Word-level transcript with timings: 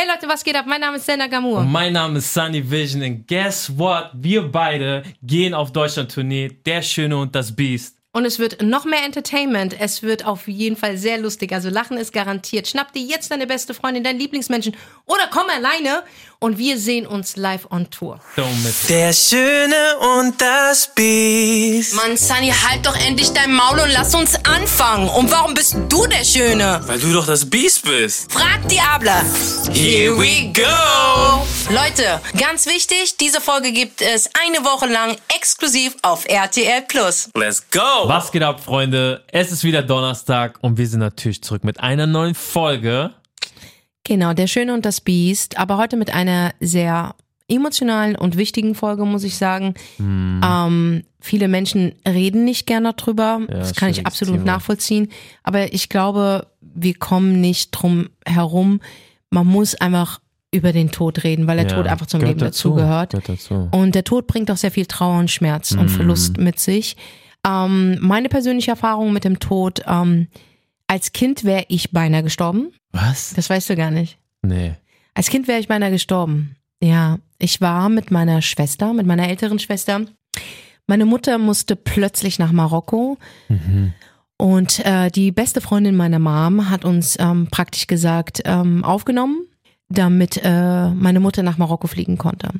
Hey 0.00 0.06
Leute, 0.06 0.28
was 0.28 0.44
geht 0.44 0.54
ab? 0.54 0.64
Mein 0.68 0.80
Name 0.80 0.98
ist 0.98 1.06
Senna 1.06 1.26
Gamur. 1.26 1.58
Und 1.58 1.72
mein 1.72 1.92
Name 1.92 2.18
ist 2.18 2.32
Sunny 2.32 2.62
Vision 2.70 3.02
und 3.02 3.26
guess 3.26 3.68
what? 3.76 4.10
Wir 4.14 4.42
beide 4.42 5.02
gehen 5.24 5.54
auf 5.54 5.72
Deutschland-Tournee, 5.72 6.56
Der 6.64 6.82
Schöne 6.82 7.16
und 7.16 7.34
das 7.34 7.50
Biest. 7.50 7.96
Und 8.12 8.24
es 8.24 8.38
wird 8.38 8.62
noch 8.62 8.84
mehr 8.84 9.04
Entertainment. 9.04 9.74
Es 9.80 10.04
wird 10.04 10.24
auf 10.24 10.46
jeden 10.46 10.76
Fall 10.76 10.96
sehr 10.96 11.18
lustig. 11.18 11.52
Also 11.52 11.68
Lachen 11.68 11.96
ist 11.96 12.12
garantiert. 12.12 12.68
Schnapp 12.68 12.92
dir 12.92 13.02
jetzt 13.02 13.32
deine 13.32 13.48
beste 13.48 13.74
Freundin, 13.74 14.04
deinen 14.04 14.20
Lieblingsmenschen 14.20 14.76
oder 15.04 15.28
komm 15.32 15.46
alleine 15.50 16.04
und 16.40 16.56
wir 16.58 16.78
sehen 16.78 17.06
uns 17.06 17.36
live 17.36 17.66
on 17.70 17.90
Tour. 17.90 18.20
Der 18.88 19.12
Schöne 19.12 19.74
und 20.20 20.40
das 20.40 20.90
Biest. 20.94 21.94
Mann, 21.94 22.16
Sunny, 22.16 22.52
halt 22.52 22.86
doch 22.86 22.96
endlich 22.96 23.30
dein 23.32 23.52
Maul 23.52 23.80
und 23.80 23.90
lass 23.90 24.14
uns 24.14 24.36
anfangen. 24.44 25.08
Und 25.08 25.30
warum 25.30 25.54
bist 25.54 25.76
du 25.88 26.06
der 26.06 26.24
Schöne? 26.24 26.80
Weil 26.86 27.00
du 27.00 27.12
doch 27.12 27.26
das 27.26 27.48
Biest 27.48 27.82
bist. 27.84 28.32
Frag 28.32 28.68
Diabla. 28.68 29.22
Here 29.72 30.16
we 30.16 30.52
go. 30.52 31.46
Leute, 31.70 32.20
ganz 32.38 32.66
wichtig, 32.66 33.16
diese 33.16 33.40
Folge 33.40 33.72
gibt 33.72 34.00
es 34.00 34.30
eine 34.46 34.64
Woche 34.64 34.86
lang 34.86 35.16
exklusiv 35.36 35.96
auf 36.02 36.24
RTL 36.26 36.82
Plus. 36.82 37.30
Let's 37.34 37.62
go. 37.70 38.08
Was 38.08 38.30
geht 38.30 38.42
ab, 38.42 38.60
Freunde? 38.64 39.24
Es 39.32 39.50
ist 39.50 39.64
wieder 39.64 39.82
Donnerstag 39.82 40.58
und 40.60 40.78
wir 40.78 40.86
sind 40.86 41.00
natürlich 41.00 41.42
zurück 41.42 41.64
mit 41.64 41.80
einer 41.80 42.06
neuen 42.06 42.34
Folge. 42.34 43.12
Genau, 44.08 44.32
der 44.32 44.46
Schöne 44.46 44.72
und 44.74 44.84
das 44.86 45.00
Biest. 45.02 45.58
Aber 45.58 45.76
heute 45.76 45.96
mit 45.96 46.12
einer 46.12 46.52
sehr 46.60 47.14
emotionalen 47.46 48.16
und 48.16 48.36
wichtigen 48.36 48.74
Folge, 48.74 49.04
muss 49.04 49.22
ich 49.22 49.36
sagen. 49.36 49.74
Ähm, 49.98 51.02
viele 51.20 51.48
Menschen 51.48 51.92
reden 52.06 52.44
nicht 52.44 52.66
gerne 52.66 52.92
drüber. 52.94 53.40
das 53.48 53.74
kann 53.74 53.90
ich 53.90 54.06
absolut 54.06 54.36
Thema. 54.40 54.44
nachvollziehen. 54.52 55.08
Aber 55.42 55.72
ich 55.72 55.88
glaube, 55.88 56.46
wir 56.60 56.94
kommen 56.94 57.40
nicht 57.40 57.70
drum 57.70 58.08
herum. 58.26 58.80
Man 59.30 59.46
muss 59.46 59.74
einfach 59.74 60.20
über 60.50 60.72
den 60.72 60.90
Tod 60.90 61.24
reden, 61.24 61.46
weil 61.46 61.58
der 61.58 61.66
Ja, 61.68 61.76
Tod 61.76 61.86
einfach 61.86 62.06
zum 62.06 62.20
Leben 62.22 62.38
dazu, 62.38 62.70
dazugehört. 62.70 63.10
gehört 63.10 63.28
dazu. 63.28 63.68
Und 63.72 63.94
der 63.94 64.04
Tod 64.04 64.26
bringt 64.26 64.50
auch 64.50 64.56
sehr 64.56 64.70
viel 64.70 64.86
Trauer 64.86 65.18
und 65.18 65.30
Schmerz 65.30 65.72
und 65.72 65.90
Verlust 65.90 66.38
mit 66.38 66.58
sich. 66.58 66.96
Ähm, 67.46 67.98
meine 68.00 68.28
persönliche 68.30 68.70
Erfahrung 68.70 69.12
mit 69.12 69.24
dem 69.24 69.38
Tod, 69.38 69.82
ähm, 69.86 70.28
als 70.88 71.12
Kind 71.12 71.44
wäre 71.44 71.64
ich 71.68 71.92
beinahe 71.92 72.24
gestorben. 72.24 72.72
Was? 72.90 73.34
Das 73.34 73.48
weißt 73.48 73.70
du 73.70 73.76
gar 73.76 73.92
nicht. 73.92 74.18
Nee. 74.42 74.72
Als 75.14 75.28
Kind 75.28 75.46
wäre 75.46 75.60
ich 75.60 75.68
beinahe 75.68 75.90
gestorben. 75.90 76.56
Ja, 76.82 77.18
ich 77.38 77.60
war 77.60 77.88
mit 77.88 78.10
meiner 78.10 78.42
Schwester, 78.42 78.92
mit 78.92 79.06
meiner 79.06 79.28
älteren 79.28 79.58
Schwester. 79.58 80.00
Meine 80.86 81.04
Mutter 81.04 81.38
musste 81.38 81.76
plötzlich 81.76 82.38
nach 82.38 82.50
Marokko. 82.52 83.18
Und 84.38 84.84
äh, 84.86 85.10
die 85.10 85.32
beste 85.32 85.60
Freundin 85.60 85.96
meiner 85.96 86.18
Mom 86.18 86.70
hat 86.70 86.84
uns 86.84 87.16
ähm, 87.20 87.48
praktisch 87.50 87.86
gesagt 87.86 88.42
ähm, 88.44 88.84
aufgenommen, 88.84 89.46
damit 89.88 90.40
äh, 90.42 90.90
meine 90.90 91.20
Mutter 91.20 91.42
nach 91.42 91.58
Marokko 91.58 91.88
fliegen 91.88 92.16
konnte. 92.16 92.50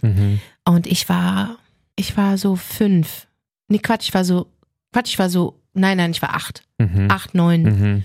Und 0.65 0.87
ich 0.87 1.09
war, 1.09 1.57
ich 1.97 2.17
war 2.17 2.37
so 2.37 2.57
fünf. 2.57 3.27
Nee, 3.69 3.79
Quatsch, 3.79 4.09
ich 4.09 4.15
war 4.15 4.25
so, 4.25 4.47
Quatsch, 4.93 5.11
ich 5.11 5.19
war 5.19 5.31
so, 5.31 5.55
nein, 5.79 5.97
nein, 5.97 6.11
ich 6.11 6.23
war 6.23 6.35
acht. 6.35 6.63
Acht, 7.09 7.35
neun. 7.35 7.63
Mhm. 7.63 8.05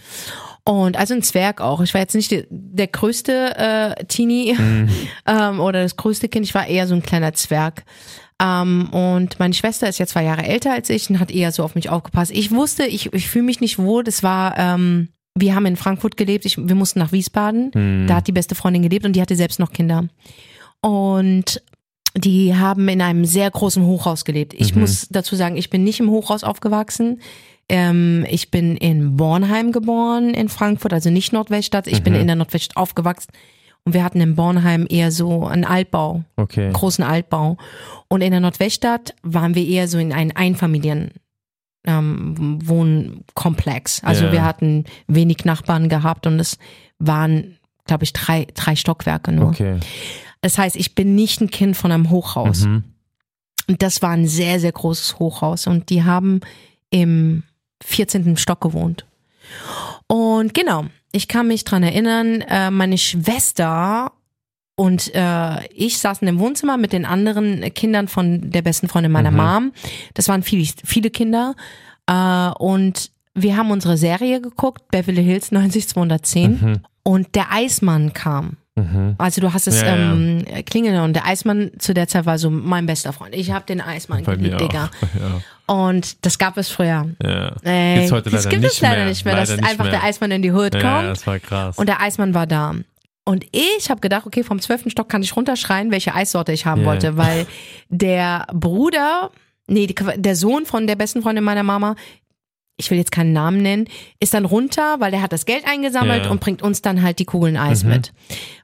Und 0.65 0.97
also 0.97 1.13
ein 1.13 1.21
Zwerg 1.21 1.59
auch. 1.59 1.81
Ich 1.81 1.93
war 1.93 2.01
jetzt 2.01 2.15
nicht 2.15 2.31
der, 2.31 2.45
der 2.49 2.87
größte 2.87 3.57
äh, 3.57 4.05
Teenie 4.05 4.57
ähm, 5.27 5.59
oder 5.59 5.83
das 5.83 5.97
größte 5.97 6.29
Kind. 6.29 6.45
Ich 6.45 6.55
war 6.55 6.67
eher 6.67 6.87
so 6.87 6.95
ein 6.95 7.03
kleiner 7.03 7.33
Zwerg. 7.33 7.83
Ähm, 8.41 8.89
und 8.91 9.39
meine 9.39 9.53
Schwester 9.53 9.89
ist 9.89 9.99
ja 9.99 10.07
zwei 10.07 10.23
Jahre 10.23 10.43
älter 10.43 10.71
als 10.71 10.89
ich 10.89 11.09
und 11.09 11.19
hat 11.19 11.31
eher 11.31 11.51
so 11.51 11.63
auf 11.63 11.75
mich 11.75 11.89
aufgepasst. 11.89 12.31
Ich 12.31 12.51
wusste, 12.51 12.85
ich, 12.85 13.11
ich 13.13 13.27
fühle 13.29 13.45
mich 13.45 13.59
nicht 13.59 13.77
wohl. 13.77 14.03
Das 14.03 14.23
war, 14.23 14.57
ähm, 14.57 15.09
wir 15.35 15.53
haben 15.53 15.65
in 15.65 15.75
Frankfurt 15.75 16.15
gelebt. 16.15 16.45
Ich, 16.45 16.57
wir 16.57 16.75
mussten 16.75 16.99
nach 16.99 17.11
Wiesbaden. 17.11 18.07
Da 18.07 18.15
hat 18.15 18.27
die 18.27 18.31
beste 18.33 18.55
Freundin 18.55 18.83
gelebt 18.83 19.05
und 19.05 19.15
die 19.15 19.21
hatte 19.21 19.35
selbst 19.35 19.59
noch 19.59 19.71
Kinder. 19.71 20.07
Und 20.79 21.61
die 22.15 22.55
haben 22.55 22.87
in 22.89 23.01
einem 23.01 23.25
sehr 23.25 23.49
großen 23.49 23.83
Hochhaus 23.83 24.23
gelebt. 24.23 24.53
Ich 24.53 24.75
muss 24.75 25.07
dazu 25.09 25.35
sagen, 25.35 25.57
ich 25.57 25.69
bin 25.69 25.83
nicht 25.83 25.99
im 25.99 26.11
Hochhaus 26.11 26.43
aufgewachsen. 26.43 27.21
Ähm, 27.69 28.25
ich 28.29 28.51
bin 28.51 28.75
in 28.77 29.15
Bornheim 29.17 29.71
geboren, 29.71 30.33
in 30.33 30.49
Frankfurt, 30.49 30.93
also 30.93 31.09
nicht 31.09 31.31
Nordweststadt. 31.33 31.87
Ich 31.87 32.03
bin 32.03 32.13
in 32.13 32.27
der 32.27 32.35
Nordweststadt 32.35 32.77
aufgewachsen. 32.77 33.31
Und 33.85 33.93
wir 33.93 34.03
hatten 34.03 34.21
in 34.21 34.35
Bornheim 34.35 34.85
eher 34.89 35.11
so 35.11 35.45
einen 35.45 35.65
Altbau, 35.65 36.23
Okay. 36.37 36.65
einen 36.65 36.73
großen 36.73 37.03
Altbau. 37.03 37.57
Und 38.07 38.21
in 38.21 38.31
der 38.31 38.39
Nordweststadt 38.39 39.13
waren 39.23 39.55
wir 39.55 39.65
eher 39.67 39.87
so 39.87 39.97
in 39.97 40.13
einem 40.13 40.31
Einfamilien. 40.35 41.11
Ähm, 41.85 42.59
Wohnkomplex. 42.65 44.03
Also 44.03 44.25
Ja. 44.25 44.31
wir 44.31 44.43
hatten 44.45 44.85
wenig 45.07 45.43
Nachbarn 45.43 45.89
gehabt 45.89 46.25
und 46.27 46.39
es 46.39 46.57
waren, 46.99 47.57
glaube 47.85 48.05
ich, 48.05 48.13
drei, 48.13 48.47
drei 48.53 48.75
Stockwerke 48.77 49.33
nur. 49.33 49.49
Okay. 49.49 49.79
Das 50.41 50.57
heißt, 50.57 50.75
ich 50.77 50.95
bin 50.95 51.15
nicht 51.15 51.41
ein 51.41 51.49
Kind 51.49 51.75
von 51.75 51.91
einem 51.91 52.09
Hochhaus. 52.09 52.65
Mhm. 52.65 52.83
Und 53.67 53.81
das 53.81 54.01
war 54.01 54.11
ein 54.11 54.27
sehr, 54.27 54.59
sehr 54.61 54.71
großes 54.71 55.19
Hochhaus. 55.19 55.67
Und 55.67 55.89
die 55.89 56.03
haben 56.03 56.39
im 56.89 57.43
14. 57.85 58.37
Stock 58.37 58.61
gewohnt. 58.61 59.05
Und 60.07 60.53
genau, 60.53 60.85
ich 61.11 61.27
kann 61.27 61.47
mich 61.47 61.63
dran 61.63 61.83
erinnern, 61.83 62.41
äh, 62.41 62.71
meine 62.71 62.97
Schwester 62.97 64.11
und 64.75 65.13
äh, 65.13 65.67
ich 65.67 65.99
saßen 65.99 66.27
im 66.27 66.39
Wohnzimmer 66.39 66.77
mit 66.77 66.93
den 66.93 67.05
anderen 67.05 67.73
Kindern 67.73 68.07
von 68.07 68.49
der 68.49 68.63
besten 68.63 68.87
Freundin 68.87 69.11
meiner 69.11 69.29
Mom. 69.31 69.71
Das 70.15 70.27
waren 70.27 70.41
viele, 70.41 70.67
viele 70.83 71.11
Kinder. 71.11 71.55
Äh, 72.07 72.49
und 72.57 73.11
wir 73.35 73.55
haben 73.55 73.71
unsere 73.71 73.97
Serie 73.97 74.41
geguckt, 74.41 74.87
Beverly 74.89 75.23
Hills 75.23 75.51
90210. 75.51 76.81
Und 77.03 77.35
der 77.35 77.51
Eismann 77.51 78.13
kam. 78.13 78.57
Also 79.19 79.39
du 79.39 79.53
hast 79.53 79.67
es 79.67 79.81
Ja, 79.81 79.95
ja. 79.95 80.13
ähm, 80.13 80.45
klingeln 80.65 80.99
und 81.01 81.13
der 81.13 81.27
Eismann 81.27 81.69
zu 81.77 81.93
der 81.93 82.07
Zeit 82.07 82.25
war 82.25 82.39
so 82.39 82.49
mein 82.49 82.87
bester 82.87 83.13
Freund. 83.13 83.35
Ich 83.35 83.51
habe 83.51 83.65
den 83.67 83.79
Eismann 83.81 84.23
Bei 84.23 84.35
geliebt. 84.35 84.59
Digga. 84.61 84.89
Ja. 85.19 85.41
Und 85.73 86.25
das 86.25 86.37
gab 86.39 86.57
es 86.57 86.69
früher. 86.69 87.07
ja. 87.23 87.55
Äh, 87.63 87.95
Gibt's 87.97 88.11
heute 88.11 88.29
das 88.31 88.45
leider 88.45 88.57
gibt 88.57 88.71
es 88.73 88.81
leider 88.81 88.95
mehr. 88.97 89.05
nicht 89.05 89.25
mehr, 89.25 89.35
dass 89.35 89.49
Leider 89.49 89.61
nicht 89.61 89.71
einfach 89.71 89.83
mehr. 89.85 89.91
der 89.93 90.03
Eismann 90.03 90.31
in 90.31 90.41
die 90.41 90.51
Hood 90.51 90.73
Ja, 90.75 90.81
kommt. 90.81 91.09
das 91.11 91.27
war 91.27 91.39
krass. 91.39 91.77
Und 91.77 91.87
der 91.87 92.01
Eismann 92.01 92.33
war 92.33 92.47
da. 92.47 92.73
Und 93.25 93.45
ich 93.51 93.89
habe 93.89 94.01
gedacht, 94.01 94.25
okay, 94.25 94.43
vom 94.43 94.59
zwölften 94.59 94.89
Stock 94.89 95.07
kann 95.07 95.21
ich 95.21 95.35
runterschreien, 95.35 95.91
welche 95.91 96.13
Eissorte 96.15 96.51
ich 96.51 96.65
haben 96.65 96.81
Ja. 96.81 96.87
wollte, 96.87 97.15
weil 97.15 97.45
der 97.89 98.47
Bruder, 98.53 99.29
nee, 99.67 99.87
der 100.17 100.35
Sohn 100.35 100.65
von 100.65 100.87
der 100.87 100.95
besten 100.95 101.21
Freundin 101.21 101.43
meiner 101.45 101.63
Mama, 101.63 101.95
ich 102.77 102.89
will 102.89 102.97
jetzt 102.97 103.11
keinen 103.11 103.33
Namen 103.33 103.61
nennen, 103.61 103.85
ist 104.19 104.33
dann 104.33 104.45
runter, 104.45 104.95
weil 104.99 105.11
der 105.11 105.21
hat 105.21 105.31
das 105.31 105.45
Geld 105.45 105.63
eingesammelt 105.67 106.25
Ja. 106.25 106.31
und 106.31 106.39
bringt 106.41 106.61
uns 106.63 106.81
dann 106.81 107.03
halt 107.03 107.19
die 107.19 107.25
Kugeln 107.25 107.55
Eis 107.55 107.83
Mhm. 107.83 107.89
mit. 107.91 108.13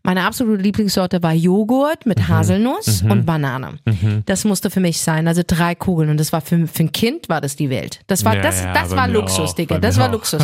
Meine 0.03 0.23
absolute 0.23 0.61
Lieblingssorte 0.63 1.21
war 1.21 1.33
Joghurt 1.33 2.05
mit 2.07 2.27
Haselnuss 2.27 3.03
Mhm. 3.03 3.11
und 3.11 3.25
Banane. 3.25 3.77
Das 4.25 4.45
musste 4.45 4.71
für 4.71 4.79
mich 4.79 4.99
sein, 4.99 5.27
also 5.27 5.43
drei 5.45 5.75
Kugeln 5.75 6.09
und 6.09 6.19
das 6.19 6.33
war 6.33 6.41
für, 6.41 6.65
für 6.67 6.83
ein 6.83 6.91
Kind 6.91 7.29
war 7.29 7.39
das 7.39 7.55
die 7.55 7.69
Welt. 7.69 7.99
Das 8.07 8.25
war 8.25 8.35
Ja, 8.35 8.41
das 8.41 8.61
ja, 8.63 8.73
das 8.73 8.91
war 8.95 9.07
Luxus, 9.07 9.51
auch, 9.51 9.55
Digga, 9.55 9.77
das 9.79 9.97
war 9.97 10.07
auch. 10.09 10.13
Luxus. 10.13 10.43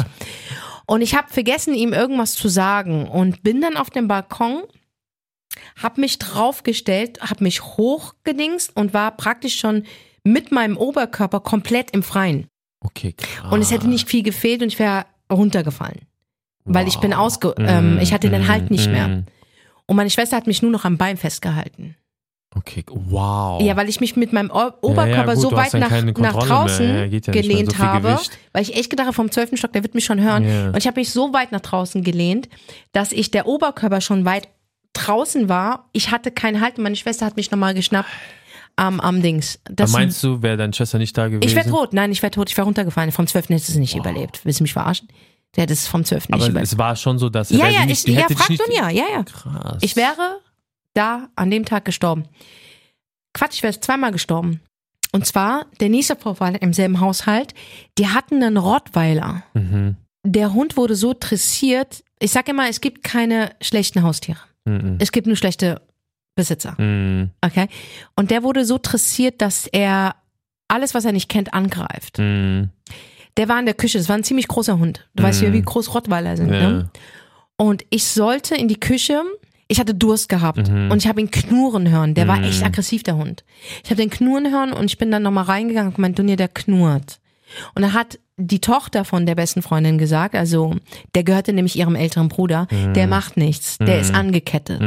Und 0.85 1.01
ich 1.01 1.15
habe 1.15 1.27
vergessen, 1.33 1.73
ihm 1.73 1.91
irgendwas 1.93 2.35
zu 2.35 2.47
sagen 2.47 3.07
und 3.07 3.41
bin 3.41 3.61
dann 3.61 3.75
auf 3.77 3.89
dem 3.89 4.07
Balkon, 4.07 4.61
hab 5.81 5.97
mich 5.97 6.19
draufgestellt, 6.19 7.19
hab 7.21 7.41
mich 7.41 7.63
hochgedingst 7.63 8.75
und 8.75 8.93
war 8.93 9.11
praktisch 9.17 9.57
schon 9.57 9.83
mit 10.23 10.51
meinem 10.51 10.77
Oberkörper 10.77 11.39
komplett 11.39 11.91
im 11.91 12.03
Freien. 12.03 12.47
Okay, 12.85 13.13
krass. 13.17 13.51
Und 13.51 13.61
es 13.61 13.71
hätte 13.71 13.87
nicht 13.87 14.07
viel 14.09 14.23
gefehlt 14.23 14.61
und 14.61 14.67
ich 14.69 14.79
wäre 14.79 15.05
runtergefallen. 15.31 16.01
Weil 16.63 16.87
ich 16.87 16.97
bin 16.99 17.11
Wow. 17.11 17.17
ausge, 17.19 17.53
ähm, 17.59 17.99
ich 18.01 18.11
hatte 18.13 18.29
den 18.29 18.43
Mm, 18.43 18.47
Halt 18.47 18.71
nicht 18.71 18.89
mehr. 18.89 19.07
mm. 19.07 19.25
Und 19.85 19.95
meine 19.95 20.09
Schwester 20.09 20.35
hat 20.35 20.47
mich 20.47 20.61
nur 20.63 20.71
noch 20.71 20.83
am 20.85 20.97
Bein 20.97 21.15
festgehalten. 21.17 21.95
Okay, 22.57 22.83
wow. 22.89 23.61
Ja, 23.61 23.75
weil 23.75 23.89
ich 23.89 23.99
mich 23.99 24.15
mit 24.15 24.31
meinem 24.33 24.49
O- 24.49 24.71
Oberkörper 24.81 25.33
gut, 25.33 25.41
so 25.41 25.49
du 25.49 25.57
hast 25.57 25.73
weit 25.73 25.81
nach, 25.81 26.17
nach 26.33 26.43
draußen. 26.47 26.87
Ja, 26.87 27.03
ja 27.05 27.19
gelehnt 27.19 27.73
so 27.73 27.77
habe, 27.79 28.13
Gewicht. 28.13 28.31
weil 28.53 28.63
ich 28.63 28.75
echt 28.75 28.89
gedacht 28.89 29.07
habe, 29.07 29.13
vom 29.15 29.29
zwölften 29.29 29.57
Stock, 29.57 29.73
der 29.73 29.83
wird 29.83 29.93
mich 29.93 30.05
schon 30.05 30.21
hören. 30.21 30.47
Ja. 30.47 30.67
Und 30.69 30.77
ich 30.77 30.87
habe 30.87 30.99
mich 30.99 31.11
so 31.11 31.33
weit 31.33 31.51
nach 31.51 31.59
draußen 31.61 32.01
gelehnt, 32.03 32.47
dass 32.93 33.11
ich 33.11 33.29
der 33.29 33.45
Oberkörper 33.45 33.99
schon 34.01 34.23
weit 34.25 34.47
draußen 34.93 35.49
war. 35.49 35.89
Ich 35.91 36.11
hatte 36.11 36.31
keinen 36.31 36.61
Halt 36.61 36.77
und 36.77 36.83
meine 36.83 36.95
Schwester 36.95 37.25
hat 37.25 37.35
mich 37.35 37.51
nochmal 37.51 37.73
geschnappt 37.73 38.09
am, 38.75 38.99
am 38.99 39.21
Dings. 39.21 39.59
Das, 39.65 39.91
Aber 39.93 40.01
meinst 40.01 40.23
du, 40.23 40.41
wäre 40.41 40.57
deine 40.57 40.73
Schwester 40.73 40.97
nicht 40.97 41.17
da 41.17 41.27
gewesen? 41.27 41.47
ich 41.47 41.55
wäre 41.55 41.69
tot. 41.69 41.93
Nein, 41.93 42.11
ich 42.11 42.21
wäre 42.21 42.31
tot. 42.31 42.49
Ich 42.49 42.57
wäre 42.57 42.65
runtergefallen. 42.65 43.11
Vom 43.11 43.27
zwölften 43.27 43.53
hätte 43.53 43.71
es 43.71 43.75
nicht 43.77 43.95
überlebt. 43.95 44.41
Willst 44.43 44.59
du 44.59 44.63
mich 44.63 44.73
verarschen? 44.73 45.07
Der 45.55 45.63
hätte 45.63 45.73
es 45.73 45.87
vom 45.87 46.03
zwölften 46.03 46.33
nicht 46.33 46.41
Aber 46.41 46.51
überlebt. 46.51 46.71
es 46.71 46.77
war 46.77 46.95
schon 46.95 47.17
so, 47.17 47.29
dass 47.29 47.49
Ja, 47.49 47.59
wäre 47.59 47.73
ja, 47.73 47.79
ich, 47.81 47.87
nicht, 47.87 48.07
die 48.07 48.13
ja, 48.13 48.27
frag 48.29 48.49
nicht, 48.49 48.61
nun 48.67 48.75
ja, 48.75 48.89
ja, 48.89 49.05
ja. 49.13 49.23
Krass. 49.23 49.77
Ich 49.81 49.95
wäre 49.95 50.41
da 50.93 51.29
an 51.35 51.49
dem 51.49 51.65
Tag 51.65 51.85
gestorben. 51.85 52.25
Quatsch, 53.33 53.55
ich 53.55 53.63
wäre 53.63 53.79
zweimal 53.79 54.11
gestorben. 54.11 54.59
Und 55.11 55.25
zwar 55.25 55.65
der 55.79 55.87
nächste 55.89 56.17
Vorfall 56.17 56.55
im 56.55 56.73
selben 56.73 56.99
Haushalt. 56.99 57.53
Die 57.97 58.07
hatten 58.09 58.43
einen 58.43 58.57
Rottweiler. 58.57 59.43
Mhm. 59.53 59.95
Der 60.25 60.53
Hund 60.53 60.75
wurde 60.75 60.95
so 60.95 61.13
dressiert. 61.17 62.03
Ich 62.19 62.31
sage 62.31 62.51
immer, 62.51 62.67
es 62.67 62.81
gibt 62.81 63.03
keine 63.03 63.51
schlechten 63.61 64.03
Haustiere. 64.03 64.39
Mhm. 64.65 64.97
Es 64.99 65.11
gibt 65.13 65.27
nur 65.27 65.37
schlechte 65.37 65.81
Besitzer. 66.35 66.79
Mhm. 66.79 67.31
Okay? 67.41 67.67
Und 68.15 68.31
der 68.31 68.43
wurde 68.43 68.65
so 68.65 68.77
dressiert, 68.81 69.41
dass 69.41 69.67
er 69.67 70.15
alles, 70.67 70.93
was 70.93 71.05
er 71.05 71.11
nicht 71.11 71.29
kennt, 71.29 71.53
angreift. 71.53 72.19
Mhm. 72.19 72.69
Der 73.37 73.49
war 73.49 73.59
in 73.59 73.65
der 73.65 73.75
Küche. 73.75 73.97
Das 73.97 74.09
war 74.09 74.15
ein 74.15 74.23
ziemlich 74.23 74.47
großer 74.47 74.77
Hund. 74.77 75.07
Du 75.15 75.23
weißt 75.23 75.41
ja, 75.41 75.53
wie 75.53 75.61
groß 75.61 75.93
Rottweiler 75.93 76.37
sind. 76.37 76.53
Ja. 76.53 76.69
Ne? 76.69 76.89
Und 77.57 77.85
ich 77.89 78.05
sollte 78.05 78.55
in 78.55 78.67
die 78.67 78.79
Küche 78.79 79.21
Ich 79.67 79.79
hatte 79.79 79.95
Durst 79.95 80.29
gehabt 80.29 80.69
und 80.69 80.97
ich 80.97 81.07
habe 81.07 81.19
ihn 81.21 81.31
knurren 81.31 81.89
hören. 81.89 82.13
Der 82.13 82.27
war 82.27 82.43
echt 82.43 82.63
aggressiv, 82.63 83.01
der 83.01 83.15
Hund. 83.15 83.43
Ich 83.83 83.89
habe 83.89 83.99
den 83.99 84.11
knurren 84.11 84.51
hören 84.51 84.73
und 84.73 84.85
ich 84.85 84.99
bin 84.99 85.09
dann 85.09 85.23
nochmal 85.23 85.45
reingegangen 85.45 85.89
und 85.89 85.95
gemeint, 85.95 86.19
Dunja, 86.19 86.35
der 86.35 86.49
knurrt. 86.49 87.19
Und 87.73 87.81
da 87.81 87.93
hat 87.93 88.19
die 88.37 88.59
Tochter 88.59 89.05
von 89.05 89.25
der 89.25 89.33
besten 89.33 89.61
Freundin 89.63 89.97
gesagt, 89.97 90.35
also 90.35 90.75
der 91.15 91.23
gehörte 91.23 91.51
nämlich 91.51 91.77
ihrem 91.77 91.95
älteren 91.95 92.29
Bruder, 92.29 92.67
der 92.95 93.07
macht 93.07 93.37
nichts, 93.37 93.77
der 93.79 93.99
ist 93.99 94.13
angekettet. 94.13 94.81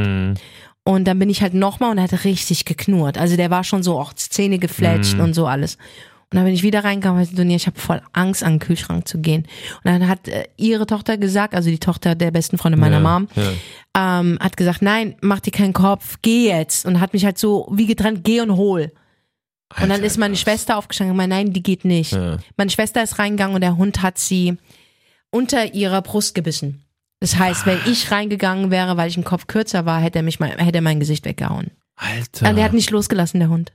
Und 0.89 1.05
dann 1.05 1.19
bin 1.19 1.29
ich 1.29 1.43
halt 1.43 1.53
nochmal 1.53 1.91
und 1.91 1.99
er 1.99 2.05
hat 2.05 2.25
richtig 2.25 2.65
geknurrt. 2.65 3.19
Also 3.19 3.37
der 3.37 3.51
war 3.51 3.63
schon 3.63 3.83
so 3.83 4.01
auch 4.01 4.15
Zähne 4.15 4.59
gefletscht 4.59 5.19
und 5.21 5.35
so 5.35 5.47
alles. 5.47 5.75
Und 5.75 6.37
dann 6.37 6.47
bin 6.47 6.55
ich 6.55 6.63
wieder 6.63 6.83
reingekommen 6.83 7.29
und 7.29 7.39
Dunja, 7.39 7.57
ich 7.57 7.67
habe 7.67 7.79
voll 7.79 8.01
Angst, 8.15 8.43
an 8.43 8.55
den 8.55 8.59
Kühlschrank 8.59 9.07
zu 9.07 9.19
gehen. 9.19 9.43
Und 9.43 9.85
dann 9.85 10.09
hat 10.09 10.29
äh, 10.29 10.49
ihre 10.57 10.87
Tochter 10.87 11.19
gesagt, 11.19 11.55
also 11.55 11.69
die 11.69 11.79
Tochter 11.79 12.15
der 12.15 12.31
besten 12.31 12.57
Freundin 12.57 12.81
meiner 12.81 13.03
Ja, 13.03 13.19
Mom, 13.19 13.29
ja. 13.37 14.21
ähm, 14.21 14.39
hat 14.41 14.57
gesagt, 14.57 14.81
nein, 14.81 15.15
mach 15.21 15.41
dir 15.41 15.51
keinen 15.51 15.75
Kopf, 15.75 16.21
geh 16.23 16.49
jetzt. 16.49 16.87
Und 16.87 17.01
hat 17.01 17.13
mich 17.13 17.27
halt 17.27 17.37
so 17.37 17.69
wie 17.71 17.85
getrennt, 17.85 18.25
geh 18.25 18.41
und 18.41 18.57
hol. 18.57 18.91
Und 19.83 19.91
dann 19.91 20.03
ist 20.03 20.17
meine 20.17 20.37
Schwester 20.37 20.79
aufgestanden 20.79 21.11
und 21.11 21.19
meinte, 21.19 21.37
nein, 21.37 21.53
die 21.53 21.63
geht 21.63 21.85
nicht. 21.85 22.13
Ja. 22.13 22.39
Meine 22.57 22.71
Schwester 22.71 23.03
ist 23.03 23.19
reingegangen 23.19 23.55
und 23.55 23.61
der 23.61 23.77
Hund 23.77 24.01
hat 24.01 24.17
sie 24.17 24.57
unter 25.31 25.75
ihrer 25.75 26.01
Brust 26.01 26.35
gebissen. 26.35 26.83
Das 27.21 27.37
heißt, 27.39 27.67
wenn 27.67 27.79
ich 27.87 28.11
reingegangen 28.13 28.71
wäre, 28.71 28.97
weil 28.97 29.09
ich 29.09 29.17
ein 29.17 29.25
Kopf 29.25 29.47
kürzer 29.47 29.85
war, 29.87 30.01
hätte 30.01 30.19
er 30.21 30.23
mich 30.23 30.39
mal, 30.41 30.51
hätte 30.51 30.79
er 30.79 30.83
mein 30.83 31.01
Gesicht 31.01 31.25
weggehauen. 31.25 31.71
Alter. 31.97 32.49
Und 32.49 32.57
der 32.57 32.65
hat 32.65 32.73
nicht 32.75 32.91
losgelassen, 32.91 33.41
der 33.41 33.49
Hund. 33.49 33.73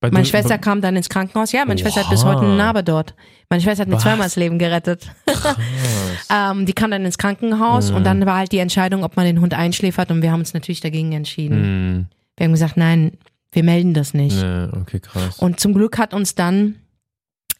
Bei 0.00 0.10
Meine 0.10 0.24
du- 0.24 0.30
Schwester 0.30 0.58
kam 0.58 0.80
dann 0.80 0.94
ins 0.96 1.08
Krankenhaus. 1.08 1.50
Ja, 1.52 1.64
meine 1.64 1.80
Schwester 1.80 2.02
hat 2.02 2.10
bis 2.10 2.22
Oha. 2.24 2.34
heute 2.34 2.42
eine 2.46 2.56
Narbe 2.56 2.84
dort. 2.84 3.14
Meine 3.50 3.62
Schwester 3.62 3.82
hat 3.82 3.88
mir 3.88 3.98
zweimal 3.98 4.26
das 4.26 4.36
Leben 4.36 4.58
gerettet. 4.58 5.08
ähm, 6.30 6.66
die 6.66 6.72
kam 6.72 6.90
dann 6.90 7.04
ins 7.04 7.18
Krankenhaus 7.18 7.90
und 7.90 8.04
dann 8.04 8.24
war 8.26 8.36
halt 8.38 8.52
die 8.52 8.58
Entscheidung, 8.58 9.02
ob 9.04 9.16
man 9.16 9.24
den 9.26 9.40
Hund 9.40 9.54
einschläfert 9.54 10.10
und 10.10 10.22
wir 10.22 10.30
haben 10.32 10.40
uns 10.40 10.54
natürlich 10.54 10.80
dagegen 10.80 11.12
entschieden. 11.12 11.56
Hm, 11.62 12.06
Wir 12.36 12.44
haben 12.44 12.52
gesagt, 12.52 12.76
nein, 12.76 13.12
wir 13.52 13.64
melden 13.64 13.94
das 13.94 14.14
nicht. 14.14 14.40
ja, 14.40 14.68
okay, 14.80 15.00
krass. 15.00 15.38
Und 15.38 15.60
zum 15.60 15.74
Glück 15.74 15.98
hat 15.98 16.12
uns 16.14 16.34
dann 16.34 16.76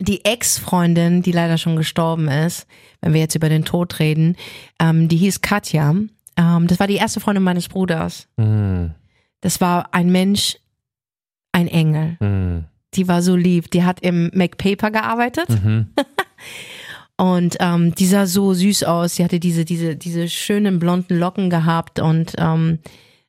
die 0.00 0.25
Ex-Freundin, 0.25 1.23
die 1.23 1.32
leider 1.32 1.58
schon 1.58 1.76
gestorben 1.76 2.29
ist, 2.29 2.67
wenn 3.00 3.12
wir 3.14 3.20
jetzt 3.20 3.35
über 3.35 3.49
den 3.49 3.64
Tod 3.64 3.99
reden, 4.00 4.37
ähm, 4.81 5.08
die 5.08 5.17
hieß 5.17 5.41
Katja. 5.41 5.94
Ähm, 6.37 6.67
das 6.67 6.81
war 6.81 6.87
die 6.87 6.96
erste 6.96 7.20
Freundin 7.20 7.44
meines 7.44 7.69
Bruders. 7.69 8.26
Hm, 8.38 8.93
Das 9.41 9.61
war 9.61 9.94
ein 9.94 10.11
Mensch, 10.11 10.56
ein 11.52 11.69
Engel. 11.69 12.17
hm, 12.20 12.64
Die 12.94 13.06
war 13.08 13.23
so 13.23 13.37
lieb. 13.37 13.70
Die 13.70 13.85
hat 13.85 14.00
im 14.00 14.31
MacPaper 14.35 14.91
gearbeitet 14.91 15.49
mhm. 15.50 15.88
und 17.17 17.56
ähm, 17.61 17.94
die 17.94 18.06
sah 18.06 18.26
so 18.26 18.52
süß 18.55 18.85
aus. 18.85 19.14
Sie 19.17 19.25
hatte 19.25 19.38
diese, 19.38 19.64
diese, 19.64 19.96
diese 19.96 20.29
schönen 20.29 20.79
blonden 20.79 21.19
Locken 21.19 21.50
gehabt 21.50 22.00
und 22.00 22.35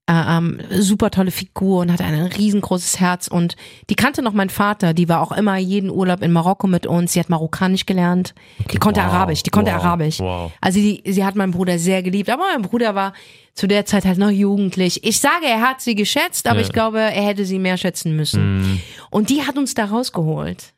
ähm, 0.08 0.60
äh, 0.60 0.66
ähm, 0.76 0.82
super 0.82 1.10
tolle 1.12 1.32
Figur 1.32 1.82
und 1.82 1.92
hatte 1.92 2.04
ein 2.04 2.14
riesengroßes 2.22 3.00
Herz 3.00 3.28
und 3.28 3.56
die 3.90 3.96
kannte 3.96 4.22
noch 4.22 4.34
meinen 4.34 4.50
Vater, 4.50 4.94
die 4.94 5.10
war 5.10 5.22
auch 5.22 5.32
immer 5.32 5.58
jeden 5.58 5.90
Urlaub 5.90 6.22
in 6.22 6.32
Marokko 6.32 6.68
mit 6.68 6.86
uns, 6.86 7.14
sie 7.14 7.20
hat 7.20 7.30
Marokkanisch 7.30 7.86
gelernt, 7.86 8.36
die 8.72 8.78
konnte 8.78 9.00
Wow, 9.02 9.08
Arabisch, 9.14 9.44
die 9.44 9.50
konnte 9.50 9.72
wow, 9.72 9.84
Arabisch. 9.84 10.20
wow. 10.20 10.52
Also 10.62 10.80
die, 10.80 11.02
sie 11.06 11.26
hat 11.26 11.36
meinen 11.36 11.52
Bruder 11.52 11.80
sehr 11.80 12.04
geliebt, 12.04 12.30
aber 12.30 12.44
mein 12.54 12.62
Bruder 12.62 12.94
war 12.96 13.14
zu 13.56 13.68
der 13.68 13.86
Zeit 13.86 14.06
halt 14.06 14.18
noch 14.18 14.30
jugendlich. 14.32 15.04
Ich 15.04 15.20
sage, 15.20 15.46
er 15.48 15.62
hat 15.62 15.82
sie 15.82 15.96
geschätzt, 15.96 16.46
aber 16.48 16.60
Ja. 16.60 16.66
ich 16.66 16.72
glaube, 16.74 17.00
er 17.00 17.24
hätte 17.24 17.46
sie 17.46 17.58
mehr 17.58 17.78
schätzen 17.78 18.16
müssen. 18.16 18.42
Hm, 18.64 18.82
Und 19.12 19.30
die 19.30 19.44
hat 19.44 19.58
uns 19.58 19.74
da 19.74 19.86
rausgeholt. 19.86 20.74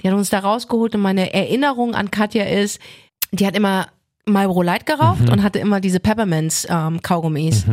Die 0.00 0.08
hat 0.08 0.16
uns 0.16 0.30
da 0.30 0.38
rausgeholt 0.38 0.94
und 0.94 1.00
meine 1.00 1.34
Erinnerung 1.34 1.94
an 1.94 2.10
Katja 2.10 2.44
ist, 2.44 2.78
die 3.32 3.46
hat 3.46 3.56
immer 3.56 3.88
Marlboro 4.26 4.62
Light 4.62 4.86
geraucht 4.86 5.20
Mhm. 5.20 5.28
und 5.28 5.42
hatte 5.42 5.58
immer 5.58 5.80
diese 5.80 6.00
Peppermints 6.00 6.66
ähm, 6.70 7.02
Kaugummis. 7.02 7.64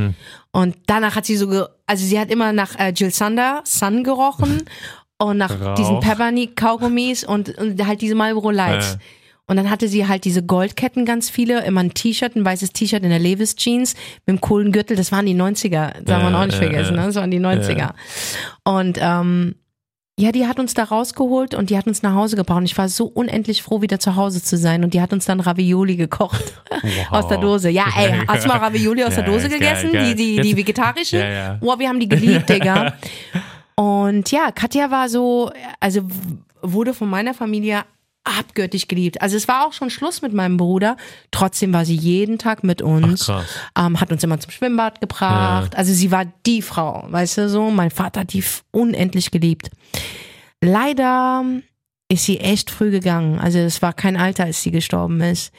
Und 0.51 0.75
danach 0.87 1.15
hat 1.15 1.25
sie 1.25 1.37
so, 1.37 1.65
also 1.85 2.05
sie 2.05 2.19
hat 2.19 2.29
immer 2.29 2.51
nach 2.53 2.77
äh, 2.77 2.89
Jill 2.89 3.11
Sander 3.11 3.61
Sun 3.65 4.03
gerochen 4.03 4.63
und 5.17 5.37
nach 5.37 5.59
Rauch. 5.61 5.75
diesen 5.75 5.99
Pepperni 6.01 6.47
Kaugummis 6.47 7.23
und, 7.23 7.57
und 7.57 7.85
halt 7.87 8.01
diese 8.01 8.15
Marlboro 8.15 8.51
Lights. 8.51 8.93
Ja. 8.93 8.99
Und 9.47 9.57
dann 9.57 9.69
hatte 9.69 9.87
sie 9.89 10.07
halt 10.07 10.23
diese 10.23 10.43
Goldketten 10.43 11.03
ganz 11.05 11.29
viele, 11.29 11.65
immer 11.65 11.81
ein 11.81 11.93
T-Shirt, 11.93 12.35
ein 12.37 12.45
weißes 12.45 12.71
T-Shirt 12.71 13.03
in 13.03 13.09
der 13.09 13.19
Levis 13.19 13.55
Jeans 13.55 13.95
mit 14.25 14.37
dem 14.37 14.41
coolen 14.41 14.71
Gürtel. 14.71 14.95
Das 14.95 15.11
waren 15.11 15.25
die 15.25 15.35
90er, 15.35 16.01
darf 16.03 16.23
man 16.23 16.33
auch 16.35 16.45
nicht 16.45 16.57
vergessen, 16.57 16.95
ne? 16.95 17.03
Das 17.07 17.15
waren 17.15 17.31
die 17.31 17.39
90er. 17.39 17.91
Und 18.63 18.97
ähm, 19.01 19.55
ja, 20.19 20.31
die 20.31 20.45
hat 20.45 20.59
uns 20.59 20.73
da 20.73 20.83
rausgeholt 20.83 21.55
und 21.55 21.69
die 21.69 21.77
hat 21.77 21.87
uns 21.87 22.03
nach 22.03 22.13
Hause 22.13 22.35
gebracht. 22.35 22.57
Und 22.59 22.65
ich 22.65 22.77
war 22.77 22.89
so 22.89 23.05
unendlich 23.05 23.63
froh, 23.63 23.81
wieder 23.81 23.99
zu 23.99 24.15
Hause 24.15 24.43
zu 24.43 24.55
sein. 24.57 24.83
Und 24.83 24.93
die 24.93 25.01
hat 25.01 25.13
uns 25.13 25.25
dann 25.25 25.39
Ravioli 25.39 25.95
gekocht 25.95 26.53
aus 27.09 27.27
der 27.27 27.37
Dose. 27.39 27.69
Ja, 27.69 27.85
ey, 27.97 28.21
hast 28.27 28.43
du 28.43 28.47
mal 28.49 28.57
Ravioli 28.57 29.03
aus 29.03 29.15
der 29.15 29.25
Ja, 29.25 29.31
Dose 29.31 29.49
geil, 29.49 29.59
gegessen? 29.59 29.91
geil. 29.93 30.13
Die, 30.13 30.35
die, 30.35 30.41
die 30.41 30.57
vegetarischen? 30.57 31.19
Ja, 31.19 31.29
ja. 31.29 31.53
Boah, 31.59 31.79
wir 31.79 31.87
haben 31.89 31.99
die 31.99 32.09
geliebt, 32.09 32.47
Digga. 32.49 32.93
Und 33.75 34.29
ja, 34.31 34.51
Katja 34.51 34.91
war 34.91 35.09
so, 35.09 35.49
also 35.79 36.01
wurde 36.61 36.93
von 36.93 37.09
meiner 37.09 37.33
Familie 37.33 37.81
abgöttisch 38.23 38.87
geliebt. 38.87 39.21
Also 39.21 39.37
es 39.37 39.47
war 39.47 39.65
auch 39.65 39.73
schon 39.73 39.89
Schluss 39.89 40.21
mit 40.21 40.33
meinem 40.33 40.57
Bruder. 40.57 40.97
Trotzdem 41.31 41.73
war 41.73 41.85
sie 41.85 41.95
jeden 41.95 42.37
Tag 42.37 42.63
mit 42.63 42.81
uns. 42.81 43.29
Ach, 43.29 43.39
krass. 43.39 43.45
Ähm, 43.77 43.99
hat 43.99 44.11
uns 44.11 44.23
immer 44.23 44.39
zum 44.39 44.51
Schwimmbad 44.51 45.01
gebracht. 45.01 45.75
Also 45.75 45.93
sie 45.93 46.11
war 46.11 46.25
die 46.45 46.61
Frau, 46.61 47.05
weißt 47.09 47.39
du 47.39 47.49
so. 47.49 47.71
Mein 47.71 47.91
Vater 47.91 48.21
hat 48.21 48.33
die 48.33 48.43
unendlich 48.71 49.31
geliebt. 49.31 49.71
Leider 50.61 51.43
ist 52.09 52.25
sie 52.25 52.39
echt 52.39 52.69
früh 52.69 52.91
gegangen. 52.91 53.39
Also 53.39 53.59
es 53.59 53.81
war 53.81 53.93
kein 53.93 54.17
Alter, 54.17 54.43
als 54.45 54.61
sie 54.61 54.71
gestorben 54.71 55.21
ist. 55.21 55.51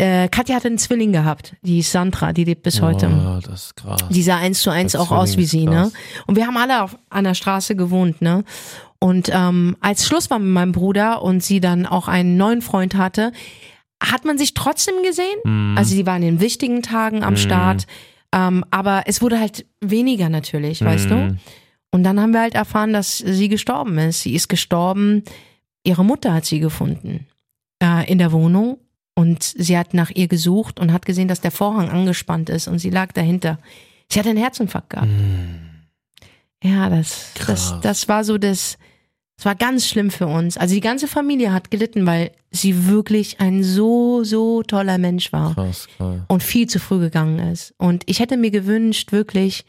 Äh, 0.00 0.28
Katja 0.28 0.54
hatte 0.54 0.68
einen 0.68 0.78
Zwilling 0.78 1.12
gehabt. 1.12 1.56
Die 1.62 1.80
ist 1.80 1.90
Sandra, 1.90 2.32
die 2.32 2.44
lebt 2.44 2.62
bis 2.62 2.80
heute. 2.80 3.08
Oh, 3.08 3.40
das 3.44 3.64
ist 3.64 3.76
krass. 3.76 4.00
Die 4.10 4.22
sah 4.22 4.36
eins 4.36 4.60
zu 4.62 4.70
eins 4.70 4.94
auch 4.94 5.10
aus 5.10 5.32
Zwilling 5.32 5.38
wie 5.38 5.44
ist 5.44 5.50
sie, 5.50 5.66
ne? 5.66 5.90
Und 6.28 6.36
wir 6.36 6.46
haben 6.46 6.56
alle 6.56 6.84
auf, 6.84 6.96
an 7.10 7.24
der 7.24 7.34
Straße 7.34 7.74
gewohnt, 7.74 8.22
ne? 8.22 8.44
Und 9.00 9.30
ähm, 9.32 9.76
als 9.80 10.06
Schluss 10.06 10.28
war 10.30 10.38
mit 10.38 10.48
meinem 10.48 10.72
Bruder 10.72 11.22
und 11.22 11.42
sie 11.42 11.60
dann 11.60 11.86
auch 11.86 12.08
einen 12.08 12.36
neuen 12.36 12.62
Freund 12.62 12.96
hatte, 12.96 13.32
hat 14.02 14.24
man 14.24 14.38
sich 14.38 14.54
trotzdem 14.54 15.02
gesehen. 15.04 15.38
Mhm. 15.44 15.76
Also 15.76 15.94
sie 15.94 16.06
waren 16.06 16.22
in 16.22 16.40
wichtigen 16.40 16.82
Tagen 16.82 17.22
am 17.22 17.36
Start, 17.36 17.86
ähm, 18.32 18.64
aber 18.70 19.04
es 19.06 19.22
wurde 19.22 19.40
halt 19.40 19.66
weniger 19.80 20.28
natürlich, 20.28 20.84
weißt 20.84 21.10
du? 21.10 21.14
Mhm. 21.14 21.38
Und 21.90 22.04
dann 22.04 22.20
haben 22.20 22.32
wir 22.32 22.40
halt 22.40 22.54
erfahren, 22.54 22.92
dass 22.92 23.18
sie 23.18 23.48
gestorben 23.48 23.96
ist. 23.98 24.22
Sie 24.22 24.34
ist 24.34 24.48
gestorben. 24.48 25.22
Ihre 25.84 26.04
Mutter 26.04 26.34
hat 26.34 26.44
sie 26.44 26.60
gefunden 26.60 27.26
äh, 27.82 28.10
in 28.10 28.18
der 28.18 28.32
Wohnung 28.32 28.78
und 29.14 29.42
sie 29.42 29.78
hat 29.78 29.94
nach 29.94 30.10
ihr 30.10 30.28
gesucht 30.28 30.78
und 30.78 30.92
hat 30.92 31.06
gesehen, 31.06 31.28
dass 31.28 31.40
der 31.40 31.50
Vorhang 31.50 31.88
angespannt 31.88 32.50
ist 32.50 32.68
und 32.68 32.78
sie 32.78 32.90
lag 32.90 33.12
dahinter. 33.12 33.58
Sie 34.10 34.18
hat 34.18 34.26
einen 34.26 34.38
Herzinfarkt 34.38 34.90
gehabt. 34.90 35.08
Ja, 36.62 36.88
das, 36.90 37.32
das, 37.46 37.80
das 37.82 38.08
war 38.08 38.24
so 38.24 38.36
das, 38.36 38.78
das 39.38 39.44
war 39.46 39.54
ganz 39.54 39.86
schlimm 39.88 40.10
für 40.10 40.26
uns. 40.26 40.58
Also 40.58 40.74
die 40.74 40.80
ganze 40.82 41.08
Familie 41.08 41.52
hat 41.52 41.70
gelitten, 41.70 42.04
weil 42.04 42.32
sie 42.50 42.86
wirklich 42.88 43.40
ein 43.40 43.62
so, 43.64 44.22
so 44.24 44.62
toller 44.62 44.98
Mensch 44.98 45.32
war 45.32 45.54
Krass, 45.54 45.88
krass. 45.96 46.20
und 46.28 46.42
viel 46.42 46.66
zu 46.66 46.78
früh 46.80 46.98
gegangen 46.98 47.38
ist. 47.38 47.72
Und 47.78 48.02
ich 48.06 48.18
hätte 48.20 48.36
mir 48.36 48.50
gewünscht, 48.50 49.12
wirklich 49.12 49.64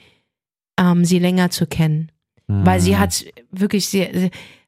ähm, 0.78 1.06
sie 1.06 1.20
länger 1.20 1.50
zu 1.52 1.66
kennen. 1.68 2.12
Weil 2.48 2.80
Mhm. 2.80 2.84
sie 2.84 2.98
hat 2.98 3.26
wirklich, 3.52 3.88
sehr, 3.90 4.12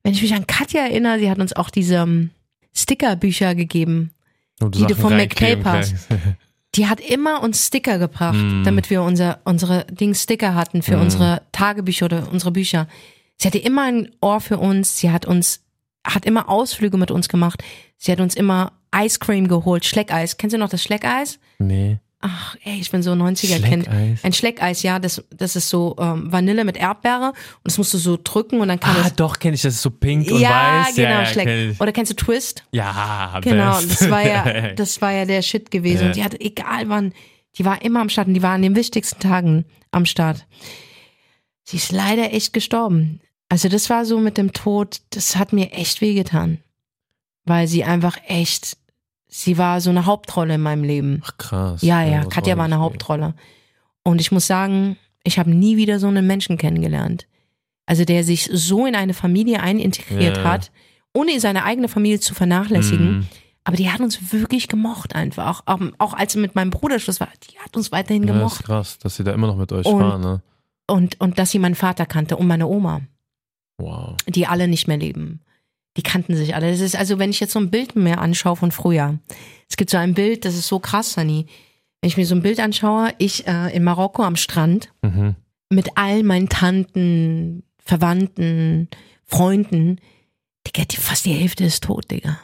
wenn 0.03 0.13
ich 0.13 0.21
mich 0.21 0.35
an 0.35 0.45
Katja 0.45 0.81
erinnere, 0.83 1.17
sie 1.19 1.29
hat 1.31 1.39
uns 1.39 1.53
auch 1.53 1.71
diese 1.71 1.95
ähm, 1.95 2.29
Stickerbücher 2.75 3.55
gegeben. 3.55 4.11
Die 4.61 4.69
du 4.69 4.79
Sachen 4.79 4.95
vom 4.95 5.13
reinkleben 5.13 5.63
McPaper 5.63 5.77
kannst. 5.81 6.07
Die 6.75 6.87
hat 6.87 7.01
immer 7.01 7.43
uns 7.43 7.67
Sticker 7.67 7.97
gebracht, 7.97 8.37
Mm. 8.37 8.63
damit 8.63 8.89
wir 8.89 9.01
unser, 9.01 9.39
unsere 9.43 9.83
Dings 9.91 10.23
Sticker 10.23 10.55
hatten 10.55 10.81
für 10.83 10.95
Mm. 10.95 11.01
unsere 11.01 11.41
Tagebücher 11.51 12.05
oder 12.05 12.31
unsere 12.31 12.51
Bücher. 12.51 12.87
Sie 13.41 13.47
hatte 13.47 13.57
immer 13.57 13.83
ein 13.85 14.11
Ohr 14.21 14.39
für 14.39 14.59
uns. 14.59 14.97
Sie 14.99 15.09
hat 15.09 15.25
uns, 15.25 15.63
hat 16.05 16.25
immer 16.25 16.47
Ausflüge 16.47 16.97
mit 16.97 17.09
uns 17.09 17.27
gemacht. 17.27 17.63
Sie 17.97 18.11
hat 18.11 18.19
uns 18.19 18.35
immer 18.35 18.73
Ice 18.95 19.17
Cream 19.19 19.47
geholt, 19.47 19.83
Schleckeis. 19.83 20.37
Kennst 20.37 20.53
du 20.53 20.59
noch 20.59 20.69
das 20.69 20.83
Schleckeis? 20.83 21.39
Nee. 21.57 21.97
Ach, 22.19 22.55
ey, 22.63 22.79
ich 22.79 22.91
bin 22.91 23.01
so 23.01 23.13
90er-Kind. 23.13 23.85
Schleckeis? 23.85 24.23
Ein 24.23 24.33
Schleckeis, 24.33 24.83
ja, 24.83 24.99
das, 24.99 25.23
das 25.35 25.55
ist 25.55 25.69
so 25.69 25.95
ähm, 25.99 26.31
Vanille 26.31 26.65
mit 26.65 26.77
Erdbeere 26.77 27.29
und 27.29 27.35
das 27.63 27.79
musst 27.79 27.95
du 27.95 27.97
so 27.97 28.19
drücken 28.23 28.61
und 28.61 28.67
dann 28.67 28.79
kann 28.79 28.95
Ah, 28.97 29.07
es. 29.07 29.15
doch, 29.15 29.39
kenne 29.39 29.55
ich. 29.55 29.63
Das 29.63 29.73
ist 29.73 29.81
so 29.81 29.89
pink 29.89 30.29
und 30.29 30.39
ja, 30.39 30.83
weiß. 30.85 30.95
genau, 30.95 31.09
ja, 31.09 31.25
Schleck. 31.25 31.47
kenn. 31.47 31.75
Oder 31.79 31.91
kennst 31.91 32.11
du 32.11 32.15
Twist? 32.15 32.63
Ja, 32.71 33.39
Genau, 33.41 33.75
best. 33.75 33.89
das 34.01 34.09
war 34.11 34.23
ja, 34.27 34.71
das 34.75 35.01
war 35.01 35.11
ja 35.13 35.25
der 35.25 35.41
Shit 35.41 35.71
gewesen. 35.71 36.01
Ja. 36.01 36.07
Und 36.09 36.15
die 36.15 36.23
hatte, 36.23 36.39
egal 36.39 36.89
wann, 36.89 37.11
die 37.57 37.65
war 37.65 37.81
immer 37.81 38.01
am 38.01 38.09
Start 38.09 38.27
und 38.27 38.35
die 38.35 38.43
war 38.43 38.51
an 38.53 38.61
den 38.61 38.75
wichtigsten 38.75 39.19
Tagen 39.19 39.65
am 39.89 40.05
Start. 40.05 40.45
Sie 41.63 41.77
ist 41.77 41.91
leider 41.91 42.33
echt 42.33 42.53
gestorben. 42.53 43.19
Also 43.51 43.67
das 43.67 43.89
war 43.89 44.05
so 44.05 44.17
mit 44.19 44.37
dem 44.37 44.53
Tod, 44.53 45.01
das 45.09 45.35
hat 45.35 45.51
mir 45.51 45.71
echt 45.73 45.99
wehgetan. 45.99 46.59
Weil 47.43 47.67
sie 47.67 47.83
einfach 47.83 48.17
echt, 48.27 48.77
sie 49.27 49.57
war 49.57 49.81
so 49.81 49.89
eine 49.89 50.05
Hauptrolle 50.05 50.55
in 50.55 50.61
meinem 50.61 50.83
Leben. 50.85 51.21
Ach, 51.25 51.37
krass. 51.37 51.81
Ja, 51.81 52.01
ja, 52.03 52.21
das 52.23 52.29
Katja 52.33 52.55
war 52.57 52.65
eine 52.65 52.79
Hauptrolle. 52.79 53.33
Und 54.03 54.21
ich 54.21 54.31
muss 54.31 54.47
sagen, 54.47 54.95
ich 55.23 55.37
habe 55.37 55.49
nie 55.51 55.75
wieder 55.75 55.99
so 55.99 56.07
einen 56.07 56.25
Menschen 56.25 56.57
kennengelernt. 56.57 57.27
Also 57.85 58.05
der 58.05 58.23
sich 58.23 58.49
so 58.53 58.85
in 58.85 58.95
eine 58.95 59.13
Familie 59.13 59.59
einintegriert 59.61 60.37
Ja. 60.37 60.43
hat, 60.45 60.71
ohne 61.13 61.37
seine 61.41 61.65
eigene 61.65 61.89
Familie 61.89 62.19
zu 62.21 62.33
vernachlässigen. 62.33 63.17
Mhm. 63.17 63.27
Aber 63.65 63.75
die 63.75 63.89
hat 63.91 63.99
uns 63.99 64.31
wirklich 64.31 64.69
gemocht 64.69 65.13
einfach. 65.13 65.63
Auch, 65.65 65.81
auch 65.97 66.13
als 66.13 66.33
sie 66.33 66.39
mit 66.39 66.55
meinem 66.55 66.69
Bruder 66.69 66.99
Schluss 66.99 67.19
war, 67.19 67.27
die 67.49 67.59
hat 67.59 67.75
uns 67.75 67.91
weiterhin 67.91 68.23
Ja, 68.23 68.29
ist 68.33 68.37
gemocht. 68.37 68.63
krass, 68.63 68.97
dass 68.99 69.17
sie 69.17 69.23
da 69.25 69.33
immer 69.33 69.47
noch 69.47 69.57
mit 69.57 69.71
euch 69.73 69.85
Und- 69.85 69.99
war, 69.99 70.17
ne? 70.17 70.41
Und, 70.87 71.19
und 71.19 71.37
dass 71.37 71.51
sie 71.51 71.59
meinen 71.59 71.75
Vater 71.75 72.05
kannte 72.05 72.37
und 72.37 72.47
meine 72.47 72.67
Oma, 72.67 73.01
Wow. 73.81 74.15
die 74.27 74.47
alle 74.47 74.67
nicht 74.67 74.87
mehr 74.87 74.97
leben. 74.97 75.41
Die 75.97 76.03
kannten 76.03 76.35
sich 76.37 76.55
alle. 76.55 76.71
Das 76.71 76.79
ist 76.79 76.95
also, 76.95 77.19
wenn 77.19 77.31
ich 77.31 77.39
jetzt 77.41 77.51
so 77.53 77.59
ein 77.59 77.69
Bild 77.71 77.95
mir 77.95 78.19
anschaue 78.19 78.55
von 78.55 78.71
früher. 78.71 79.19
Es 79.69 79.75
gibt 79.77 79.89
so 79.89 79.97
ein 79.97 80.13
Bild, 80.13 80.45
das 80.45 80.55
ist 80.55 80.67
so 80.67 80.79
krass, 80.79 81.13
Sunny. 81.13 81.47
Wenn 82.01 82.07
ich 82.07 82.17
mir 82.17 82.25
so 82.25 82.33
ein 82.35 82.41
Bild 82.41 82.59
anschaue, 82.59 83.13
ich 83.17 83.45
äh, 83.47 83.75
in 83.75 83.83
Marokko 83.83 84.23
am 84.23 84.35
Strand 84.37 84.91
Mhm. 85.03 85.35
mit 85.69 85.97
all 85.97 86.23
meinen 86.23 86.47
Tanten, 86.49 87.63
Verwandten, 87.83 88.87
Freunden. 89.25 89.99
Digga, 90.67 90.85
die, 90.85 90.97
fast 90.97 91.25
die 91.25 91.33
Hälfte 91.33 91.63
ist 91.65 91.83
tot, 91.83 92.09
Digga. 92.11 92.39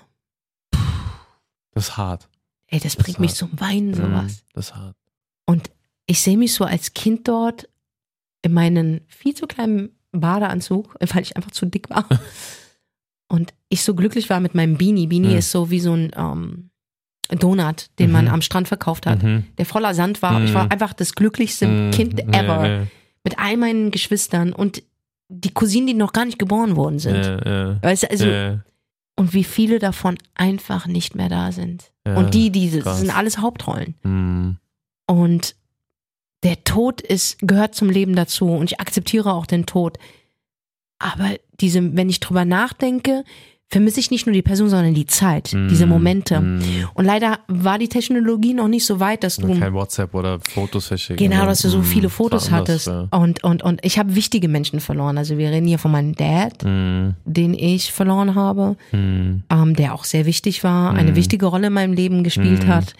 Das 1.71 1.89
ist 1.89 1.97
hart. 1.97 2.27
Ey, 2.67 2.79
das 2.79 2.95
Das 2.95 3.03
bringt 3.03 3.19
mich 3.19 3.33
zum 3.35 3.57
Weinen, 3.59 3.91
Mhm, 3.91 3.95
sowas. 3.95 4.43
Das 4.53 4.65
ist 4.69 4.75
hart. 4.75 4.97
Und 5.45 5.69
ich 6.05 6.21
sehe 6.21 6.37
mich 6.37 6.53
so 6.53 6.65
als 6.65 6.93
Kind 6.93 7.27
dort 7.27 7.69
in 8.41 8.53
meinen 8.53 9.01
viel 9.07 9.33
zu 9.35 9.47
kleinen 9.47 9.96
Badeanzug, 10.19 10.95
weil 11.13 11.21
ich 11.23 11.35
einfach 11.35 11.51
zu 11.51 11.65
dick 11.65 11.89
war. 11.89 12.05
Und 13.29 13.53
ich 13.69 13.83
so 13.83 13.93
glücklich 13.95 14.29
war 14.29 14.39
mit 14.39 14.55
meinem 14.55 14.77
Beanie. 14.77 15.07
Beanie 15.07 15.29
Mhm. 15.33 15.37
ist 15.37 15.51
so 15.51 15.69
wie 15.69 15.79
so 15.79 15.93
ein 15.93 16.11
ähm, 16.15 16.69
Donut, 17.29 17.87
den 17.99 18.11
man 18.11 18.25
Mhm. 18.25 18.31
am 18.31 18.41
Strand 18.41 18.67
verkauft 18.69 19.05
hat, 19.05 19.21
Mhm. 19.21 19.43
der 19.57 19.65
voller 19.65 19.93
Sand 19.93 20.21
war. 20.21 20.41
Ich 20.43 20.53
war 20.53 20.65
Mhm. 20.65 20.71
einfach 20.71 20.93
das 20.93 21.13
glücklichste 21.13 21.67
Mhm. 21.67 21.91
Kind 21.91 22.19
ever. 22.33 22.87
Mit 23.25 23.37
all 23.37 23.57
meinen 23.57 23.91
Geschwistern 23.91 24.53
und 24.53 24.81
die 25.27 25.53
Cousinen, 25.53 25.87
die 25.87 25.93
noch 25.93 26.13
gar 26.13 26.23
nicht 26.23 26.39
geboren 26.39 26.77
worden 26.77 26.99
sind. 26.99 27.17
Weißt 27.83 28.03
du, 28.03 28.11
also, 28.11 28.59
und 29.17 29.33
wie 29.33 29.43
viele 29.43 29.79
davon 29.79 30.17
einfach 30.35 30.87
nicht 30.87 31.15
mehr 31.15 31.27
da 31.27 31.51
sind. 31.51 31.91
Und 32.05 32.33
die, 32.33 32.49
die, 32.49 32.79
das 32.79 32.99
sind 32.99 33.09
alles 33.13 33.39
Hauptrollen. 33.39 33.95
Mhm. 34.03 34.57
Und 35.07 35.55
der 36.43 36.63
Tod 36.63 37.01
ist, 37.01 37.37
gehört 37.39 37.75
zum 37.75 37.89
Leben 37.89 38.15
dazu 38.15 38.49
und 38.51 38.71
ich 38.71 38.79
akzeptiere 38.79 39.33
auch 39.33 39.45
den 39.45 39.65
Tod. 39.65 39.97
Aber 40.99 41.31
diese, 41.59 41.95
wenn 41.95 42.09
ich 42.09 42.19
drüber 42.19 42.45
nachdenke, 42.45 43.23
vermisse 43.69 43.99
ich 43.99 44.11
nicht 44.11 44.25
nur 44.25 44.33
die 44.33 44.41
Person, 44.41 44.69
sondern 44.69 44.93
die 44.93 45.07
Zeit, 45.07 45.51
diese 45.51 45.85
Mhm. 45.85 45.91
Momente. 45.91 46.39
Mhm. 46.39 46.61
Und 46.93 47.03
leider 47.03 47.39
war 47.49 47.77
die 47.77 47.89
Technologie 47.89 48.53
noch 48.53 48.69
nicht 48.69 48.85
so 48.85 49.01
weit, 49.01 49.23
dass 49.25 49.35
du 49.35 49.59
Kein 49.59 49.73
WhatsApp 49.73 50.13
oder 50.15 50.39
Fotos 50.39 50.87
verschicken. 50.87 51.17
genau, 51.29 51.45
dass 51.45 51.63
du 51.63 51.69
so 51.69 51.79
Mhm. 51.79 51.83
viele 51.83 52.09
Fotos 52.09 52.49
hattest. 52.49 52.87
anders, 52.87 53.09
Und 53.11 53.43
und 53.43 53.63
und 53.63 53.83
ich 53.83 53.99
habe 53.99 54.15
wichtige 54.15 54.47
Menschen 54.47 54.79
verloren. 54.79 55.17
Also 55.17 55.37
wir 55.37 55.49
reden 55.51 55.67
hier 55.67 55.79
von 55.79 55.91
meinem 55.91 56.15
Dad, 56.15 56.63
Ja. 56.63 56.69
Mhm. 56.69 57.15
den 57.25 57.53
ich 57.53 57.91
verloren 57.91 58.35
habe, 58.35 58.77
Mhm. 58.93 59.43
ähm, 59.49 59.75
der 59.75 59.93
auch 59.93 60.05
sehr 60.05 60.25
wichtig 60.25 60.63
war, 60.63 60.93
eine 60.93 61.11
Mhm. 61.11 61.15
wichtige 61.17 61.47
Rolle 61.47 61.67
in 61.67 61.73
meinem 61.73 61.93
Leben 61.93 62.23
gespielt 62.23 62.67
hat. 62.67 62.93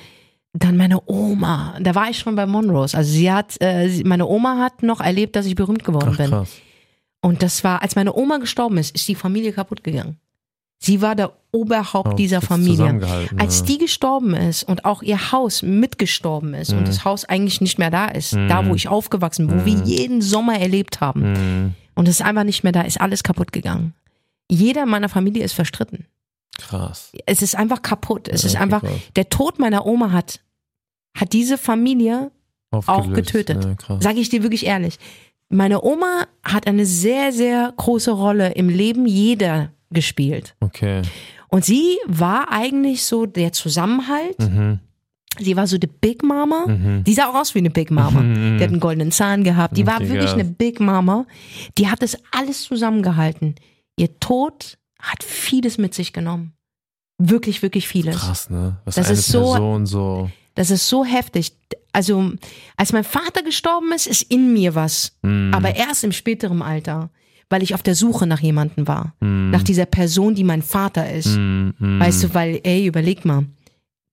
Dann 0.60 0.76
meine 0.78 1.02
Oma, 1.08 1.76
da 1.80 1.94
war 1.94 2.10
ich 2.10 2.18
schon 2.20 2.36
bei 2.36 2.46
Monrose. 2.48 2.98
Also 2.98 3.12
sie 3.12 3.32
hat, 3.32 3.56
äh, 3.62 4.02
meine 4.04 4.26
Oma 4.26 4.58
hat 4.58 4.82
noch 4.82 5.02
erlebt, 5.02 5.36
dass 5.36 5.46
ich 5.46 5.54
berühmt 5.56 5.84
geworden 5.84 6.10
Ach, 6.14 6.18
bin. 6.18 6.30
krass. 6.30 6.50
Und 7.22 7.44
das 7.44 7.64
war, 7.64 7.82
als 7.84 7.96
meine 7.96 8.16
Oma 8.16 8.38
gestorben 8.38 8.78
ist, 8.78 8.96
ist 8.96 9.08
die 9.08 9.16
Familie 9.16 9.52
kaputt 9.52 9.84
gegangen. 9.84 10.18
Sie 10.80 11.02
war 11.02 11.16
der 11.16 11.34
Oberhaupt 11.52 12.14
Oh, 12.14 12.16
dieser 12.16 12.42
Familie. 12.42 13.00
Als 13.38 13.64
die 13.64 13.78
gestorben 13.78 14.36
ist 14.36 14.64
und 14.64 14.86
auch 14.86 15.02
ihr 15.02 15.32
Haus 15.32 15.62
mitgestorben 15.64 16.54
ist 16.54 16.72
Mhm. 16.72 16.80
und 16.80 16.88
das 16.88 17.04
Haus 17.04 17.26
eigentlich 17.26 17.62
nicht 17.62 17.80
mehr 17.80 17.90
da 17.90 18.06
ist, 18.06 18.34
Mhm. 18.34 18.48
da 18.48 18.66
wo 18.68 18.76
ich 18.76 18.88
aufgewachsen 18.88 19.48
bin, 19.48 19.62
wo 19.62 19.66
wir 19.66 19.76
Mhm. 19.78 19.86
jeden 19.86 20.22
Sommer 20.22 20.60
erlebt 20.60 21.02
haben 21.02 21.32
Mhm. 21.34 21.74
und 21.96 22.08
es 22.08 22.20
ist 22.20 22.26
einfach 22.26 22.44
nicht 22.44 22.64
mehr 22.64 22.74
da, 22.74 22.82
ist 22.82 23.02
alles 23.02 23.24
kaputt 23.24 23.52
gegangen. 23.52 23.94
Jeder 24.50 24.84
in 24.84 24.90
meiner 24.90 25.10
Familie 25.10 25.44
ist 25.44 25.54
verstritten. 25.54 26.06
Krass. 26.60 27.12
Es 27.26 27.42
ist 27.42 27.56
einfach 27.56 27.82
kaputt. 27.82 28.28
Es 28.28 28.44
Ja, 28.44 28.50
ist 28.50 28.56
einfach, 28.56 28.82
krass. 28.82 28.92
der 29.16 29.30
Tod 29.30 29.58
meiner 29.60 29.86
Oma 29.86 30.12
hat, 30.12 30.40
hat 31.20 31.34
diese 31.34 31.58
Familie, 31.58 32.32
Aufgelöst. 32.72 33.16
getötet. 33.16 33.66
Ja, 33.90 34.02
sage 34.02 34.20
ich 34.20 34.30
dir 34.30 34.44
wirklich 34.44 34.66
ehrlich, 34.66 34.98
meine 35.50 35.82
Oma 35.84 36.24
hat 36.44 36.68
eine 36.68 36.86
sehr, 36.86 37.32
sehr 37.32 37.74
große 37.78 38.12
Rolle 38.12 38.52
im 38.54 38.70
Leben 38.70 39.06
jeder 39.06 39.72
gespielt. 39.90 40.56
Okay. 40.60 41.02
Und 41.50 41.64
sie 41.64 41.98
war 42.06 42.52
eigentlich 42.52 43.04
so 43.04 43.26
der 43.26 43.54
Zusammenhalt. 43.54 44.38
Mhm. 44.40 44.80
Sie 45.40 45.56
war 45.56 45.66
so 45.68 45.78
die 45.78 45.88
Big 45.88 46.24
Mama. 46.24 46.66
Mhm. 46.68 47.04
Die 47.06 47.14
sah 47.14 47.30
auch 47.30 47.36
aus 47.36 47.56
wie 47.56 47.60
eine 47.60 47.70
Big 47.70 47.90
Mama. 47.92 48.20
Mhm. 48.22 48.58
Die 48.58 48.64
hat 48.64 48.72
einen 48.72 48.80
goldenen 48.82 49.12
Zahn 49.12 49.44
gehabt. 49.46 49.78
Die 49.78 49.86
war 49.88 50.00
Richtig 50.00 50.16
wirklich 50.16 50.34
eine 50.34 50.44
Big 50.46 50.80
Mama. 50.82 51.26
Die 51.78 51.88
hat 51.90 52.02
das 52.02 52.18
alles 52.32 52.64
zusammengehalten. 52.64 53.56
Ihr 53.98 54.20
Tod 54.20 54.78
hat 55.00 55.24
vieles 55.24 55.78
mit 55.78 55.94
sich 55.94 56.12
genommen. 56.12 56.54
Wirklich, 57.20 57.62
wirklich 57.62 57.88
vieles. 57.88 58.18
Krass, 58.18 58.50
ne? 58.50 58.78
Was 58.84 58.96
Das 58.96 59.06
eine 59.08 59.14
ist 59.18 59.28
so- 59.28 59.40
Person 59.54 59.86
so. 59.86 60.30
Das 60.58 60.72
ist 60.72 60.90
so 60.90 61.06
heftig. 61.06 61.54
Also, 61.94 62.32
als 62.76 62.92
mein 62.92 63.04
Vater 63.04 63.44
gestorben 63.44 63.92
ist, 63.94 64.08
ist 64.08 64.24
in 64.24 64.54
mir 64.54 64.74
was. 64.74 65.16
Mhm. 65.22 65.52
Aber 65.54 65.76
erst 65.76 66.04
im 66.04 66.12
späteren 66.12 66.62
Alter. 66.62 67.10
Weil 67.50 67.64
ich 67.64 67.74
auf 67.76 67.84
der 67.84 67.96
Suche 67.96 68.28
nach 68.28 68.42
jemandem 68.42 68.88
war. 68.88 69.14
Mhm. 69.22 69.52
Nach 69.52 69.64
dieser 69.64 69.86
Person, 69.86 70.36
die 70.36 70.44
mein 70.44 70.64
Vater 70.64 71.14
ist. 71.14 71.38
Mhm. 71.38 71.74
Weißt 71.80 72.24
du, 72.24 72.34
weil, 72.34 72.60
ey, 72.64 72.88
überleg 72.88 73.24
mal. 73.24 73.46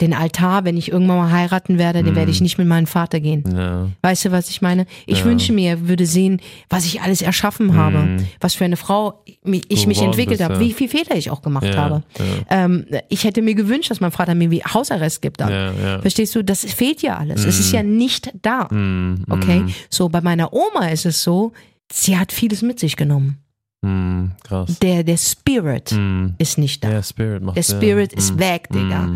Den 0.01 0.13
Altar, 0.13 0.65
wenn 0.65 0.77
ich 0.77 0.91
irgendwann 0.91 1.19
mal 1.19 1.31
heiraten 1.31 1.79
werde, 1.79 2.03
den 2.03 2.15
Mhm. 2.15 2.17
werde 2.17 2.31
ich 2.33 2.41
nicht 2.41 2.59
mit 2.59 2.67
meinem 2.67 2.89
Vater 2.89 3.21
gehen. 3.21 3.45
Ja. 3.57 3.89
Weißt 4.03 4.25
du, 4.25 4.33
was 4.33 4.51
ich 4.51 4.61
meine? 4.61 4.87
Ich 5.07 5.21
Ja. 5.21 5.25
wünsche 5.27 5.53
mir, 5.53 5.71
er 5.71 5.89
würde 5.89 6.05
sehen, 6.05 6.41
was 6.69 6.85
ich 6.85 7.01
alles 7.03 7.23
erschaffen 7.23 7.77
habe, 7.77 7.99
Mhm. 7.99 8.27
was 8.41 8.55
für 8.55 8.65
eine 8.65 8.77
Frau 8.77 9.23
ich 9.69 9.87
mich 9.87 10.03
entwickelt 10.03 10.43
habe, 10.43 10.55
ja. 10.55 10.61
wie 10.61 10.73
viel 10.73 10.89
Fehler 10.89 11.15
ich 11.17 11.31
auch 11.31 11.43
gemacht 11.43 11.77
habe. 11.77 12.03
Ähm, 12.51 12.87
ich 13.09 13.23
hätte 13.23 13.41
mir 13.41 13.55
gewünscht, 13.55 13.89
dass 13.93 14.01
mein 14.01 14.11
Vater 14.11 14.35
mir 14.35 14.51
wie 14.51 14.65
Hausarrest 14.65 15.23
gibt 15.23 15.41
dann. 15.41 16.01
Verstehst 16.01 16.35
du? 16.35 16.43
Das 16.43 16.65
fehlt 16.65 17.01
ja 17.03 17.17
alles. 17.19 17.45
Es 17.45 17.61
ist 17.61 17.71
ja 17.73 17.85
nicht 17.85 18.33
da. 18.43 18.67
Mhm. 18.73 19.25
Okay? 19.31 19.61
Mhm. 19.61 19.75
So, 19.91 20.09
bei 20.09 20.21
meiner 20.21 20.53
Oma 20.53 20.89
ist 20.89 21.07
es 21.07 21.23
so, 21.23 21.53
sie 21.93 22.19
hat 22.19 22.33
vieles 22.33 22.63
mit 22.63 22.81
sich 22.81 22.97
genommen. 22.97 23.39
Mhm. 23.83 24.33
Krass. 24.43 24.77
Der, 24.81 25.05
der 25.05 25.19
Spirit 25.19 25.93
Mhm. 25.93 26.35
ist 26.39 26.59
nicht 26.59 26.83
da. 26.83 26.91
Ja, 26.91 27.03
Spirit 27.03 27.43
macht 27.45 27.57
Der 27.57 27.63
Spirit 27.63 28.13
ist 28.13 28.35
Mhm. 28.35 28.39
weg, 28.41 28.69
Digga. 28.75 29.09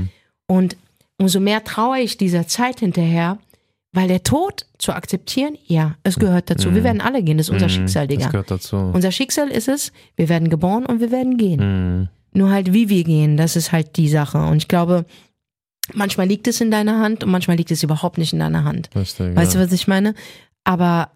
Mhm. 0.49 0.57
Und 0.57 0.77
umso 1.19 1.41
mehr 1.41 1.65
traue 1.65 2.01
ich 2.01 2.17
dieser 2.17 2.47
Zeit 2.47 2.81
hinterher, 2.81 3.39
weil 3.93 4.07
der 4.09 4.23
Tod 4.23 4.67
zu 4.79 4.93
akzeptieren, 4.93 5.57
ja, 5.67 5.97
es 6.03 6.19
gehört 6.19 6.51
dazu. 6.51 6.75
Wir 6.75 6.85
werden 6.85 7.01
alle 7.01 7.23
gehen, 7.23 7.39
das 7.39 7.49
ist 7.49 7.53
unser 7.55 7.67
Mhm. 7.67 7.71
Schicksal, 7.71 8.07
Das 8.07 8.17
Digga. 8.17 8.31
gehört 8.31 8.51
dazu. 8.51 8.77
Unser 8.77 9.11
Schicksal 9.13 9.49
ist 9.49 9.67
es, 9.69 9.93
wir 10.17 10.29
werden 10.29 10.51
geboren 10.51 10.85
und 10.87 11.01
wir 11.01 11.11
werden 11.11 11.37
gehen. 11.39 11.61
Mhm. 12.01 12.09
Nur 12.33 12.51
halt, 12.51 12.73
wie 12.73 12.89
wir 12.89 13.03
gehen, 13.05 13.37
das 13.37 13.57
ist 13.57 13.73
halt 13.73 13.97
die 13.97 14.09
Sache. 14.09 14.39
Und 14.39 14.59
ich 14.59 14.69
glaube, 14.69 15.07
manchmal 15.95 16.29
liegt 16.29 16.47
es 16.47 16.61
in 16.61 16.71
deiner 16.71 17.01
Hand 17.01 17.25
und 17.25 17.31
manchmal 17.31 17.57
liegt 17.57 17.71
es 17.71 17.83
überhaupt 17.83 18.19
nicht 18.19 18.33
in 18.35 18.39
deiner 18.39 18.65
Hand. 18.65 18.91
Richtig, 18.95 19.35
Weißt 19.35 19.55
ja. 19.55 19.61
du, 19.61 19.67
was 19.67 19.73
ich 19.73 19.89
meine? 19.89 20.15
Aber 20.65 21.11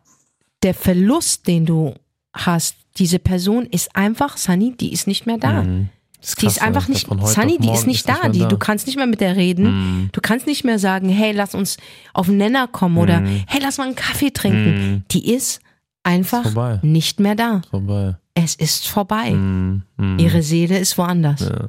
der 0.62 0.74
Verlust, 0.74 1.46
den 1.46 1.66
du 1.66 1.94
hast, 2.34 2.76
diese 2.96 3.18
Person 3.18 3.66
ist 3.66 3.94
einfach, 3.94 4.38
Sunny, 4.38 4.74
die 4.78 4.92
ist 4.92 5.06
nicht 5.06 5.26
mehr 5.26 5.36
da. 5.38 5.62
Mhm. 5.62 5.90
Das 6.22 6.36
Die 6.36 6.46
krass, 6.46 6.56
ist 6.56 6.62
einfach 6.62 6.88
nicht, 6.88 7.08
Sunny, 7.24 7.58
die 7.58 7.70
ist 7.70 7.86
nicht 7.86 8.08
da. 8.08 8.20
mehr 8.22 8.30
Die, 8.30 8.46
du 8.46 8.56
kannst 8.56 8.86
nicht 8.86 8.96
mehr 8.96 9.06
mit 9.08 9.20
der 9.20 9.36
reden. 9.36 9.64
Mhm. 10.04 10.08
Du 10.12 10.20
kannst 10.22 10.46
nicht 10.46 10.64
mehr 10.64 10.78
sagen, 10.78 11.08
hey, 11.08 11.32
lass 11.32 11.54
uns 11.54 11.76
auf 12.14 12.26
den 12.26 12.36
Nenner 12.38 12.68
kommen 12.68 12.96
oder 12.96 13.20
Mhm. 13.20 13.42
hey, 13.48 13.60
lass 13.60 13.76
mal 13.78 13.84
einen 13.88 13.96
Kaffee 13.96 14.30
trinken. 14.30 14.92
Mhm. 14.92 15.04
Die 15.10 15.32
ist 15.34 15.60
einfach 16.04 16.46
Ist 16.46 16.84
nicht 16.84 17.18
mehr 17.20 17.34
da. 17.34 17.62
Vorbei. 17.70 18.16
Es 18.34 18.54
ist 18.54 18.86
vorbei. 18.88 19.32
Mhm. 19.32 19.82
Mhm. 19.96 20.18
Ihre 20.20 20.42
Seele 20.42 20.78
ist 20.78 20.96
woanders. 20.96 21.40
Ja, 21.40 21.68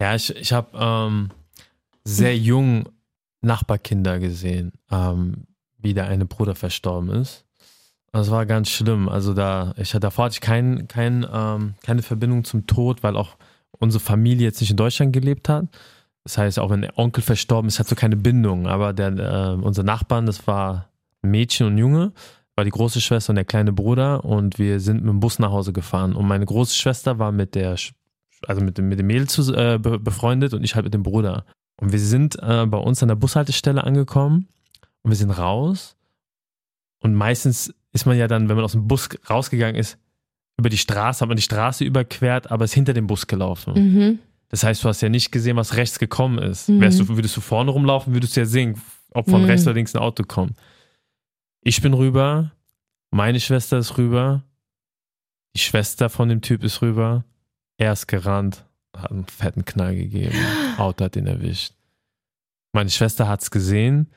ja 0.00 0.14
ich, 0.16 0.34
ich 0.34 0.52
habe 0.52 0.68
ähm, 0.76 1.28
sehr 2.04 2.36
jung 2.36 2.88
Nachbarkinder 3.42 4.18
gesehen, 4.18 4.72
ähm, 4.90 5.44
wie 5.78 5.92
der 5.94 6.06
eine 6.08 6.24
Bruder 6.24 6.54
verstorben 6.54 7.10
ist. 7.10 7.44
Das 8.12 8.30
war 8.30 8.46
ganz 8.46 8.70
schlimm. 8.70 9.08
Also 9.10 9.34
da, 9.34 9.74
ich 9.76 9.90
davor 9.90 10.26
hatte 10.26 10.34
ich 10.34 10.40
kein, 10.40 10.88
kein, 10.88 11.26
ähm, 11.30 11.74
keine 11.82 12.00
Verbindung 12.02 12.44
zum 12.44 12.66
Tod, 12.66 13.02
weil 13.02 13.16
auch 13.16 13.36
unsere 13.78 14.02
Familie 14.02 14.46
jetzt 14.46 14.60
nicht 14.60 14.70
in 14.70 14.76
Deutschland 14.76 15.12
gelebt 15.12 15.48
hat. 15.48 15.66
Das 16.24 16.38
heißt, 16.38 16.58
auch 16.58 16.70
wenn 16.70 16.82
der 16.82 16.98
Onkel 16.98 17.22
verstorben 17.22 17.68
ist, 17.68 17.78
hat 17.78 17.88
so 17.88 17.94
keine 17.94 18.16
Bindung. 18.16 18.66
Aber 18.66 18.92
der, 18.92 19.12
äh, 19.12 19.62
unser 19.62 19.82
Nachbarn, 19.82 20.26
das 20.26 20.46
war 20.46 20.88
Mädchen 21.22 21.66
und 21.66 21.78
Junge, 21.78 22.12
war 22.56 22.64
die 22.64 22.70
große 22.70 23.00
Schwester 23.00 23.30
und 23.30 23.36
der 23.36 23.44
kleine 23.44 23.72
Bruder 23.72 24.24
und 24.24 24.58
wir 24.58 24.80
sind 24.80 25.02
mit 25.02 25.08
dem 25.08 25.20
Bus 25.20 25.38
nach 25.38 25.50
Hause 25.50 25.72
gefahren. 25.72 26.14
Und 26.14 26.26
meine 26.26 26.46
große 26.46 26.74
Schwester 26.74 27.18
war 27.18 27.32
mit 27.32 27.54
der, 27.54 27.76
also 28.46 28.62
mit 28.62 28.78
dem, 28.78 28.88
mit 28.88 28.98
dem 28.98 29.06
Mädel 29.06 29.28
zu, 29.28 29.54
äh, 29.54 29.78
be 29.78 29.98
befreundet 29.98 30.54
und 30.54 30.64
ich 30.64 30.74
halt 30.74 30.84
mit 30.84 30.94
dem 30.94 31.02
Bruder. 31.02 31.44
Und 31.76 31.92
wir 31.92 31.98
sind 31.98 32.36
äh, 32.40 32.64
bei 32.66 32.78
uns 32.78 33.02
an 33.02 33.08
der 33.08 33.16
Bushaltestelle 33.16 33.84
angekommen 33.84 34.48
und 35.02 35.10
wir 35.10 35.16
sind 35.16 35.30
raus. 35.30 35.96
Und 37.00 37.14
meistens 37.14 37.74
ist 37.92 38.06
man 38.06 38.16
ja 38.16 38.28
dann, 38.28 38.48
wenn 38.48 38.56
man 38.56 38.64
aus 38.64 38.72
dem 38.72 38.88
Bus 38.88 39.08
rausgegangen 39.28 39.76
ist, 39.76 39.98
über 40.64 40.70
die 40.70 40.78
Straße, 40.78 41.20
hat 41.20 41.28
man 41.28 41.36
die 41.36 41.42
Straße 41.42 41.84
überquert, 41.84 42.50
aber 42.50 42.64
ist 42.64 42.72
hinter 42.74 42.94
dem 42.94 43.06
Bus 43.06 43.26
gelaufen. 43.26 43.74
Mhm. 43.74 44.18
Das 44.48 44.64
heißt, 44.64 44.82
du 44.82 44.88
hast 44.88 45.02
ja 45.02 45.08
nicht 45.10 45.30
gesehen, 45.30 45.56
was 45.56 45.76
rechts 45.76 45.98
gekommen 45.98 46.38
ist. 46.38 46.68
Mhm. 46.70 46.80
Wärst 46.80 46.98
du, 47.00 47.08
würdest 47.08 47.36
du 47.36 47.40
vorne 47.42 47.70
rumlaufen, 47.70 48.14
würdest 48.14 48.34
du 48.36 48.40
ja 48.40 48.46
sehen, 48.46 48.80
ob 49.12 49.28
von 49.28 49.42
Mhm. 49.42 49.46
rechts 49.48 49.66
oder 49.66 49.74
links 49.74 49.94
ein 49.94 50.00
Auto 50.00 50.22
kommt. 50.24 50.56
Ich 51.62 51.82
bin 51.82 51.92
rüber, 51.92 52.52
meine 53.10 53.40
Schwester 53.40 53.78
ist 53.78 53.98
rüber, 53.98 54.42
die 55.54 55.60
Schwester 55.60 56.08
von 56.08 56.28
dem 56.28 56.40
Typ 56.40 56.64
ist 56.64 56.80
rüber, 56.82 57.24
er 57.78 57.92
ist 57.92 58.06
gerannt 58.06 58.64
hat 58.96 59.10
einen 59.10 59.26
fetten 59.26 59.64
Knall 59.64 59.96
gegeben. 59.96 60.34
Auto 60.78 61.04
hat 61.04 61.16
ihn 61.16 61.26
erwischt. 61.26 61.72
Meine 62.72 62.90
Schwester 62.90 63.26
hat's 63.28 63.50
gesehen. 63.50 64.08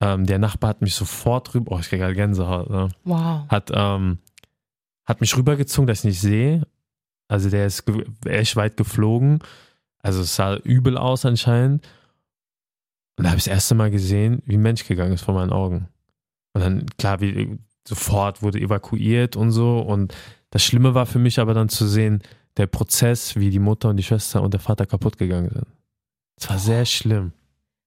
Ähm, 0.00 0.26
der 0.26 0.38
Nachbar 0.40 0.70
hat 0.70 0.82
mich 0.82 0.94
sofort 0.96 1.54
rüber, 1.54 1.72
oh, 1.72 1.78
ich 1.78 1.88
krieg 1.88 2.00
halt 2.02 2.16
Gänsehaut, 2.16 2.68
ne? 2.70 2.88
Wow. 3.04 3.48
hat, 3.48 3.70
ähm, 3.72 4.18
hat 5.08 5.22
mich 5.22 5.36
rübergezogen, 5.36 5.86
dass 5.86 6.00
ich 6.00 6.04
nicht 6.04 6.20
sehe. 6.20 6.66
Also 7.28 7.48
der 7.48 7.66
ist 7.66 7.84
echt 8.26 8.56
weit 8.56 8.76
geflogen. 8.76 9.40
Also 10.02 10.20
es 10.20 10.36
sah 10.36 10.56
übel 10.56 10.98
aus 10.98 11.24
anscheinend. 11.24 11.86
Und 13.16 13.24
da 13.24 13.30
habe 13.30 13.38
ich 13.38 13.44
das 13.44 13.54
erste 13.54 13.74
Mal 13.74 13.90
gesehen, 13.90 14.42
wie 14.44 14.56
ein 14.56 14.62
Mensch 14.62 14.86
gegangen 14.86 15.12
ist 15.12 15.22
vor 15.22 15.34
meinen 15.34 15.50
Augen. 15.50 15.88
Und 16.52 16.60
dann, 16.60 16.86
klar, 16.98 17.20
wie 17.20 17.58
sofort 17.86 18.42
wurde 18.42 18.60
evakuiert 18.60 19.34
und 19.34 19.50
so. 19.50 19.80
Und 19.80 20.14
das 20.50 20.62
Schlimme 20.62 20.94
war 20.94 21.06
für 21.06 21.18
mich 21.18 21.40
aber 21.40 21.54
dann 21.54 21.68
zu 21.68 21.86
sehen, 21.86 22.22
der 22.58 22.66
Prozess, 22.66 23.34
wie 23.36 23.50
die 23.50 23.58
Mutter 23.58 23.88
und 23.88 23.96
die 23.96 24.02
Schwester 24.02 24.42
und 24.42 24.52
der 24.52 24.60
Vater 24.60 24.86
kaputt 24.86 25.16
gegangen 25.16 25.50
sind. 25.50 25.66
Es 26.36 26.48
war 26.48 26.58
sehr 26.58 26.84
schlimm. 26.84 27.32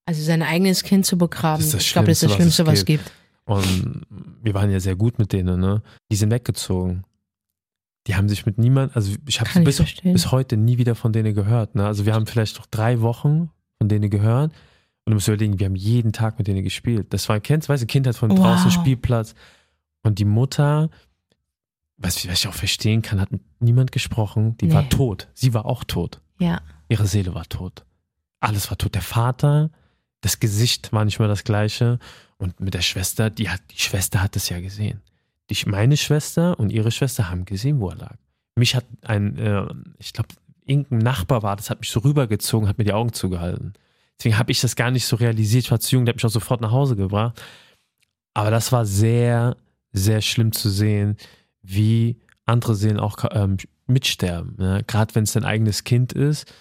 Also 0.06 0.24
sein 0.24 0.42
eigenes 0.42 0.84
Kind 0.84 1.06
zu 1.06 1.18
begraben, 1.18 1.60
Das 1.60 1.68
ist 1.68 1.74
das 1.76 1.86
ich 1.86 1.94
glaube, 1.94 2.08
das 2.08 2.24
ist 2.24 2.30
das 2.30 2.36
Schlimmste, 2.36 2.66
was 2.66 2.80
es 2.80 2.86
gibt. 2.86 3.12
Und 3.46 4.06
wir 4.42 4.54
waren 4.54 4.72
ja 4.72 4.80
sehr 4.80 4.96
gut 4.96 5.20
mit 5.20 5.34
denen, 5.34 5.60
ne? 5.60 5.82
Die 6.12 6.16
sind 6.16 6.32
weggezogen. 6.32 7.04
Die 8.08 8.16
haben 8.16 8.28
sich 8.30 8.46
mit 8.46 8.58
niemand, 8.58 8.96
also 8.96 9.14
ich 9.28 9.40
habe 9.40 9.50
bis, 9.62 9.78
verstehen. 9.78 10.14
bis 10.14 10.32
heute 10.32 10.58
nie 10.58 10.78
wieder 10.78 10.96
von 10.96 11.14
denen 11.14 11.34
gehört. 11.36 11.76
Ne? 11.76 11.86
Also 11.86 12.06
wir 12.06 12.14
haben 12.14 12.26
vielleicht 12.26 12.58
noch 12.58 12.66
drei 12.66 13.02
Wochen 13.02 13.52
von 13.78 13.90
denen 13.90 14.10
gehört. 14.10 14.52
Und 15.06 15.12
du 15.12 15.14
musst 15.16 15.28
überlegen, 15.28 15.60
wir 15.60 15.66
haben 15.68 15.76
jeden 15.76 16.12
Tag 16.14 16.38
mit 16.38 16.48
denen 16.48 16.64
gespielt. 16.64 17.14
Das 17.14 17.28
war, 17.30 17.40
kennst 17.40 17.70
weißt 17.70 17.84
du, 17.84 17.88
Kindheit 17.88 18.16
von 18.16 18.32
Wow. 18.32 18.40
draußen, 18.40 18.72
Spielplatz. 18.72 19.36
Und 20.04 20.18
die 20.20 20.26
Mutter, 20.26 20.90
was, 21.98 22.28
was 22.28 22.40
ich 22.40 22.48
auch 22.48 22.54
verstehen 22.54 23.02
kann, 23.04 23.20
hat 23.22 23.32
mit 23.32 23.42
niemand 23.60 23.92
gesprochen. 23.92 24.58
Die 24.58 24.72
war 24.74 24.84
Nee. 24.84 24.90
tot. 24.90 25.28
Sie 25.34 25.54
war 25.54 25.66
auch 25.66 25.84
tot. 25.84 26.22
Ja. 26.40 26.62
Ihre 26.90 27.06
Seele 27.06 27.34
war 27.36 27.46
tot. 27.48 27.86
Alles 28.40 28.70
war 28.72 28.78
tot. 28.78 28.96
Der 28.96 29.02
Vater, 29.04 29.70
das 30.22 30.40
Gesicht 30.40 30.92
war 30.92 31.06
nicht 31.06 31.20
mehr 31.20 31.28
das 31.28 31.44
gleiche. 31.44 32.00
Und 32.38 32.60
mit 32.60 32.74
der 32.74 32.82
Schwester, 32.82 33.30
die 33.30 33.50
hat, 33.50 33.62
die 33.72 33.78
Schwester 33.80 34.22
hat 34.24 34.36
es 34.36 34.50
ja 34.50 34.60
gesehen. 34.60 35.02
Die, 35.52 35.70
meine 35.70 35.98
Schwester 35.98 36.60
und 36.60 36.72
ihre 36.72 36.92
Schwester 36.92 37.30
haben 37.30 37.46
gesehen, 37.46 37.80
wo 37.80 37.90
er 37.90 37.96
lag. 37.98 38.16
Mich 38.56 38.76
hat 38.76 38.86
ein, 39.02 39.38
äh, 39.38 39.66
ich 40.00 40.14
glaube, 40.14 40.30
irgendein 40.66 41.00
Nachbar 41.00 41.44
war, 41.44 41.56
das 41.56 41.70
hat 41.70 41.80
mich 41.80 41.90
so 41.90 42.00
rübergezogen, 42.00 42.68
hat 42.68 42.78
mir 42.78 42.84
die 42.86 42.94
Augen 42.94 43.14
zugehalten. 43.14 43.74
Deswegen 44.18 44.38
habe 44.38 44.52
ich 44.52 44.62
das 44.62 44.76
gar 44.76 44.92
nicht 44.92 45.06
so 45.06 45.16
realisiert. 45.16 45.66
Ich 45.66 45.72
war 45.72 45.80
zu 45.80 45.96
jung, 45.96 46.06
der 46.06 46.14
hat 46.14 46.18
mich 46.18 46.26
auch 46.26 46.30
sofort 46.30 46.62
nach 46.62 46.72
Hause 46.72 46.96
gebracht. 46.96 47.42
Aber 48.34 48.52
das 48.52 48.72
war 48.72 48.86
sehr, 48.86 49.58
sehr 49.92 50.22
schlimm 50.22 50.52
zu 50.52 50.70
sehen, 50.70 51.18
wie 51.62 52.18
andere 52.46 52.76
Seelen 52.76 53.00
auch 53.00 53.18
ähm, 53.32 53.58
mitsterben. 53.88 54.56
Ne? 54.58 54.84
Gerade 54.88 55.16
wenn 55.16 55.24
es 55.24 55.34
dein 55.34 55.44
eigenes 55.44 55.84
Kind 55.84 56.14
ist. 56.14 56.52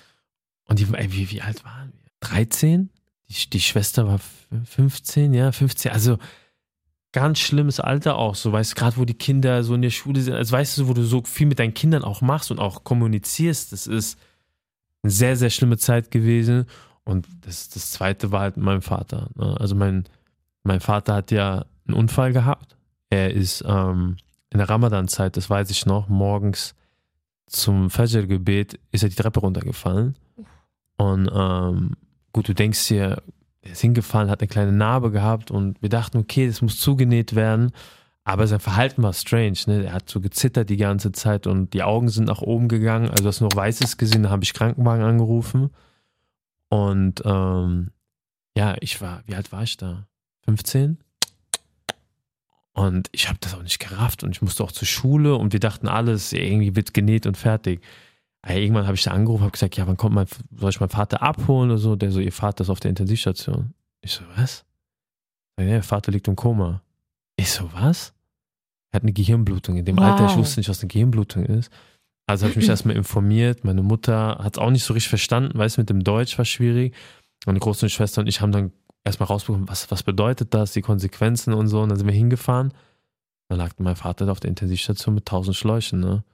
Und 0.64 0.78
die, 0.78 0.86
ey, 0.92 1.12
wie, 1.12 1.30
wie 1.30 1.42
alt 1.42 1.64
waren 1.64 1.92
wir? 1.92 2.10
13? 2.20 2.90
Die, 3.28 3.50
die 3.50 3.60
Schwester 3.60 4.06
war 4.06 4.14
f- 4.16 4.46
15, 4.64 5.34
ja, 5.34 5.52
15. 5.52 5.92
Also 5.92 6.18
ganz 7.12 7.40
schlimmes 7.40 7.80
Alter 7.80 8.16
auch, 8.16 8.34
so 8.34 8.52
weißt 8.52 8.72
du, 8.72 8.74
gerade 8.76 8.96
wo 8.96 9.04
die 9.04 9.14
Kinder 9.14 9.64
so 9.64 9.74
in 9.74 9.82
der 9.82 9.90
Schule 9.90 10.20
sind, 10.20 10.34
also 10.34 10.52
weißt 10.52 10.78
du, 10.78 10.88
wo 10.88 10.94
du 10.94 11.02
so 11.02 11.22
viel 11.24 11.46
mit 11.46 11.58
deinen 11.58 11.74
Kindern 11.74 12.04
auch 12.04 12.20
machst 12.20 12.50
und 12.50 12.58
auch 12.58 12.84
kommunizierst, 12.84 13.72
das 13.72 13.86
ist 13.86 14.18
eine 15.02 15.10
sehr, 15.10 15.36
sehr 15.36 15.50
schlimme 15.50 15.78
Zeit 15.78 16.10
gewesen. 16.10 16.66
Und 17.04 17.26
das, 17.40 17.68
das 17.70 17.90
zweite 17.90 18.30
war 18.32 18.42
halt 18.42 18.56
meinem 18.56 18.82
Vater. 18.82 19.30
Ne? 19.34 19.56
Also 19.58 19.74
mein, 19.74 20.04
mein 20.62 20.80
Vater 20.80 21.14
hat 21.14 21.30
ja 21.30 21.64
einen 21.86 21.96
Unfall 21.96 22.32
gehabt. 22.32 22.76
Er 23.08 23.32
ist 23.32 23.64
ähm, 23.66 24.16
in 24.50 24.58
der 24.58 24.68
Ramadan-Zeit, 24.68 25.36
das 25.36 25.50
weiß 25.50 25.70
ich 25.70 25.86
noch, 25.86 26.08
morgens 26.08 26.74
zum 27.46 27.90
Fajr-Gebet 27.90 28.78
ist 28.92 29.02
er 29.02 29.08
die 29.08 29.16
Treppe 29.16 29.40
runtergefallen. 29.40 30.16
Und 30.96 31.28
ähm, 31.32 31.96
gut, 32.32 32.48
du 32.48 32.54
denkst 32.54 32.86
dir, 32.88 33.22
er 33.62 33.72
ist 33.72 33.80
hingefallen, 33.80 34.30
hat 34.30 34.40
eine 34.40 34.48
kleine 34.48 34.72
Narbe 34.72 35.10
gehabt 35.10 35.50
und 35.50 35.80
wir 35.82 35.88
dachten, 35.88 36.18
okay, 36.18 36.46
das 36.46 36.62
muss 36.62 36.80
zugenäht 36.80 37.34
werden. 37.34 37.72
Aber 38.24 38.46
sein 38.46 38.60
Verhalten 38.60 39.02
war 39.02 39.12
strange. 39.12 39.58
Ne? 39.66 39.84
Er 39.84 39.92
hat 39.92 40.08
so 40.08 40.20
gezittert 40.20 40.70
die 40.70 40.76
ganze 40.76 41.12
Zeit 41.12 41.46
und 41.46 41.72
die 41.74 41.82
Augen 41.82 42.08
sind 42.08 42.24
nach 42.24 42.42
oben 42.42 42.68
gegangen. 42.68 43.08
Also, 43.08 43.22
du 43.22 43.28
hast 43.28 43.40
nur 43.40 43.54
Weißes 43.54 43.96
gesehen, 43.96 44.22
da 44.22 44.30
habe 44.30 44.44
ich 44.44 44.54
Krankenwagen 44.54 45.04
angerufen. 45.04 45.70
Und 46.68 47.22
ähm, 47.24 47.90
ja, 48.56 48.76
ich 48.80 49.00
war, 49.00 49.22
wie 49.26 49.34
alt 49.34 49.52
war 49.52 49.62
ich 49.62 49.76
da? 49.76 50.06
15? 50.44 50.98
Und 52.72 53.08
ich 53.12 53.28
habe 53.28 53.38
das 53.40 53.54
auch 53.54 53.62
nicht 53.62 53.80
gerafft 53.80 54.22
und 54.22 54.30
ich 54.30 54.42
musste 54.42 54.62
auch 54.62 54.72
zur 54.72 54.86
Schule 54.86 55.34
und 55.34 55.52
wir 55.52 55.60
dachten 55.60 55.88
alles, 55.88 56.32
irgendwie 56.32 56.76
wird 56.76 56.94
genäht 56.94 57.26
und 57.26 57.36
fertig. 57.36 57.82
Aber 58.42 58.54
irgendwann 58.54 58.86
habe 58.86 58.94
ich 58.94 59.02
da 59.02 59.10
angerufen, 59.10 59.42
habe 59.42 59.52
gesagt, 59.52 59.76
ja, 59.76 59.86
wann 59.86 59.96
kommt 59.96 60.14
mein, 60.14 60.26
soll 60.56 60.70
ich 60.70 60.80
meinen 60.80 60.90
Vater 60.90 61.22
abholen 61.22 61.70
oder 61.70 61.78
so? 61.78 61.96
Der 61.96 62.10
so, 62.10 62.20
ihr 62.20 62.32
Vater 62.32 62.62
ist 62.62 62.70
auf 62.70 62.80
der 62.80 62.88
Intensivstation. 62.88 63.74
Ich 64.00 64.12
so, 64.12 64.22
was? 64.36 64.64
Ja, 65.58 65.66
ihr 65.66 65.82
Vater 65.82 66.10
liegt 66.10 66.26
im 66.26 66.36
Koma. 66.36 66.82
Ich 67.36 67.50
so, 67.50 67.70
was? 67.74 68.14
Er 68.90 68.96
hat 68.96 69.02
eine 69.02 69.12
Gehirnblutung. 69.12 69.76
In 69.76 69.84
dem 69.84 69.98
Wow. 69.98 70.04
Alter, 70.04 70.26
ich 70.26 70.36
wusste 70.36 70.60
nicht, 70.60 70.68
was 70.68 70.80
eine 70.80 70.88
Gehirnblutung 70.88 71.44
ist. 71.44 71.70
Also 72.26 72.44
habe 72.44 72.52
ich 72.52 72.56
mich 72.56 72.68
erstmal 72.70 72.96
informiert. 72.96 73.64
Meine 73.64 73.82
Mutter 73.82 74.38
hat 74.42 74.56
es 74.56 74.58
auch 74.58 74.70
nicht 74.70 74.84
so 74.84 74.94
richtig 74.94 75.10
verstanden, 75.10 75.58
weil 75.58 75.66
es 75.66 75.76
mit 75.76 75.90
dem 75.90 76.02
Deutsch 76.02 76.38
war 76.38 76.44
schwierig. 76.44 76.94
Meine 77.46 77.58
große 77.58 77.88
Schwester 77.90 78.22
und 78.22 78.26
ich 78.26 78.40
haben 78.40 78.52
dann 78.52 78.72
erstmal 79.04 79.26
rausbekommen, 79.28 79.68
was, 79.68 79.90
was 79.90 80.02
bedeutet 80.02 80.54
das, 80.54 80.72
die 80.72 80.82
Konsequenzen 80.82 81.52
und 81.52 81.68
so. 81.68 81.80
Und 81.82 81.90
dann 81.90 81.98
sind 81.98 82.06
wir 82.06 82.14
hingefahren. 82.14 82.72
Dann 83.48 83.58
lag 83.58 83.72
mein 83.78 83.96
Vater 83.96 84.30
auf 84.30 84.40
der 84.40 84.48
Intensivstation 84.48 85.14
mit 85.14 85.26
tausend 85.26 85.56
Schläuchen, 85.56 86.00
ne? 86.00 86.24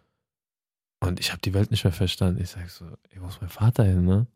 Und 1.06 1.20
ich 1.20 1.30
habe 1.30 1.40
die 1.40 1.54
Welt 1.54 1.70
nicht 1.70 1.84
mehr 1.84 1.92
verstanden. 1.92 2.42
Ich 2.42 2.50
sag 2.50 2.68
so, 2.68 2.84
ey, 3.10 3.20
wo 3.20 3.26
ist 3.28 3.40
mein 3.40 3.50
Vater 3.50 3.84
hin, 3.84 4.04
ne? 4.04 4.26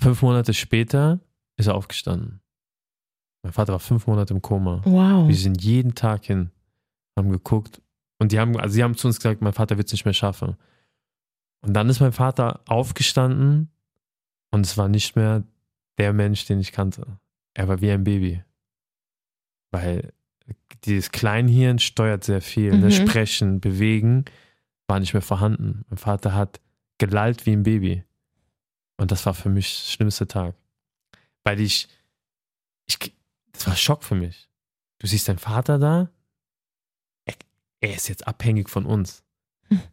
Fünf 0.00 0.22
Monate 0.22 0.54
später 0.54 1.20
ist 1.56 1.66
er 1.66 1.74
aufgestanden. 1.74 2.40
Mein 3.42 3.52
Vater 3.52 3.72
war 3.72 3.80
fünf 3.80 4.06
Monate 4.06 4.32
im 4.32 4.42
Koma. 4.42 4.82
Wow. 4.84 5.28
Wir 5.28 5.36
sind 5.36 5.62
jeden 5.62 5.94
Tag 5.94 6.24
hin, 6.24 6.50
haben 7.16 7.30
geguckt. 7.30 7.82
Und 8.18 8.32
die 8.32 8.38
haben, 8.38 8.58
also 8.58 8.74
sie 8.74 8.82
haben 8.82 8.96
zu 8.96 9.08
uns 9.08 9.16
gesagt, 9.16 9.40
mein 9.40 9.52
Vater 9.52 9.76
wird 9.76 9.88
es 9.88 9.92
nicht 9.92 10.04
mehr 10.04 10.14
schaffen. 10.14 10.56
Und 11.62 11.74
dann 11.74 11.88
ist 11.88 12.00
mein 12.00 12.12
Vater 12.12 12.60
aufgestanden 12.66 13.70
und 14.50 14.64
es 14.64 14.76
war 14.78 14.88
nicht 14.88 15.16
mehr 15.16 15.44
der 15.98 16.12
Mensch, 16.12 16.46
den 16.46 16.60
ich 16.60 16.72
kannte. 16.72 17.18
Er 17.54 17.68
war 17.68 17.80
wie 17.80 17.90
ein 17.90 18.04
Baby. 18.04 18.42
Weil 19.70 20.12
dieses 20.84 21.10
Kleinhirn 21.10 21.78
steuert 21.78 22.24
sehr 22.24 22.40
viel. 22.40 22.70
Ne? 22.78 22.86
Mhm. 22.86 22.90
Sprechen, 22.90 23.60
bewegen 23.60 24.24
war 24.90 25.00
nicht 25.00 25.14
mehr 25.14 25.22
vorhanden. 25.22 25.86
Mein 25.88 25.96
Vater 25.96 26.34
hat 26.34 26.60
gelallt 26.98 27.46
wie 27.46 27.52
ein 27.52 27.62
Baby. 27.62 28.04
Und 28.98 29.10
das 29.10 29.24
war 29.24 29.32
für 29.32 29.48
mich 29.48 29.84
der 29.84 29.90
schlimmste 29.92 30.28
Tag. 30.28 30.54
Weil 31.44 31.60
ich, 31.60 31.88
ich, 32.86 32.98
das 33.52 33.66
war 33.66 33.76
Schock 33.76 34.04
für 34.04 34.14
mich. 34.14 34.50
Du 34.98 35.06
siehst 35.06 35.28
deinen 35.28 35.38
Vater 35.38 35.78
da, 35.78 36.10
er, 37.24 37.34
er 37.80 37.94
ist 37.94 38.08
jetzt 38.08 38.28
abhängig 38.28 38.68
von 38.68 38.84
uns. 38.84 39.24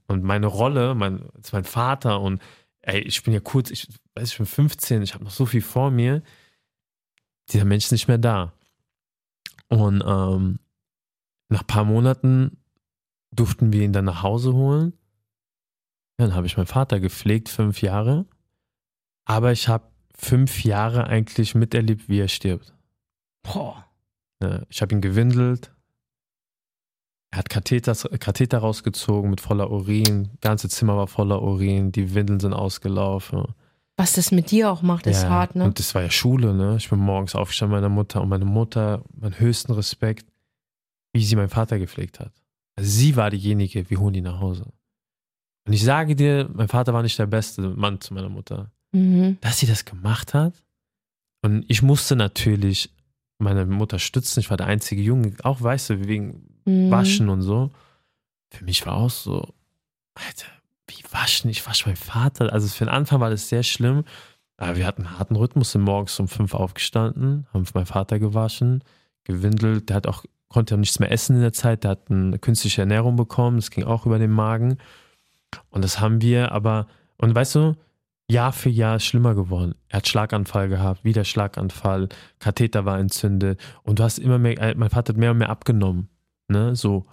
Und 0.07 0.23
meine 0.23 0.47
Rolle, 0.47 0.95
mein, 0.95 1.29
ist 1.39 1.53
mein 1.53 1.63
Vater 1.63 2.19
und 2.19 2.41
ey, 2.81 2.99
ich 2.99 3.21
bin 3.23 3.33
ja 3.33 3.39
kurz, 3.39 3.69
ich 3.69 3.87
weiß, 4.15 4.31
ich 4.31 4.37
bin 4.37 4.45
15, 4.45 5.01
ich 5.03 5.13
habe 5.13 5.23
noch 5.23 5.31
so 5.31 5.45
viel 5.45 5.61
vor 5.61 5.91
mir. 5.91 6.23
Dieser 7.49 7.65
Mensch 7.65 7.85
ist 7.85 7.91
nicht 7.91 8.07
mehr 8.07 8.17
da. 8.17 8.53
Und 9.69 10.03
ähm, 10.05 10.59
nach 11.49 11.61
ein 11.61 11.67
paar 11.67 11.85
Monaten 11.85 12.57
durften 13.31 13.73
wir 13.73 13.83
ihn 13.83 13.93
dann 13.93 14.05
nach 14.05 14.23
Hause 14.23 14.53
holen. 14.53 14.93
Dann 16.17 16.33
habe 16.33 16.47
ich 16.47 16.57
meinen 16.57 16.67
Vater 16.67 16.99
gepflegt, 16.99 17.49
fünf 17.49 17.81
Jahre. 17.81 18.25
Aber 19.25 19.51
ich 19.51 19.67
habe 19.67 19.91
fünf 20.15 20.63
Jahre 20.63 21.07
eigentlich 21.07 21.53
miterlebt, 21.53 22.09
wie 22.09 22.19
er 22.19 22.27
stirbt. 22.27 22.73
Boah. 23.43 23.85
Ja, 24.41 24.63
ich 24.69 24.81
habe 24.81 24.95
ihn 24.95 25.01
gewindelt. 25.01 25.71
Er 27.31 27.39
hat 27.39 27.49
Katheter, 27.49 27.93
Katheter 28.17 28.59
rausgezogen 28.59 29.29
mit 29.29 29.41
voller 29.41 29.69
Urin. 29.69 30.29
Das 30.33 30.41
ganze 30.41 30.69
Zimmer 30.69 30.97
war 30.97 31.07
voller 31.07 31.41
Urin. 31.41 31.91
Die 31.91 32.15
Windeln 32.15 32.39
sind 32.39 32.53
ausgelaufen. 32.53 33.43
Was 33.97 34.13
das 34.13 34.31
mit 34.31 34.51
dir 34.51 34.71
auch 34.71 34.83
macht, 34.83 35.07
ist 35.07 35.23
ja, 35.23 35.29
hart, 35.29 35.55
ne? 35.55 35.65
Und 35.65 35.79
das 35.79 35.95
war 35.95 36.03
ja 36.03 36.11
Schule, 36.11 36.53
ne? 36.53 36.75
Ich 36.77 36.89
bin 36.89 36.99
morgens 36.99 37.35
aufgestanden 37.35 37.75
mit 37.75 37.81
meiner 37.81 37.93
Mutter 37.93 38.21
und 38.21 38.29
meine 38.29 38.45
Mutter, 38.45 39.03
meinen 39.13 39.39
höchsten 39.39 39.73
Respekt, 39.73 40.31
wie 41.13 41.23
sie 41.23 41.35
meinen 41.35 41.49
Vater 41.49 41.79
gepflegt 41.79 42.19
hat. 42.19 42.31
Also 42.77 42.89
sie 42.89 43.15
war 43.15 43.29
diejenige, 43.29 43.89
wir 43.89 43.99
holen 43.99 44.15
ihn 44.15 44.23
nach 44.23 44.39
Hause. 44.39 44.71
Und 45.67 45.73
ich 45.73 45.83
sage 45.83 46.15
dir, 46.15 46.49
mein 46.53 46.69
Vater 46.69 46.93
war 46.93 47.03
nicht 47.03 47.19
der 47.19 47.25
beste 47.25 47.61
Mann 47.61 47.99
zu 47.99 48.13
meiner 48.13 48.29
Mutter. 48.29 48.71
Mhm. 48.93 49.37
Dass 49.41 49.59
sie 49.59 49.67
das 49.67 49.83
gemacht 49.83 50.33
hat. 50.33 50.53
Und 51.41 51.65
ich 51.67 51.81
musste 51.81 52.15
natürlich 52.15 52.93
meine 53.39 53.65
Mutter 53.65 53.99
stützen. 53.99 54.39
Ich 54.39 54.49
war 54.49 54.57
der 54.57 54.67
einzige 54.67 55.01
Junge, 55.01 55.33
auch 55.43 55.61
weißt 55.61 55.89
du, 55.89 56.07
wegen 56.07 56.47
Mhm. 56.67 56.91
Waschen 56.91 57.29
und 57.29 57.41
so. 57.41 57.71
Für 58.51 58.65
mich 58.65 58.85
war 58.85 58.95
auch 58.95 59.09
so, 59.09 59.53
Alter, 60.15 60.47
wie 60.87 61.03
waschen? 61.11 61.49
Ich 61.49 61.65
wasche 61.65 61.87
meinen 61.87 61.95
Vater. 61.95 62.51
Also 62.51 62.67
für 62.67 62.85
den 62.85 62.93
Anfang 62.93 63.21
war 63.21 63.29
das 63.29 63.49
sehr 63.49 63.63
schlimm. 63.63 64.03
Aber 64.57 64.75
wir 64.75 64.85
hatten 64.85 65.05
einen 65.05 65.17
harten 65.17 65.35
Rhythmus, 65.35 65.71
sind 65.71 65.83
morgens 65.83 66.19
um 66.19 66.27
fünf 66.27 66.53
aufgestanden, 66.53 67.47
haben 67.53 67.65
für 67.65 67.73
meinen 67.75 67.85
Vater 67.85 68.19
gewaschen, 68.19 68.83
gewindelt. 69.23 69.89
Der 69.89 69.95
hat 69.97 70.07
auch, 70.07 70.25
konnte 70.49 70.77
nichts 70.77 70.99
mehr 70.99 71.11
essen 71.11 71.35
in 71.35 71.41
der 71.41 71.53
Zeit. 71.53 71.83
Der 71.83 71.91
hat 71.91 72.09
eine 72.09 72.39
künstliche 72.39 72.81
Ernährung 72.81 73.15
bekommen. 73.15 73.57
Das 73.57 73.71
ging 73.71 73.83
auch 73.83 74.05
über 74.05 74.19
den 74.19 74.31
Magen. 74.31 74.77
Und 75.69 75.83
das 75.83 75.99
haben 75.99 76.21
wir 76.21 76.51
aber, 76.51 76.87
Und 77.17 77.33
weißt 77.35 77.55
du, 77.55 77.75
Jahr 78.29 78.51
für 78.51 78.69
Jahr 78.69 78.97
ist 78.97 79.05
schlimmer 79.05 79.35
geworden. 79.35 79.75
Er 79.87 79.97
hat 79.97 80.07
Schlaganfall 80.07 80.67
gehabt, 80.67 81.03
wieder 81.05 81.23
Schlaganfall, 81.23 82.09
Katheter 82.39 82.83
war 82.83 82.99
entzündet 82.99 83.59
und 83.83 83.99
du 83.99 84.03
hast 84.03 84.19
immer 84.19 84.37
mehr, 84.37 84.59
äh, 84.59 84.75
mein 84.75 84.89
Vater 84.89 85.13
hat 85.13 85.17
mehr 85.17 85.31
und 85.31 85.37
mehr 85.37 85.49
abgenommen. 85.49 86.09
Ne? 86.49 86.75
So 86.75 87.05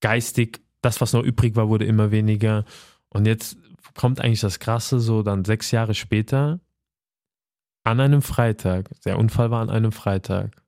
geistig, 0.00 0.60
das, 0.80 1.00
was 1.00 1.12
noch 1.12 1.22
übrig 1.22 1.56
war, 1.56 1.68
wurde 1.68 1.84
immer 1.84 2.12
weniger. 2.12 2.64
Und 3.08 3.26
jetzt 3.26 3.56
kommt 3.94 4.20
eigentlich 4.20 4.40
das 4.40 4.60
Krasse, 4.60 5.00
so 5.00 5.22
dann 5.22 5.44
sechs 5.44 5.72
Jahre 5.72 5.94
später, 5.94 6.60
an 7.84 7.98
einem 7.98 8.22
Freitag, 8.22 8.90
der 9.04 9.18
Unfall 9.18 9.50
war 9.50 9.60
an 9.60 9.70
einem 9.70 9.90
Freitag, 9.90 10.61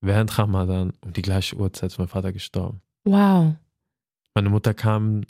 während 0.00 0.36
Ramadan, 0.38 0.92
um 1.00 1.12
die 1.12 1.22
gleiche 1.22 1.56
Uhrzeit 1.56 1.92
ist 1.92 1.98
mein 1.98 2.08
Vater 2.08 2.32
gestorben. 2.32 2.80
Wow. 3.04 3.54
Meine 4.34 4.50
Mutter 4.50 4.74
kam 4.74 5.24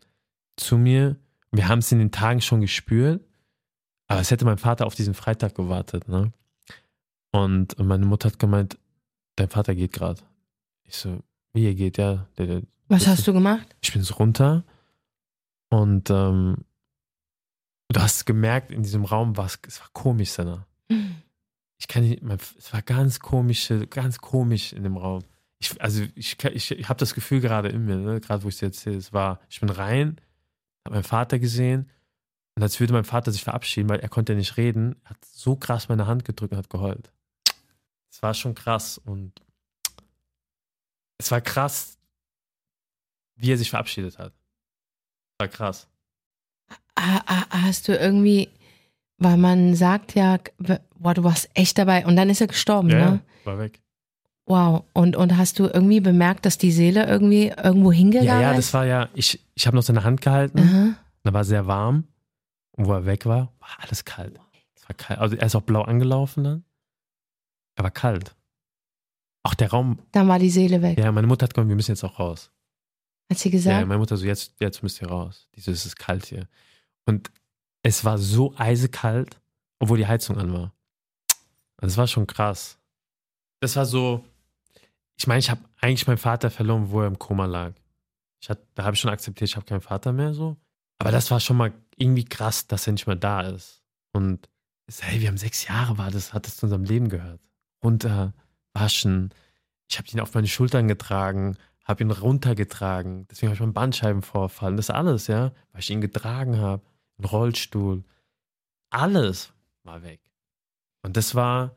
zu 0.57 0.77
mir, 0.79 1.17
wir 1.53 1.69
haben 1.69 1.79
es 1.81 1.91
in 1.93 1.99
den 1.99 2.13
Tagen 2.13 2.41
schon 2.41 2.61
gespürt, 2.61 3.25
aber 4.07 4.21
es 4.21 4.31
hätte 4.31 4.45
mein 4.45 4.59
Vater 4.59 4.87
auf 4.87 4.95
diesen 4.95 5.15
Freitag 5.15 5.55
gewartet, 5.55 6.09
ne? 6.09 6.33
Und 7.33 7.79
meine 7.79 8.07
Mutter 8.07 8.29
hat 8.29 8.39
gemeint, 8.39 8.77
dein 9.37 9.49
Vater 9.49 9.75
geht 9.75 9.93
gerade. 9.93 10.21
Ich 10.83 10.97
so, 10.97 11.21
wie 11.53 11.67
er 11.67 11.75
geht, 11.75 11.97
ja. 11.97 12.27
Der, 12.39 12.47
der, 12.47 12.63
Was 12.89 13.07
hast 13.07 13.27
du 13.27 13.33
gemacht? 13.33 13.67
ich 13.81 13.93
bin 13.93 14.03
so 14.03 14.15
runter 14.15 14.65
und 15.69 16.11
ähm, 16.11 16.65
du 17.89 18.01
hast 18.01 18.27
gemerkt, 18.27 18.73
in 18.73 18.83
diesem 18.83 19.05
Raum 19.05 19.37
war 19.37 19.47
es, 19.47 19.81
war 19.81 19.89
komisch, 19.93 20.31
Senna. 20.31 20.67
Ich 21.81 21.89
kann 21.89 22.05
nicht, 22.05 22.23
mein, 22.23 22.39
es 22.59 22.73
war 22.73 22.83
ganz 22.83 23.21
komisch, 23.21 23.73
ganz 23.89 24.19
komisch 24.19 24.73
in 24.73 24.83
dem 24.83 24.99
Raum. 24.99 25.25
Ich, 25.59 25.81
also 25.81 26.05
ich, 26.15 26.37
ich, 26.45 26.71
ich 26.71 26.89
habe 26.89 26.99
das 26.99 27.15
Gefühl 27.15 27.41
gerade 27.41 27.71
in 27.71 27.87
mir, 27.87 27.97
ne? 27.97 28.21
gerade 28.21 28.45
wo 28.45 28.49
ich 28.49 28.57
es 28.57 28.63
erzähle, 28.63 28.97
es 28.97 29.13
war, 29.13 29.41
ich 29.49 29.61
bin 29.61 29.71
rein, 29.71 30.21
habe 30.85 30.97
meinen 30.97 31.05
Vater 31.05 31.39
gesehen 31.39 31.91
und 32.55 32.63
als 32.63 32.79
würde 32.79 32.93
mein 32.93 33.05
Vater 33.05 33.33
sich 33.33 33.43
verabschieden, 33.43 33.89
weil 33.89 34.01
er 34.01 34.09
konnte 34.11 34.33
ja 34.33 34.39
nicht 34.39 34.59
reden, 34.59 35.01
hat 35.05 35.17
so 35.25 35.57
krass 35.57 35.89
meine 35.89 36.07
Hand 36.07 36.25
gedrückt 36.27 36.53
und 36.53 36.59
hat 36.59 36.71
geheult. 36.71 37.13
Es 38.11 38.23
war 38.23 38.35
schon 38.35 38.55
krass 38.55 38.99
und 38.99 39.41
es 41.17 41.31
war 41.31 41.41
krass, 41.41 41.99
wie 43.37 43.53
er 43.53 43.59
sich 43.59 43.71
verabschiedet 43.71 44.19
hat. 44.19 44.35
War 45.39 45.49
krass. 45.49 45.89
Hast 46.97 47.89
du 47.89 47.97
irgendwie, 47.97 48.51
weil 49.21 49.37
man 49.37 49.75
sagt 49.77 50.15
ja, 50.17 50.39
boah, 50.99 51.15
du 51.15 51.23
warst 51.23 51.49
echt 51.55 51.79
dabei 51.79 52.05
und 52.07 52.17
dann 52.17 52.29
ist 52.29 52.41
er 52.41 52.49
gestorben, 52.49 52.91
Ja, 52.91 53.11
ne? 53.13 53.21
war 53.45 53.59
weg. 53.59 53.81
Wow. 54.47 54.85
Und, 54.95 55.15
und 55.15 55.37
hast 55.37 55.61
du 55.61 55.67
irgendwie 55.67 56.01
bemerkt, 56.01 56.45
dass 56.45 56.59
die 56.59 56.73
Seele 56.73 57.07
irgendwie 57.07 57.49
irgendwo 57.63 57.93
hingegangen 57.93 58.27
Ja, 58.29 58.41
ja, 58.41 58.51
ist? 58.51 58.57
das 58.59 58.75
war 58.75 58.85
ja, 58.87 59.09
ich, 59.15 59.47
ich 59.55 59.67
habe 59.69 59.77
noch 59.77 59.85
seine 59.85 60.03
Hand 60.03 60.21
gehalten, 60.23 60.59
Aha. 60.59 60.95
da 61.23 61.33
war 61.33 61.45
sehr 61.45 61.69
warm 61.69 62.09
und 62.73 62.87
wo 62.87 62.93
er 62.93 63.07
weg 63.07 63.27
war, 63.27 63.53
war 63.61 63.69
alles 63.79 64.05
kalt. 64.05 64.41
Es 64.75 64.89
war 64.89 64.97
kalt. 64.97 65.21
Also 65.21 65.37
er 65.37 65.47
ist 65.47 65.55
auch 65.55 65.63
blau 65.63 65.83
angelaufen 65.83 66.43
dann, 66.43 66.65
er 67.77 67.85
war 67.85 67.91
kalt. 67.93 68.35
Auch 69.43 69.55
der 69.55 69.71
Raum, 69.71 69.99
Dann 70.13 70.29
war 70.29 70.39
die 70.39 70.51
Seele 70.51 70.83
weg. 70.83 70.99
ja, 70.99 71.11
meine 71.13 71.27
Mutter 71.27 71.45
hat 71.45 71.55
gesagt, 71.55 71.69
wir 71.69 71.77
müssen 71.77 71.93
jetzt 71.93 72.05
auch 72.05 72.19
raus. 72.19 72.51
Hat 73.31 73.39
sie 73.39 73.49
Ja, 73.49 73.53
gesagt? 73.53 73.87
meine 73.87 73.99
Mutter 73.99 74.17
so, 74.17 74.27
jetzt, 74.27 74.55
jetzt 74.61 74.83
müsst 74.83 75.01
ihr 75.01 75.09
raus. 75.09 75.47
Die 75.55 75.61
so, 75.61 75.71
es 75.71 75.87
ist 75.87 75.97
kalt 75.99 76.27
hier. 76.27 76.47
Und 77.07 77.31
es 77.83 78.05
war 78.05 78.19
so 78.19 78.55
eisekalt, 78.57 79.41
obwohl 79.79 79.99
die 79.99 80.07
Heizung 80.07 80.39
an 80.39 80.53
war. 80.53 80.73
Und 81.81 81.87
das 81.89 81.97
war 81.97 82.07
schon 82.07 82.27
krass. 82.27 82.79
Das 83.61 83.77
war 83.77 83.87
so, 83.87 84.25
ich 85.17 85.27
meine, 85.27 85.39
ich 85.39 85.51
habe 85.51 85.61
eigentlich 85.81 86.07
meinen 86.07 86.19
Vater 86.19 86.51
verloren, 86.51 86.91
wo 86.91 87.01
er 87.01 87.07
im 87.07 87.19
Koma 87.19 87.47
lag. 87.47 87.73
Hat, 88.49 88.59
da 88.75 88.85
habe 88.85 88.95
ich 88.95 89.01
schon 89.01 89.11
akzeptiert, 89.11 89.51
ich 89.51 89.57
habe 89.57 89.67
keinen 89.67 89.81
Vater 89.83 90.13
mehr 90.13 90.33
so. 90.33 90.57
Aber 90.99 91.11
das 91.11 91.31
war 91.31 91.41
schon 91.41 91.57
mal 91.59 91.73
irgendwie 91.97 92.25
krass, 92.25 92.67
dass 92.67 92.87
er 92.87 92.93
nicht 92.95 93.07
mehr 93.07 93.17
da 93.17 93.43
ist. 93.43 93.83
Und 94.13 94.49
es- 94.87 95.03
hey, 95.03 95.21
wir 95.21 95.29
haben 95.29 95.37
sechs 95.39 95.67
Jahre 95.67 95.99
war 95.99 96.11
das, 96.11 96.33
hat 96.33 96.47
das 96.47 96.57
zu 96.57 96.67
unserem 96.67 96.85
Leben 96.85 97.09
gehört. 97.11 97.41
Runter, 97.85 98.33
waschen. 98.73 99.31
Ich 99.91 99.99
habe 99.99 100.09
ihn 100.09 100.21
auf 100.21 100.33
meine 100.35 100.47
Schultern 100.49 100.89
getragen, 100.89 101.57
habe 101.85 102.03
ihn 102.03 102.11
runtergetragen. 102.11 103.27
Deswegen 103.29 103.49
habe 103.49 103.55
ich 103.55 103.61
meinen 103.61 103.73
Bandscheibenvorfall. 103.75 104.77
Das 104.77 104.91
alles, 104.91 105.27
ja, 105.27 105.53
weil 105.73 105.81
ich 105.81 105.91
ihn 105.91 106.01
getragen 106.01 106.59
habe. 106.59 106.83
Ein 107.21 107.27
Rollstuhl. 107.27 108.03
Alles 108.89 109.53
war 109.83 110.03
weg. 110.03 110.23
Und 111.03 111.19
das 111.19 111.35
war, 111.35 111.77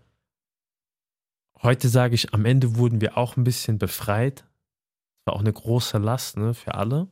heute 1.62 1.90
sage 1.90 2.16
ich, 2.16 2.34
am 2.34 2.46
Ende 2.46 2.78
wurden 2.78 3.02
wir 3.02 3.18
auch 3.18 3.36
ein 3.36 3.44
bisschen 3.44 3.78
befreit. 3.78 4.42
Es 4.42 5.28
war 5.28 5.34
auch 5.34 5.42
eine 5.42 5.52
große 5.52 5.98
Last, 5.98 6.38
ne, 6.38 6.54
für 6.54 6.76
alle. 6.76 7.10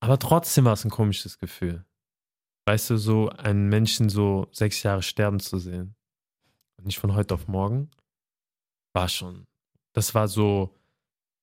Aber 0.00 0.18
trotzdem 0.18 0.64
war 0.64 0.72
es 0.72 0.84
ein 0.84 0.90
komisches 0.90 1.38
Gefühl. 1.38 1.84
Weißt 2.66 2.90
du, 2.90 2.96
so 2.96 3.28
einen 3.28 3.68
Menschen 3.68 4.08
so 4.08 4.48
sechs 4.50 4.82
Jahre 4.82 5.02
sterben 5.02 5.38
zu 5.38 5.58
sehen. 5.58 5.94
Nicht 6.82 6.98
von 6.98 7.14
heute 7.14 7.34
auf 7.34 7.46
morgen. 7.46 7.90
War 8.94 9.08
schon. 9.08 9.46
Das 9.92 10.14
war 10.14 10.26
so 10.26 10.74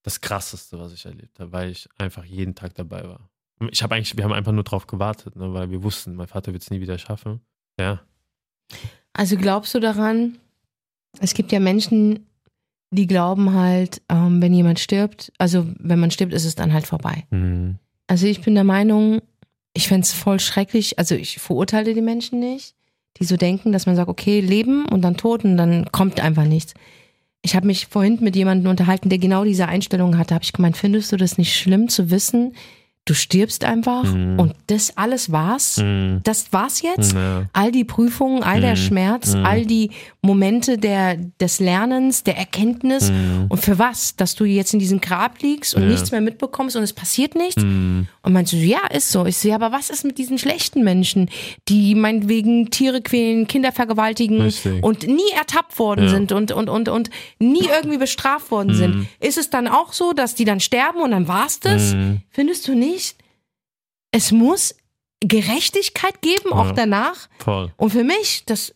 das 0.01 0.19
Krasseste, 0.19 0.77
was 0.77 0.91
ich 0.91 1.05
erlebt 1.05 1.39
habe, 1.39 1.53
weil 1.53 1.69
ich 1.69 1.87
einfach 1.97 2.25
jeden 2.25 2.55
Tag 2.55 2.75
dabei 2.75 3.07
war. 3.07 3.29
Ich 3.71 3.81
habe 3.81 3.95
eigentlich, 3.95 4.15
wir 4.15 4.23
haben 4.23 4.33
einfach 4.33 4.51
nur 4.51 4.63
drauf 4.63 4.87
gewartet, 4.87 5.35
ne, 5.35 5.53
weil 5.53 5.71
wir 5.71 5.83
wussten, 5.83 6.15
mein 6.15 6.27
Vater 6.27 6.53
wird 6.53 6.63
es 6.63 6.69
nie 6.69 6.79
wieder 6.79 6.97
schaffen. 6.97 7.41
Ja. 7.79 8.01
Also 9.13 9.35
glaubst 9.35 9.73
du 9.73 9.79
daran? 9.79 10.37
Es 11.19 11.33
gibt 11.33 11.51
ja 11.51 11.59
Menschen, 11.59 12.27
die 12.91 13.07
glauben 13.07 13.53
halt, 13.53 14.01
ähm, 14.09 14.41
wenn 14.41 14.53
jemand 14.53 14.79
stirbt, 14.79 15.31
also 15.37 15.65
wenn 15.79 15.99
man 15.99 16.11
stirbt, 16.11 16.33
ist 16.33 16.45
es 16.45 16.55
dann 16.55 16.73
halt 16.73 16.85
vorbei. 16.85 17.25
Mhm. 17.31 17.79
Also 18.07 18.27
ich 18.27 18.41
bin 18.41 18.55
der 18.55 18.63
Meinung, 18.63 19.21
ich 19.73 19.87
fänd's 19.87 20.13
voll 20.13 20.39
schrecklich, 20.39 20.97
also 20.97 21.15
ich 21.15 21.39
verurteile 21.39 21.93
die 21.93 22.01
Menschen 22.01 22.39
nicht, 22.39 22.75
die 23.17 23.25
so 23.25 23.35
denken, 23.35 23.71
dass 23.71 23.85
man 23.85 23.95
sagt, 23.95 24.09
okay, 24.09 24.39
leben 24.39 24.85
und 24.85 25.01
dann 25.01 25.17
tot 25.17 25.43
und 25.43 25.57
dann 25.57 25.91
kommt 25.91 26.19
einfach 26.19 26.45
nichts. 26.45 26.73
Ich 27.41 27.55
habe 27.55 27.67
mich 27.67 27.87
vorhin 27.87 28.17
mit 28.21 28.35
jemandem 28.35 28.69
unterhalten, 28.69 29.09
der 29.09 29.19
genau 29.19 29.43
diese 29.43 29.67
Einstellung 29.67 30.17
hatte. 30.17 30.33
Habe 30.33 30.43
ich 30.43 30.53
gemeint, 30.53 30.77
findest 30.77 31.11
du 31.11 31.17
das 31.17 31.37
nicht 31.37 31.55
schlimm 31.55 31.89
zu 31.89 32.09
wissen, 32.09 32.55
du 33.09 33.13
stirbst 33.15 33.63
einfach 33.63 34.03
Mhm. 34.03 34.39
und 34.39 34.53
das 34.67 34.95
alles 34.97 35.31
war's? 35.31 35.77
Mhm. 35.77 36.19
Das 36.23 36.51
war's 36.53 36.81
jetzt? 36.81 37.13
Ja. 37.13 37.45
all 37.53 37.71
die 37.71 37.83
Prüfungen, 37.85 38.43
all 38.43 38.61
der 38.61 38.71
Mhm. 38.71 38.75
Schmerz, 38.77 39.33
Mhm. 39.33 39.45
all 39.45 39.65
die 39.65 39.91
Momente 40.21 40.77
der, 40.77 41.15
des 41.39 41.59
Lernens, 41.59 42.23
der 42.23 42.37
Erkenntnis. 42.37 43.09
Mhm. 43.11 43.45
Und 43.49 43.59
für 43.63 43.79
was? 43.79 44.15
Dass 44.15 44.35
du 44.35 44.45
jetzt 44.45 44.73
in 44.73 44.79
diesem 44.79 44.99
Grab 45.01 45.41
liegst 45.41 45.73
und 45.75 45.83
Ja. 45.83 45.89
nichts 45.89 46.11
mehr 46.11 46.21
mitbekommst 46.21 46.75
und 46.75 46.83
es 46.83 46.93
passiert 46.93 47.35
nichts? 47.35 47.63
Mhm. 47.63 48.07
Und 48.23 48.33
meinst 48.33 48.51
du, 48.53 48.57
ja, 48.57 48.79
ist 48.93 49.09
so. 49.11 49.25
Ich 49.25 49.37
so, 49.37 49.47
ja, 49.49 49.55
aber 49.55 49.71
was 49.71 49.89
ist 49.89 50.03
mit 50.03 50.17
diesen 50.17 50.37
schlechten 50.37 50.83
Menschen, 50.83 51.29
die 51.69 51.95
meinetwegen 51.95 52.69
Tiere 52.69 53.01
quälen, 53.01 53.47
Kinder 53.47 53.71
vergewaltigen 53.71 54.41
Richtig. 54.41 54.83
und 54.83 55.07
nie 55.07 55.31
ertappt 55.37 55.79
worden 55.79 56.09
sind 56.09 56.31
und, 56.33 56.51
und, 56.51 56.69
und, 56.69 56.89
und 56.89 57.09
nie 57.39 57.61
irgendwie 57.81 57.97
bestraft 57.97 58.51
worden 58.51 58.75
sind? 58.75 59.07
Ist 59.19 59.37
es 59.37 59.49
dann 59.49 59.67
auch 59.67 59.93
so, 59.93 60.11
dass 60.13 60.35
die 60.35 60.45
dann 60.45 60.59
sterben 60.59 60.99
und 61.01 61.11
dann 61.11 61.27
war's 61.27 61.59
das? 61.59 61.95
Findest 62.31 62.67
du 62.67 62.75
nicht? 62.75 62.96
Es 64.17 64.31
muss 64.31 64.73
Gerechtigkeit 65.21 66.21
geben, 66.21 66.51
auch 66.53 66.67
Ja. 66.67 66.73
danach. 66.73 67.27
Voll. 67.37 67.71
Und 67.77 67.91
für 67.91 68.03
mich, 68.03 68.43
das, 68.45 68.73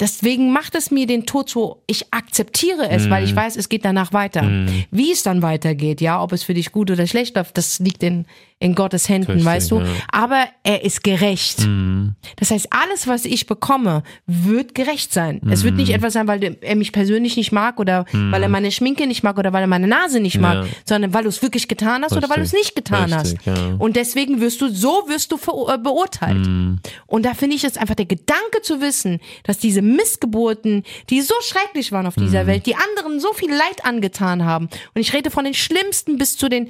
deswegen 0.00 0.52
macht 0.52 0.74
es 0.74 0.90
mir 0.90 1.06
den 1.06 1.26
Tod 1.26 1.48
so, 1.48 1.82
ich 1.86 2.12
akzeptiere 2.12 2.88
es, 2.90 3.04
Mhm. 3.06 3.10
weil 3.10 3.24
ich 3.24 3.34
weiß, 3.36 3.56
es 3.56 3.68
geht 3.68 3.84
danach 3.84 4.12
weiter. 4.12 4.42
Mhm. 4.42 4.84
Wie 4.90 5.12
es 5.12 5.22
dann 5.22 5.42
weitergeht, 5.42 6.00
ja, 6.00 6.20
ob 6.22 6.32
es 6.32 6.42
für 6.42 6.54
dich 6.54 6.72
gut 6.72 6.90
oder 6.90 7.06
schlecht 7.06 7.36
läuft, 7.36 7.56
das 7.56 7.78
liegt 7.78 8.02
in, 8.02 8.26
in 8.60 8.74
Gottes 8.74 9.08
Händen, 9.08 9.30
Richtig, 9.32 9.46
weißt 9.46 9.70
du. 9.70 9.80
ja. 9.80 9.86
Aber 10.10 10.44
er 10.64 10.84
ist 10.84 11.04
gerecht. 11.04 11.60
Mhm. 11.60 12.14
Das 12.36 12.50
heißt, 12.50 12.68
alles, 12.70 13.06
was 13.06 13.24
ich 13.24 13.46
bekomme, 13.46 14.02
wird 14.26 14.74
gerecht 14.74 15.12
sein. 15.12 15.40
Es 15.48 15.62
wird 15.62 15.74
Mhm. 15.74 15.80
nicht 15.80 15.90
etwas 15.94 16.12
sein, 16.14 16.26
weil 16.26 16.56
er 16.60 16.74
mich 16.76 16.90
persönlich 16.92 17.36
nicht 17.36 17.52
mag 17.52 17.78
oder 17.78 18.04
weil 18.12 18.42
er 18.42 18.48
meine 18.48 18.72
Schminke 18.72 19.06
nicht 19.06 19.22
mag 19.22 19.38
oder 19.38 19.52
weil 19.52 19.62
er 19.62 19.68
meine 19.68 19.86
Nase 19.86 20.18
nicht 20.18 20.38
mag, 20.40 20.64
Ja. 20.64 20.66
sondern 20.84 21.14
weil 21.14 21.22
du 21.22 21.28
es 21.28 21.40
wirklich 21.40 21.68
getan 21.68 22.02
hast 22.02 22.16
oder 22.16 22.28
weil 22.28 22.38
du 22.38 22.42
es 22.42 22.52
nicht 22.52 22.74
getan 22.74 23.12
Richtig, 23.12 23.38
hast. 23.46 23.58
ja. 23.58 23.76
Und 23.78 23.94
deswegen 23.94 24.40
wirst 24.40 24.60
du, 24.60 24.68
so 24.70 25.04
wirst 25.06 25.30
du 25.30 25.36
äh, 25.36 25.78
beurteilt. 25.78 26.38
Mhm. 26.46 26.80
Und 27.06 27.24
da 27.26 27.34
finde 27.34 27.54
ich 27.54 27.62
es 27.62 27.76
einfach 27.76 27.94
der 27.94 28.06
Gedanke 28.06 28.60
zu 28.62 28.80
wissen, 28.80 29.20
dass 29.44 29.58
diese 29.58 29.82
Missgeburten, 29.82 30.82
die 31.10 31.20
so 31.20 31.34
schrecklich 31.42 31.92
waren 31.92 32.06
auf 32.06 32.16
dieser 32.16 32.42
Mhm. 32.42 32.46
Welt, 32.48 32.66
die 32.66 32.74
anderen 32.74 33.20
so 33.20 33.32
viel 33.34 33.50
Leid 33.50 33.84
angetan 33.84 34.44
haben, 34.44 34.64
und 34.94 35.00
ich 35.00 35.12
rede 35.12 35.30
von 35.30 35.44
den 35.44 35.54
Schlimmsten 35.54 36.18
bis 36.18 36.36
zu 36.36 36.48
den, 36.48 36.68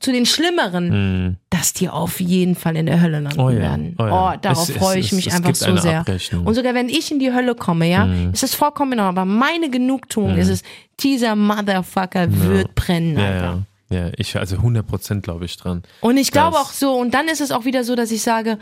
zu 0.00 0.10
den 0.12 0.26
Schlimmeren, 0.26 1.03
Mhm. 1.04 1.36
dass 1.50 1.72
die 1.72 1.88
auf 1.88 2.20
jeden 2.20 2.54
Fall 2.54 2.76
in 2.76 2.86
der 2.86 3.00
Hölle 3.00 3.20
landen 3.20 3.40
Oh 3.40 3.50
ja, 3.50 3.58
werden. 3.58 3.94
oh 3.98 4.02
ja. 4.04 4.36
darauf 4.38 4.62
Es- 4.68 4.70
es- 4.70 4.76
freue 4.76 4.98
ich 4.98 5.06
es- 5.06 5.12
mich 5.12 5.26
es 5.28 5.34
einfach 5.34 5.54
so 5.54 5.76
sehr. 5.76 6.00
Abrechnung. 6.00 6.46
Und 6.46 6.54
sogar 6.54 6.74
wenn 6.74 6.88
ich 6.88 7.10
in 7.12 7.18
die 7.18 7.32
Hölle 7.32 7.54
komme, 7.54 7.88
ja, 7.88 8.06
ist 8.32 8.42
es 8.42 8.54
vollkommen 8.54 8.92
in 8.92 9.00
Ordnung. 9.00 9.18
Aber 9.18 9.24
meine 9.24 9.70
Genugtuung 9.70 10.36
ist 10.36 10.48
es, 10.48 10.62
dieser 11.00 11.36
Motherfucker 11.36 12.26
wird 12.30 12.74
brennen, 12.74 13.18
Ja, 13.18 13.24
Alter. 13.26 13.44
ja. 13.44 13.62
Ja, 13.90 14.10
ich, 14.16 14.34
also 14.36 14.56
100 14.56 14.86
Prozent 14.86 15.22
glaube 15.22 15.44
ich 15.44 15.56
dran. 15.56 15.82
Und 16.00 16.16
ich 16.16 16.32
glaube 16.32 16.56
auch 16.56 16.70
so, 16.72 16.94
und 16.94 17.12
dann 17.14 17.28
ist 17.28 17.40
es 17.40 17.52
auch 17.52 17.64
wieder 17.64 17.84
so, 17.84 17.94
dass 17.94 18.10
ich 18.10 18.22
sage, 18.22 18.58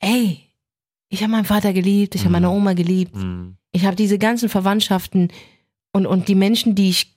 ey, 0.00 0.40
ich 1.08 1.22
habe 1.22 1.30
meinen 1.32 1.44
Vater 1.44 1.72
geliebt, 1.72 2.14
ich 2.14 2.22
habe 2.22 2.32
meine 2.32 2.50
Oma 2.50 2.72
geliebt, 2.74 3.14
Mhm. 3.14 3.56
ich 3.72 3.86
habe 3.86 3.96
diese 3.96 4.18
ganzen 4.18 4.48
Verwandtschaften 4.48 5.28
und, 5.92 6.04
und 6.06 6.28
die 6.28 6.34
Menschen, 6.34 6.74
die 6.74 6.90
ich 6.90 7.15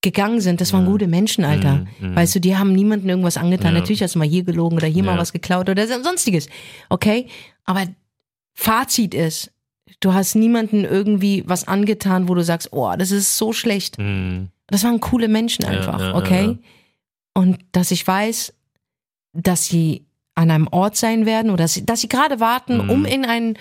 gegangen 0.00 0.40
sind, 0.40 0.60
das 0.60 0.72
waren 0.72 0.86
gute 0.86 1.08
Menschen, 1.08 1.44
Alter. 1.44 1.86
Mhm, 1.98 2.10
mhm. 2.10 2.16
Weißt 2.16 2.34
du, 2.34 2.40
die 2.40 2.56
haben 2.56 2.72
niemandem 2.72 3.08
irgendwas 3.10 3.36
angetan. 3.36 3.74
Ja. 3.74 3.80
Natürlich 3.80 4.02
hast 4.02 4.14
du 4.14 4.20
mal 4.20 4.28
hier 4.28 4.44
gelogen 4.44 4.76
oder 4.76 4.86
hier 4.86 5.02
mal 5.02 5.14
Ja. 5.14 5.18
was 5.18 5.32
geklaut 5.32 5.68
oder 5.68 5.86
sonstiges. 6.02 6.48
Okay? 6.88 7.26
Aber 7.64 7.84
Fazit 8.54 9.14
ist, 9.14 9.50
du 10.00 10.14
hast 10.14 10.34
niemandem 10.36 10.84
irgendwie 10.84 11.42
was 11.46 11.66
angetan, 11.66 12.28
wo 12.28 12.34
du 12.34 12.44
sagst, 12.44 12.72
oh, 12.72 12.92
das 12.96 13.10
ist 13.10 13.36
so 13.38 13.52
schlecht. 13.52 13.98
Mhm. 13.98 14.48
Das 14.68 14.84
waren 14.84 15.00
coole 15.00 15.28
Menschen 15.28 15.62
Ja, 15.64 15.70
einfach, 15.70 16.00
ja, 16.00 16.14
okay? 16.14 16.44
ja, 16.44 16.50
ja. 16.52 16.58
Und 17.34 17.58
dass 17.72 17.90
ich 17.90 18.06
weiß, 18.06 18.52
dass 19.32 19.66
sie 19.66 20.04
an 20.34 20.50
einem 20.50 20.68
Ort 20.68 20.96
sein 20.96 21.26
werden 21.26 21.50
oder 21.50 21.64
dass 21.64 21.74
sie, 21.74 21.84
dass 21.86 22.00
sie 22.02 22.08
gerade 22.08 22.38
warten, 22.40 22.88
um 22.88 23.04
in 23.04 23.24
einen 23.24 23.54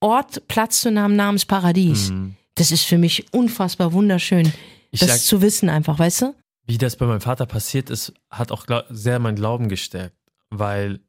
Ort 0.00 0.46
Platz 0.48 0.80
zu 0.80 0.90
nehmen 0.90 1.14
namens 1.16 1.44
Paradies. 1.44 2.12
Das 2.56 2.70
ist 2.70 2.84
für 2.84 2.98
mich 2.98 3.26
unfassbar 3.32 3.92
wunderschön, 3.92 4.52
Ich 4.94 5.00
das 5.00 5.10
sag, 5.10 5.18
zu 5.18 5.42
wissen 5.42 5.68
einfach, 5.68 5.98
weißt 5.98 6.22
du? 6.22 6.34
wie 6.66 6.78
das 6.78 6.96
bei 6.96 7.06
meinem 7.06 7.20
Vater 7.20 7.46
passiert 7.46 7.90
ist, 7.90 8.12
hat 8.30 8.50
auch 8.50 8.66
sehr 8.88 9.18
mein 9.18 9.36
Glauben 9.36 9.68
gestärkt, 9.68 10.16
weil 10.50 11.00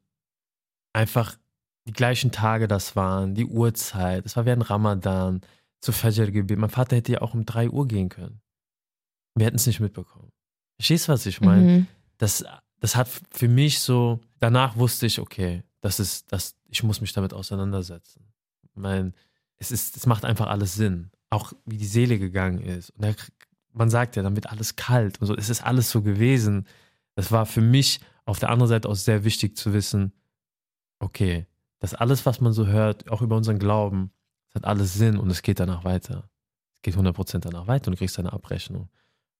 einfach 0.93 1.37
die 1.87 1.93
gleichen 1.93 2.31
Tage 2.31 2.67
das 2.67 2.95
waren, 2.95 3.35
die 3.35 3.45
Uhrzeit, 3.45 4.25
es 4.25 4.35
war 4.35 4.45
während 4.45 4.69
Ramadan, 4.69 5.41
zu 5.81 5.91
Fajr 5.91 6.31
gebeten. 6.31 6.61
Mein 6.61 6.69
Vater 6.69 6.95
hätte 6.95 7.13
ja 7.13 7.21
auch 7.21 7.33
um 7.33 7.45
3 7.45 7.69
Uhr 7.69 7.87
gehen 7.87 8.09
können. 8.09 8.41
Wir 9.35 9.45
hätten 9.45 9.57
es 9.57 9.67
nicht 9.67 9.79
mitbekommen. 9.79 10.31
Verstehst 10.77 11.07
du, 11.07 11.11
was 11.11 11.25
ich 11.25 11.41
meine? 11.41 11.61
Mhm. 11.61 11.87
Das, 12.17 12.43
das 12.79 12.95
hat 12.95 13.07
für 13.29 13.47
mich 13.47 13.79
so, 13.79 14.19
danach 14.39 14.77
wusste 14.77 15.05
ich, 15.05 15.19
okay, 15.19 15.63
das 15.81 15.99
ist, 15.99 16.31
das, 16.31 16.55
ich 16.69 16.81
muss 16.83 17.01
mich 17.01 17.13
damit 17.13 17.33
auseinandersetzen. 17.33 18.33
Ich 18.63 18.75
meine, 18.75 19.13
es 19.57 19.71
ist, 19.71 19.95
es 19.95 20.05
macht 20.05 20.25
einfach 20.25 20.47
alles 20.47 20.73
Sinn. 20.73 21.11
Auch 21.29 21.53
wie 21.65 21.77
die 21.77 21.85
Seele 21.85 22.17
gegangen 22.17 22.59
ist. 22.59 22.89
Und 22.91 23.03
da, 23.03 23.13
man 23.75 23.89
sagt 23.89 24.15
ja, 24.15 24.23
dann 24.23 24.35
wird 24.35 24.49
alles 24.49 24.75
kalt 24.75 25.19
und 25.19 25.27
so. 25.27 25.35
Es 25.35 25.49
ist 25.49 25.63
alles 25.63 25.91
so 25.91 26.01
gewesen. 26.01 26.65
Das 27.15 27.31
war 27.31 27.45
für 27.45 27.61
mich 27.61 27.99
auf 28.25 28.39
der 28.39 28.49
anderen 28.49 28.69
Seite 28.69 28.89
auch 28.89 28.95
sehr 28.95 29.23
wichtig 29.23 29.55
zu 29.55 29.73
wissen, 29.73 30.13
okay, 30.99 31.45
das 31.79 31.93
alles, 31.93 32.25
was 32.25 32.41
man 32.41 32.53
so 32.53 32.67
hört, 32.67 33.11
auch 33.11 33.21
über 33.21 33.35
unseren 33.35 33.59
Glauben, 33.59 34.11
das 34.47 34.63
hat 34.63 34.69
alles 34.69 34.93
Sinn 34.93 35.17
und 35.17 35.29
es 35.29 35.41
geht 35.41 35.59
danach 35.59 35.83
weiter. 35.83 36.29
Es 36.75 36.81
geht 36.81 36.95
100% 36.95 37.39
danach 37.39 37.67
weiter 37.67 37.87
und 37.87 37.93
du 37.93 37.97
kriegst 37.97 38.17
deine 38.17 38.33
Abrechnung. 38.33 38.89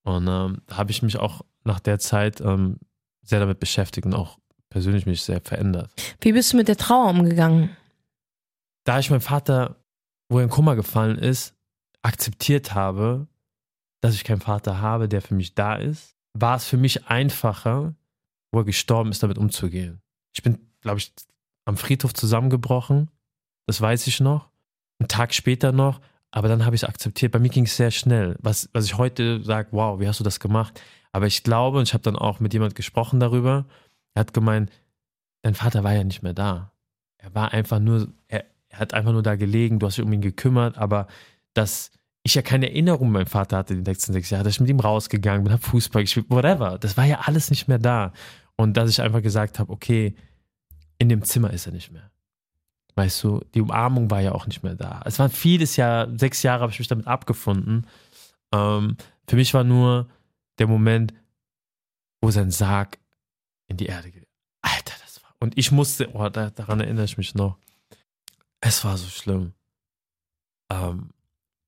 Und 0.04 0.28
ähm, 0.28 0.62
da 0.68 0.78
habe 0.78 0.92
ich 0.92 1.02
mich 1.02 1.18
auch 1.18 1.42
nach 1.64 1.80
der 1.80 1.98
Zeit 1.98 2.42
ähm, 2.42 2.78
sehr 3.24 3.40
damit 3.40 3.60
beschäftigt 3.60 4.06
und 4.06 4.14
auch 4.14 4.38
persönlich 4.70 5.06
mich 5.06 5.24
sehr 5.24 5.42
verändert. 5.42 5.92
Wie 6.22 6.34
bist 6.34 6.54
du 6.54 6.58
mit 6.58 6.68
der 6.68 6.78
Trauer 6.78 7.10
umgegangen? 7.10 7.76
Da 8.84 9.00
ich 9.00 9.10
meinen 9.10 9.22
Vater, 9.22 9.78
wo 10.30 10.38
er 10.38 10.44
in 10.44 10.50
Koma 10.50 10.76
gefallen 10.76 11.18
ist, 11.18 11.56
akzeptiert 12.04 12.76
habe, 12.76 13.28
dass 14.06 14.16
ich 14.16 14.24
keinen 14.24 14.42
Vater 14.42 14.82
habe, 14.82 15.08
der 15.10 15.22
für 15.22 15.36
mich 15.36 15.56
da 15.56 15.76
ist, 15.76 16.16
war 16.34 16.56
es 16.56 16.66
für 16.66 16.78
mich 16.78 17.08
einfacher, 17.08 17.96
wo 18.52 18.60
er 18.60 18.66
gestorben 18.66 19.12
ist, 19.12 19.24
damit 19.24 19.38
umzugehen. 19.38 20.02
Ich 20.34 20.44
bin, 20.44 20.60
glaube 20.82 21.00
ich, 21.00 21.14
am 21.66 21.78
Friedhof 21.78 22.14
zusammengebrochen, 22.14 23.10
das 23.66 23.82
weiß 23.82 24.08
ich 24.08 24.20
noch. 24.20 24.50
Einen 25.00 25.08
Tag 25.08 25.34
später 25.34 25.72
noch, 25.72 26.02
aber 26.32 26.48
dann 26.48 26.66
habe 26.66 26.76
ich 26.76 26.84
es 26.84 26.88
akzeptiert. 26.88 27.32
Bei 27.32 27.40
mir 27.40 27.50
ging 27.50 27.66
es 27.66 27.76
sehr 27.76 27.92
schnell. 27.92 28.38
Was, 28.40 28.70
was 28.74 28.86
ich 28.86 28.98
heute 28.98 29.44
sage, 29.44 29.70
wow, 29.72 30.00
wie 30.00 30.08
hast 30.08 30.20
du 30.20 30.24
das 30.24 30.40
gemacht? 30.40 30.82
Aber 31.12 31.28
ich 31.28 31.44
glaube, 31.44 31.78
und 31.78 31.84
ich 31.88 31.94
habe 31.94 32.04
dann 32.04 32.16
auch 32.16 32.40
mit 32.40 32.54
jemand 32.54 32.76
gesprochen 32.76 33.20
darüber, 33.20 33.66
er 34.14 34.22
hat 34.22 34.34
gemeint, 34.34 34.72
dein 35.42 35.56
Vater 35.56 35.84
war 35.84 35.94
ja 35.94 36.04
nicht 36.04 36.24
mehr 36.24 36.34
da. 36.34 36.72
Er 37.18 37.34
war 37.34 37.54
einfach 37.54 37.80
nur, 37.80 38.10
er, 38.28 38.46
er 38.68 38.80
hat 38.80 38.94
einfach 38.94 39.12
nur 39.12 39.24
da 39.24 39.36
gelegen, 39.36 39.80
du 39.80 39.88
hast 39.88 39.98
dich 39.98 40.06
um 40.06 40.14
ihn 40.14 40.22
gekümmert, 40.22 40.78
aber 40.78 41.08
dass 41.54 41.92
ich 42.26 42.34
ja 42.34 42.42
keine 42.42 42.70
Erinnerung 42.70 43.08
an 43.08 43.14
meinen 43.14 43.26
Vater 43.28 43.58
hatte 43.58 43.76
den 43.76 43.86
letzten 43.86 44.12
sechs 44.12 44.32
Jahren, 44.32 44.44
dass 44.44 44.56
ich 44.56 44.60
mit 44.60 44.70
ihm 44.70 44.80
rausgegangen 44.80 45.44
bin, 45.44 45.54
habe 45.54 45.62
Fußball 45.62 46.02
gespielt, 46.02 46.26
whatever. 46.30 46.80
Das 46.80 46.98
war 46.98 47.06
ja 47.06 47.20
alles 47.20 47.52
nicht 47.52 47.68
mehr 47.68 47.78
da. 47.78 48.14
Und 48.56 48.78
dass 48.78 48.90
ich 48.90 49.00
einfach 49.00 49.22
gesagt 49.22 49.60
habe, 49.60 49.72
okay, 49.72 50.16
in 50.98 51.08
dem 51.08 51.22
Zimmer 51.22 51.54
ist 51.54 51.68
er 51.68 51.72
nicht 51.72 51.92
mehr. 51.92 52.10
Weißt 52.96 53.24
du, 53.24 53.42
die 53.54 53.62
Umarmung 53.62 54.10
war 54.10 54.22
ja 54.22 54.32
auch 54.32 54.48
nicht 54.48 54.64
mehr 54.64 54.74
da. 54.74 55.04
Es 55.06 55.20
war 55.20 55.30
vieles 55.30 55.76
Jahr, 55.76 56.08
sechs 56.18 56.42
Jahre 56.42 56.62
habe 56.62 56.72
ich 56.72 56.80
mich 56.80 56.88
damit 56.88 57.06
abgefunden. 57.06 57.86
Ähm, 58.52 58.98
für 59.28 59.36
mich 59.36 59.54
war 59.54 59.64
nur 59.64 60.10
der 60.58 60.66
Moment, 60.66 61.14
wo 62.22 62.32
sein 62.32 62.50
Sarg 62.50 62.98
in 63.68 63.78
die 63.78 63.86
Erde 63.86 64.10
geht. 64.10 64.28
Alter, 64.62 64.96
das 65.04 65.22
war. 65.22 65.30
Und 65.40 65.56
ich 65.60 65.72
musste, 65.72 66.10
oh, 66.14 66.28
da, 66.30 66.50
daran 66.50 66.80
erinnere 66.80 67.06
ich 67.06 67.20
mich 67.20 67.36
noch. 67.36 67.60
Es 68.62 68.84
war 68.84 68.98
so 68.98 69.10
schlimm. 69.10 69.54
Ähm, 70.72 71.12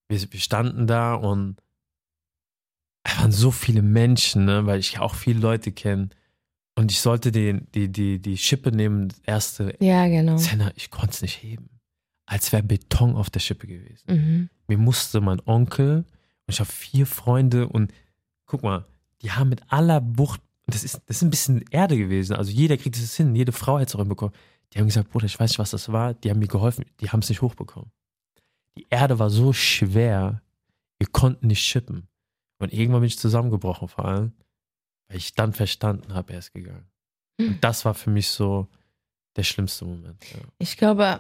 wir, 0.08 0.22
wir 0.32 0.40
standen 0.40 0.88
da 0.88 1.14
und 1.14 1.58
es 3.04 3.18
waren 3.20 3.32
so 3.32 3.52
viele 3.52 3.82
Menschen, 3.82 4.46
ne, 4.46 4.66
weil 4.66 4.80
ich 4.80 4.94
ja 4.94 5.02
auch 5.02 5.16
viele 5.16 5.40
Leute 5.40 5.72
kenne. 5.72 6.10
Und 6.76 6.92
ich 6.92 7.00
sollte 7.00 7.32
den, 7.32 7.68
die, 7.74 7.92
die, 7.92 8.22
die 8.22 8.38
Schippe 8.38 8.72
nehmen, 8.72 9.10
das 9.10 9.20
erste 9.20 9.76
Ja, 9.80 10.08
genau. 10.08 10.36
Zenner, 10.36 10.72
ich 10.76 10.92
konnte 10.92 11.12
es 11.12 11.22
nicht 11.22 11.42
heben. 11.42 11.70
Als 12.26 12.52
wäre 12.52 12.62
Beton 12.62 13.16
auf 13.16 13.30
der 13.30 13.40
Schippe 13.40 13.66
gewesen. 13.66 14.04
Mhm. 14.08 14.50
Mir 14.68 14.78
musste 14.78 15.22
mein 15.22 15.42
Onkel 15.46 16.06
und 16.46 16.54
ich 16.54 16.60
habe 16.60 16.70
vier 16.70 17.08
Freunde 17.08 17.68
und 17.68 17.92
guck 18.46 18.62
mal, 18.64 18.86
die 19.22 19.32
haben 19.32 19.50
mit 19.50 19.62
aller 19.72 20.02
Wucht, 20.18 20.42
das 20.68 20.84
ist, 20.84 21.02
das 21.08 21.18
ist 21.18 21.24
ein 21.24 21.30
bisschen 21.30 21.64
Erde 21.72 21.98
gewesen. 21.98 22.36
Also 22.36 22.52
jeder 22.52 22.78
kriegt 22.78 22.98
es 22.98 23.16
hin, 23.16 23.36
jede 23.36 23.54
Frau 23.54 23.80
hätte 23.80 23.90
es 23.90 23.96
auch 23.96 24.00
hinbekommen. 24.00 24.36
Die 24.74 24.80
haben 24.80 24.88
gesagt, 24.88 25.10
Bruder, 25.10 25.26
ich 25.26 25.40
weiß 25.40 25.52
nicht, 25.52 25.60
was 25.60 25.72
das 25.72 25.92
war. 25.92 26.14
Die 26.14 26.30
haben 26.30 26.40
mir 26.40 26.48
geholfen, 26.48 26.86
die 27.00 27.10
haben 27.10 27.22
es 27.22 27.30
nicht 27.30 27.42
hochbekommen. 27.42 27.90
Die 28.78 28.88
Erde 28.90 29.20
war 29.20 29.30
so 29.30 29.54
schwer, 29.54 30.42
wir 31.00 31.08
konnten 31.08 31.48
nicht 31.48 31.64
schippen. 31.64 32.08
Und 32.60 32.74
irgendwann 32.74 33.02
bin 33.02 33.08
ich 33.08 33.20
zusammengebrochen, 33.20 33.88
vor 33.88 34.06
allem, 34.06 34.32
weil 35.08 35.18
ich 35.18 35.34
dann 35.36 35.54
verstanden 35.54 36.14
habe, 36.14 36.34
er 36.34 36.40
ist 36.40 36.54
gegangen. 36.54 36.86
Und 37.40 37.64
das 37.64 37.86
war 37.86 37.94
für 37.94 38.10
mich 38.10 38.30
so 38.30 38.68
der 39.36 39.44
schlimmste 39.44 39.86
Moment. 39.86 40.24
Ja. 40.34 40.40
Ich 40.60 40.78
glaube, 40.78 41.20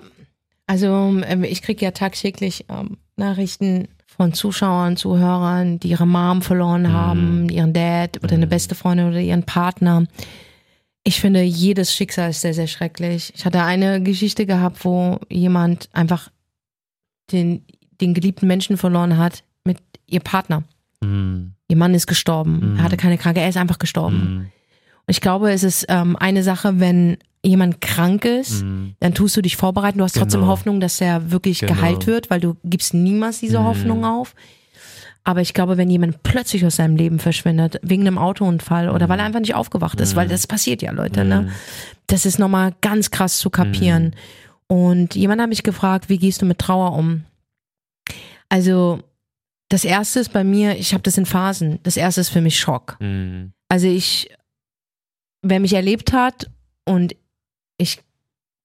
also 0.66 0.88
ähm, 1.26 1.44
ich 1.44 1.62
kriege 1.62 1.86
ja 1.86 1.92
tagtäglich 1.92 2.66
ähm, 2.70 2.98
Nachrichten 3.16 3.88
von 4.08 4.34
Zuschauern, 4.34 4.98
Zuhörern, 4.98 5.80
die 5.80 5.90
ihre 5.90 6.08
Mom 6.08 6.42
verloren 6.42 6.84
Mhm. 6.84 6.92
haben, 6.94 7.50
ihren 7.50 7.74
Dad 7.74 8.24
oder 8.24 8.34
eine 8.34 8.48
Mhm. 8.48 8.50
beste 8.50 8.74
Freundin 8.74 9.10
oder 9.10 9.20
ihren 9.20 9.44
Partner. 9.44 10.06
Ich 11.04 11.22
finde, 11.22 11.42
jedes 11.44 11.94
Schicksal 11.94 12.32
ist 12.32 12.42
sehr, 12.42 12.54
sehr 12.56 12.68
schrecklich. 12.68 13.32
Ich 13.36 13.46
hatte 13.46 13.64
eine 13.64 14.02
Geschichte 14.02 14.46
gehabt, 14.48 14.84
wo 14.84 15.20
jemand 15.30 15.88
einfach 15.94 16.32
den, 17.32 17.64
den 18.02 18.14
geliebten 18.14 18.48
Menschen 18.48 18.78
verloren 18.78 19.18
hat 19.18 19.44
mit 19.64 19.78
ihr 20.08 20.20
Partner. 20.22 20.64
Mm, 21.02 21.48
Ihr 21.70 21.76
Mann 21.78 21.94
ist 21.94 22.08
gestorben. 22.08 22.72
Mhm. 22.74 22.78
Er 22.78 22.84
hatte 22.84 22.98
keine 22.98 23.18
Krankheit, 23.18 23.44
er 23.44 23.50
ist 23.50 23.58
einfach 23.58 23.80
gestorben. 23.80 24.18
mm, 24.18 24.38
Und 24.40 24.50
ich 25.08 25.20
glaube, 25.22 25.52
es 25.52 25.64
ist 25.64 25.86
ähm, 25.90 26.16
eine 26.16 26.42
Sache, 26.44 26.80
wenn 26.80 27.18
jemand 27.44 27.82
krank 27.82 28.24
ist, 28.26 28.64
mm. 28.64 28.96
dann 29.00 29.14
tust 29.14 29.36
du 29.38 29.42
dich 29.42 29.58
vorbereiten. 29.58 29.98
Du 30.00 30.04
hast 30.06 30.16
trotzdem 30.16 30.42
Genau. 30.42 30.52
Hoffnung, 30.52 30.80
dass 30.80 31.00
er 31.02 31.30
wirklich 31.32 31.60
Genau. 31.60 31.74
geheilt 31.74 32.08
wird, 32.08 32.30
weil 32.30 32.40
du 32.40 32.56
gibst 32.64 32.94
niemals 32.94 33.40
diese 33.40 33.60
Mhm. 33.60 33.64
Hoffnung 33.66 34.06
auf. 34.06 34.34
Aber 35.24 35.42
ich 35.42 35.54
glaube, 35.54 35.76
wenn 35.76 35.90
jemand 35.90 36.24
plötzlich 36.24 36.66
aus 36.66 36.78
seinem 36.78 36.96
Leben 36.96 37.20
verschwindet, 37.20 37.80
wegen 37.84 38.08
einem 38.08 38.18
Autounfall 38.18 38.90
oder 38.90 39.10
weil 39.10 39.20
er 39.20 39.26
einfach 39.26 39.42
nicht 39.42 39.56
aufgewacht 39.56 40.00
ist, 40.00 40.16
weil 40.16 40.30
das 40.30 40.48
passiert 40.48 40.82
ja, 40.82 40.92
Leute, 40.92 41.26
ne? 41.26 41.42
Mhm. 41.42 41.50
Das 42.08 42.26
ist 42.26 42.40
nochmal 42.40 42.74
ganz 42.80 43.12
krass 43.12 43.38
zu 43.40 43.50
kapieren. 43.50 44.16
Und 44.68 45.16
jemand 45.16 45.42
hat 45.42 45.50
mich 45.50 45.64
gefragt, 45.64 46.10
wie 46.10 46.18
gehst 46.18 46.42
du 46.42 46.46
mit 46.46 46.60
Trauer 46.60 46.94
um? 46.94 47.24
Also, 48.50 49.00
das 49.70 49.84
erste 49.84 50.20
ist 50.20 50.34
bei 50.34 50.44
mir, 50.44 50.78
ich 50.78 50.94
habe 50.94 51.04
das 51.04 51.18
in 51.18 51.26
Phasen. 51.26 51.80
Das 51.84 51.98
erste 51.98 52.22
ist 52.22 52.30
für 52.30 52.42
mich 52.42 52.60
Schock. 52.60 52.98
Mm, 53.00 53.48
Also 53.70 53.88
ich, 53.88 54.30
wer 55.42 55.60
mich 55.60 55.74
erlebt 55.74 56.14
hat 56.14 56.50
und 56.86 57.16
ich 57.78 58.00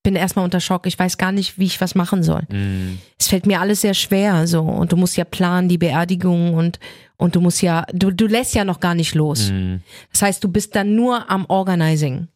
bin 0.04 0.14
erstmal 0.16 0.44
unter 0.44 0.60
Schock, 0.60 0.86
ich 0.86 0.98
weiß 0.98 1.18
gar 1.18 1.30
nicht, 1.32 1.58
wie 1.58 1.64
ich 1.66 1.80
was 1.80 1.94
machen 1.94 2.22
soll. 2.22 2.42
mm, 2.48 2.98
Es 3.18 3.28
fällt 3.28 3.46
mir 3.46 3.60
alles 3.60 3.80
sehr 3.82 3.94
schwer, 3.94 4.46
so. 4.48 4.62
Und 4.62 4.90
du 4.92 4.96
musst 4.96 5.16
ja 5.16 5.24
planen, 5.24 5.68
die 5.68 5.78
Beerdigung 5.78 6.54
und, 6.54 6.78
und 7.16 7.34
du 7.36 7.40
musst 7.40 7.62
ja, 7.62 7.84
du, 7.92 8.10
du 8.12 8.26
lässt 8.26 8.54
ja 8.54 8.64
noch 8.64 8.80
gar 8.80 8.94
nicht 8.96 9.14
los. 9.14 9.50
mm, 9.52 9.76
Das 10.12 10.22
heißt, 10.22 10.42
du 10.44 10.48
bist 10.48 10.74
dann 10.76 10.94
nur 10.96 11.28
am 11.30 11.46
Organizing. 11.46 12.28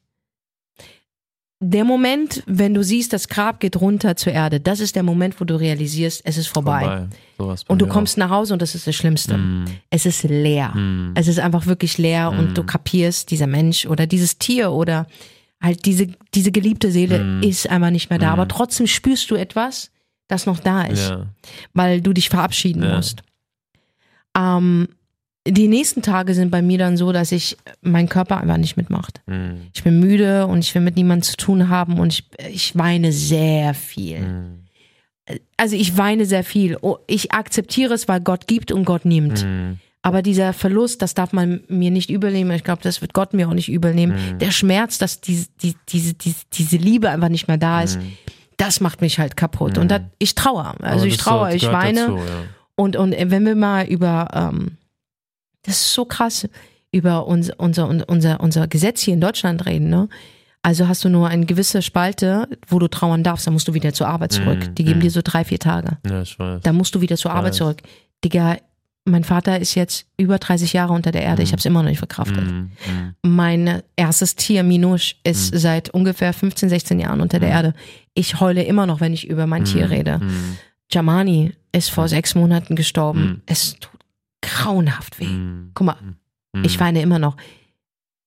Der 1.61 1.85
Moment, 1.85 2.43
wenn 2.47 2.75
du 2.75 2.85
siehst, 2.85 3.15
das 3.15 3.29
Grab 3.29 3.61
geht 3.61 3.81
runter 3.81 4.15
zur 4.17 4.33
Erde, 4.35 4.61
das 4.61 4.79
ist 4.79 4.95
der 4.95 5.03
Moment, 5.03 5.41
wo 5.41 5.45
du 5.47 5.59
realisierst, 5.59 6.21
es 6.25 6.37
ist 6.37 6.49
vorbei. 6.49 7.09
vorbei. 7.39 7.57
Und 7.69 7.81
du 7.81 7.87
kommst 7.87 8.19
nach 8.19 8.29
Hause 8.29 8.53
und 8.53 8.61
das 8.61 8.75
ist 8.75 8.87
das 8.87 8.95
Schlimmste. 8.95 9.35
auch. 9.35 9.39
Mm, 9.39 9.65
Es 9.89 10.05
ist 10.05 10.23
leer. 10.25 10.69
mm, 10.75 11.13
Es 11.15 11.29
ist 11.29 11.39
einfach 11.39 11.65
wirklich 11.67 11.97
leer 11.97 12.31
Mhm. 12.31 12.39
und 12.39 12.59
du 12.59 12.63
kapierst, 12.63 13.31
dieser 13.31 13.47
Mensch 13.47 13.87
oder 13.87 14.07
dieses 14.07 14.37
Tier 14.37 14.71
oder 14.71 15.07
halt 15.63 15.87
diese, 15.87 16.09
diese 16.35 16.53
geliebte 16.53 16.91
Seele 16.91 17.25
Mhm. 17.25 17.43
ist 17.43 17.71
einfach 17.71 17.91
nicht 17.91 18.11
mehr 18.11 18.19
da. 18.19 18.27
Mhm. 18.27 18.33
Aber 18.35 18.49
trotzdem 18.49 18.87
spürst 18.87 19.31
du 19.31 19.35
etwas, 19.37 19.91
das 20.29 20.45
noch 20.45 20.59
da 20.61 20.83
ist, 20.83 21.09
ja. 21.09 21.25
weil 21.73 22.03
du 22.03 22.13
dich 22.13 22.29
verabschieden 22.29 22.83
Ja. 22.83 22.97
musst. 22.97 23.23
Ähm, 24.37 24.89
die 25.47 25.69
nächsten 25.69 26.03
Tage 26.03 26.35
sind 26.35 26.51
bei 26.51 26.63
mir 26.63 26.79
dann 26.79 26.97
so, 26.97 27.13
dass 27.13 27.33
ich 27.33 27.57
mein 27.83 28.09
Körper 28.09 28.39
einfach 28.41 28.57
nicht 28.57 28.77
mitmacht. 28.77 29.21
Mm, 29.27 29.63
Ich 29.75 29.83
bin 29.85 30.01
müde 30.01 30.47
und 30.47 30.59
ich 30.61 30.75
will 30.75 30.83
mit 30.83 30.97
niemandem 30.97 31.23
zu 31.23 31.37
tun 31.37 31.69
haben 31.69 31.99
und 31.99 32.13
ich, 32.13 32.25
ich 32.53 32.77
weine 32.77 33.13
sehr 33.13 33.75
viel. 33.75 34.21
mm, 34.21 34.65
Also 35.57 35.77
ich 35.77 35.97
weine 35.97 36.27
sehr 36.27 36.45
viel. 36.45 36.77
Oh, 36.81 36.99
Ich 37.07 37.33
akzeptiere 37.33 37.95
es, 37.95 38.09
weil 38.09 38.21
Gott 38.21 38.47
gibt 38.47 38.73
und 38.73 38.85
Gott 38.85 39.05
nimmt. 39.05 39.45
mm, 39.45 39.79
Aber 40.03 40.23
dieser 40.23 40.53
Verlust, 40.53 41.03
das 41.03 41.15
darf 41.15 41.33
man 41.33 41.63
mir 41.69 41.91
nicht 41.91 42.11
übernehmen. 42.11 42.53
Ich 42.53 42.63
glaube, 42.65 42.83
das 42.83 43.01
wird 43.01 43.13
Gott 43.13 43.35
mir 43.35 43.49
auch 43.49 43.55
nicht 43.55 43.69
übernehmen. 43.69 44.15
Mhm. 44.35 44.39
Der 44.39 44.53
Schmerz, 44.53 44.99
dass 44.99 45.21
diese, 45.21 45.49
die, 45.63 45.75
diese, 45.89 46.15
diese, 46.15 46.45
diese 46.53 46.77
Liebe 46.77 47.11
einfach 47.11 47.29
nicht 47.29 47.49
mehr 47.49 47.57
da 47.59 47.83
ist, 47.83 47.99
das 48.57 48.81
macht 48.81 49.01
mich 49.01 49.19
halt 49.19 49.37
kaputt. 49.37 49.79
Und 49.79 49.91
das, 49.91 50.03
ich 50.19 50.35
trauere. 50.37 50.75
Also 50.81 51.05
Mhm. 51.07 51.11
Ich 51.11 51.17
trauere, 51.19 51.55
ich 51.55 51.67
weine. 51.73 52.01
dazu, 52.03 52.17
ja. 52.19 52.23
Und, 52.77 52.95
und 52.97 53.13
wenn 53.19 53.45
wir 53.45 53.57
mal 53.57 53.85
über, 53.87 54.29
ähm, 54.33 54.77
das 55.67 55.77
ist 55.77 55.93
so 55.93 56.05
krass, 56.05 56.49
über 56.93 57.27
uns, 57.27 57.51
unser, 57.57 57.89
unser, 58.09 58.41
unser 58.41 58.69
Gesetz 58.69 59.03
hier 59.03 59.15
in 59.15 59.21
Deutschland 59.21 59.67
reden, 59.67 59.91
ne? 59.91 60.09
Also 60.63 60.89
hast 60.89 61.05
du 61.05 61.09
nur 61.09 61.29
eine 61.29 61.47
gewisse 61.47 61.81
Spalte, 61.81 62.49
wo 62.67 62.81
du 62.81 62.89
trauern 62.89 63.23
darfst, 63.23 63.47
dann 63.47 63.55
musst 63.55 63.69
du 63.69 63.75
wieder 63.75 63.93
zur 63.93 64.09
Arbeit 64.09 64.33
zurück. 64.33 64.71
Mm, 64.71 64.75
Die 64.75 64.83
geben 64.83 64.99
mm. 64.99 65.03
dir 65.03 65.11
so 65.13 65.21
drei, 65.23 65.45
vier 65.45 65.61
Tage. 65.61 65.99
Ja, 66.05 66.23
ich 66.23 66.37
weiß. 66.41 66.61
Da 66.63 66.73
musst 66.73 66.93
du 66.97 67.01
wieder 67.01 67.17
zur 67.17 67.31
Arbeit 67.31 67.53
weiß. 67.53 67.59
zurück. 67.59 67.83
Digga, 68.25 68.57
mein 69.05 69.23
Vater 69.23 69.61
ist 69.61 69.77
jetzt 69.77 70.07
über 70.17 70.39
30 70.39 70.73
Jahre 70.73 70.93
unter 70.93 71.13
der 71.13 71.23
Erde. 71.23 71.45
Ich 71.45 71.53
habe 71.53 71.61
es 71.61 71.67
immer 71.67 71.85
noch 71.85 71.91
nicht 71.91 71.99
verkraftet. 71.99 72.45
Mm, 72.51 72.71
mm. 72.91 73.15
Mein 73.23 73.83
erstes 73.95 74.35
Tier, 74.35 74.65
Minusch, 74.65 75.15
ist 75.23 75.57
seit 75.57 75.91
ungefähr 75.91 76.33
15, 76.33 76.69
16 76.69 76.99
Jahren 76.99 77.21
unter 77.21 77.39
der 77.39 77.51
Erde. 77.51 77.73
Ich 78.15 78.41
heule 78.41 78.65
immer 78.65 78.87
noch, 78.87 79.01
wenn 79.01 79.13
ich 79.13 79.29
über 79.29 79.47
mein 79.47 79.67
Tier 79.67 79.89
rede. 79.91 80.19
Mm, 80.19 80.57
Jamani 80.91 81.53
ist 81.71 81.91
vor 81.91 82.09
sechs 82.09 82.35
Monaten 82.35 82.75
gestorben. 82.75 83.21
Mhm. 83.21 83.43
Es 83.47 83.77
tut 83.79 83.96
grauenhaft 84.43 85.19
weh. 85.21 85.27
mm, 85.27 85.71
Guck 85.75 85.87
mal, 85.87 85.97
mm. 86.53 86.65
ich 86.65 86.79
weine 86.81 87.03
immer 87.03 87.19
noch. 87.19 87.37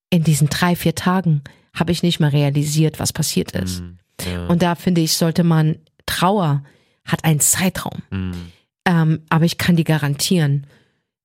In 0.09 0.23
diesen 0.23 0.49
drei, 0.49 0.75
vier 0.75 0.95
Tagen 0.95 1.41
habe 1.73 1.91
ich 1.91 2.01
nicht 2.03 2.19
mal 2.19 2.29
realisiert, 2.29 2.99
was 2.99 3.13
passiert 3.13 3.51
ist. 3.51 3.81
Mm, 3.81 3.97
ja. 4.25 4.47
Und 4.47 4.61
da 4.61 4.75
finde 4.75 5.01
ich, 5.01 5.13
sollte 5.13 5.43
man, 5.43 5.77
Trauer 6.05 6.63
hat 7.05 7.23
einen 7.25 7.39
Zeitraum. 7.39 8.01
Mm, 8.11 8.31
Ähm, 8.85 9.19
aber 9.29 9.45
ich 9.45 9.57
kann 9.59 9.75
dir 9.75 9.83
garantieren, 9.83 10.65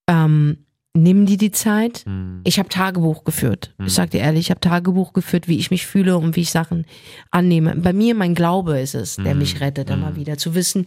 ähm, 0.07 0.59
nimm 0.92 1.25
dir 1.25 1.38
die 1.38 1.51
Zeit. 1.51 2.05
mm, 2.07 2.40
Ich 2.44 2.59
habe 2.59 2.68
Tagebuch 2.68 3.25
geführt. 3.25 3.73
Mhm. 3.79 3.87
Ich 3.87 3.94
sag 3.94 4.11
dir 4.11 4.20
ehrlich, 4.20 4.40
ich 4.47 4.51
habe 4.51 4.61
Tagebuch 4.61 5.12
geführt, 5.14 5.49
wie 5.49 5.57
ich 5.57 5.70
mich 5.70 5.87
fühle 5.87 6.18
und 6.18 6.37
wie 6.37 6.42
ich 6.42 6.51
Sachen 6.51 6.85
annehme. 7.31 7.75
Bei 7.77 7.92
mir, 7.94 8.14
mein 8.14 8.35
Glaube 8.35 8.79
ist 8.81 8.94
es, 8.94 9.16
der 9.16 9.33
Mhm. 9.35 9.40
mich 9.40 9.61
rettet, 9.61 9.88
immer 9.88 10.11
Mhm. 10.11 10.16
wieder. 10.16 10.37
Zu 10.37 10.55
wissen, 10.55 10.87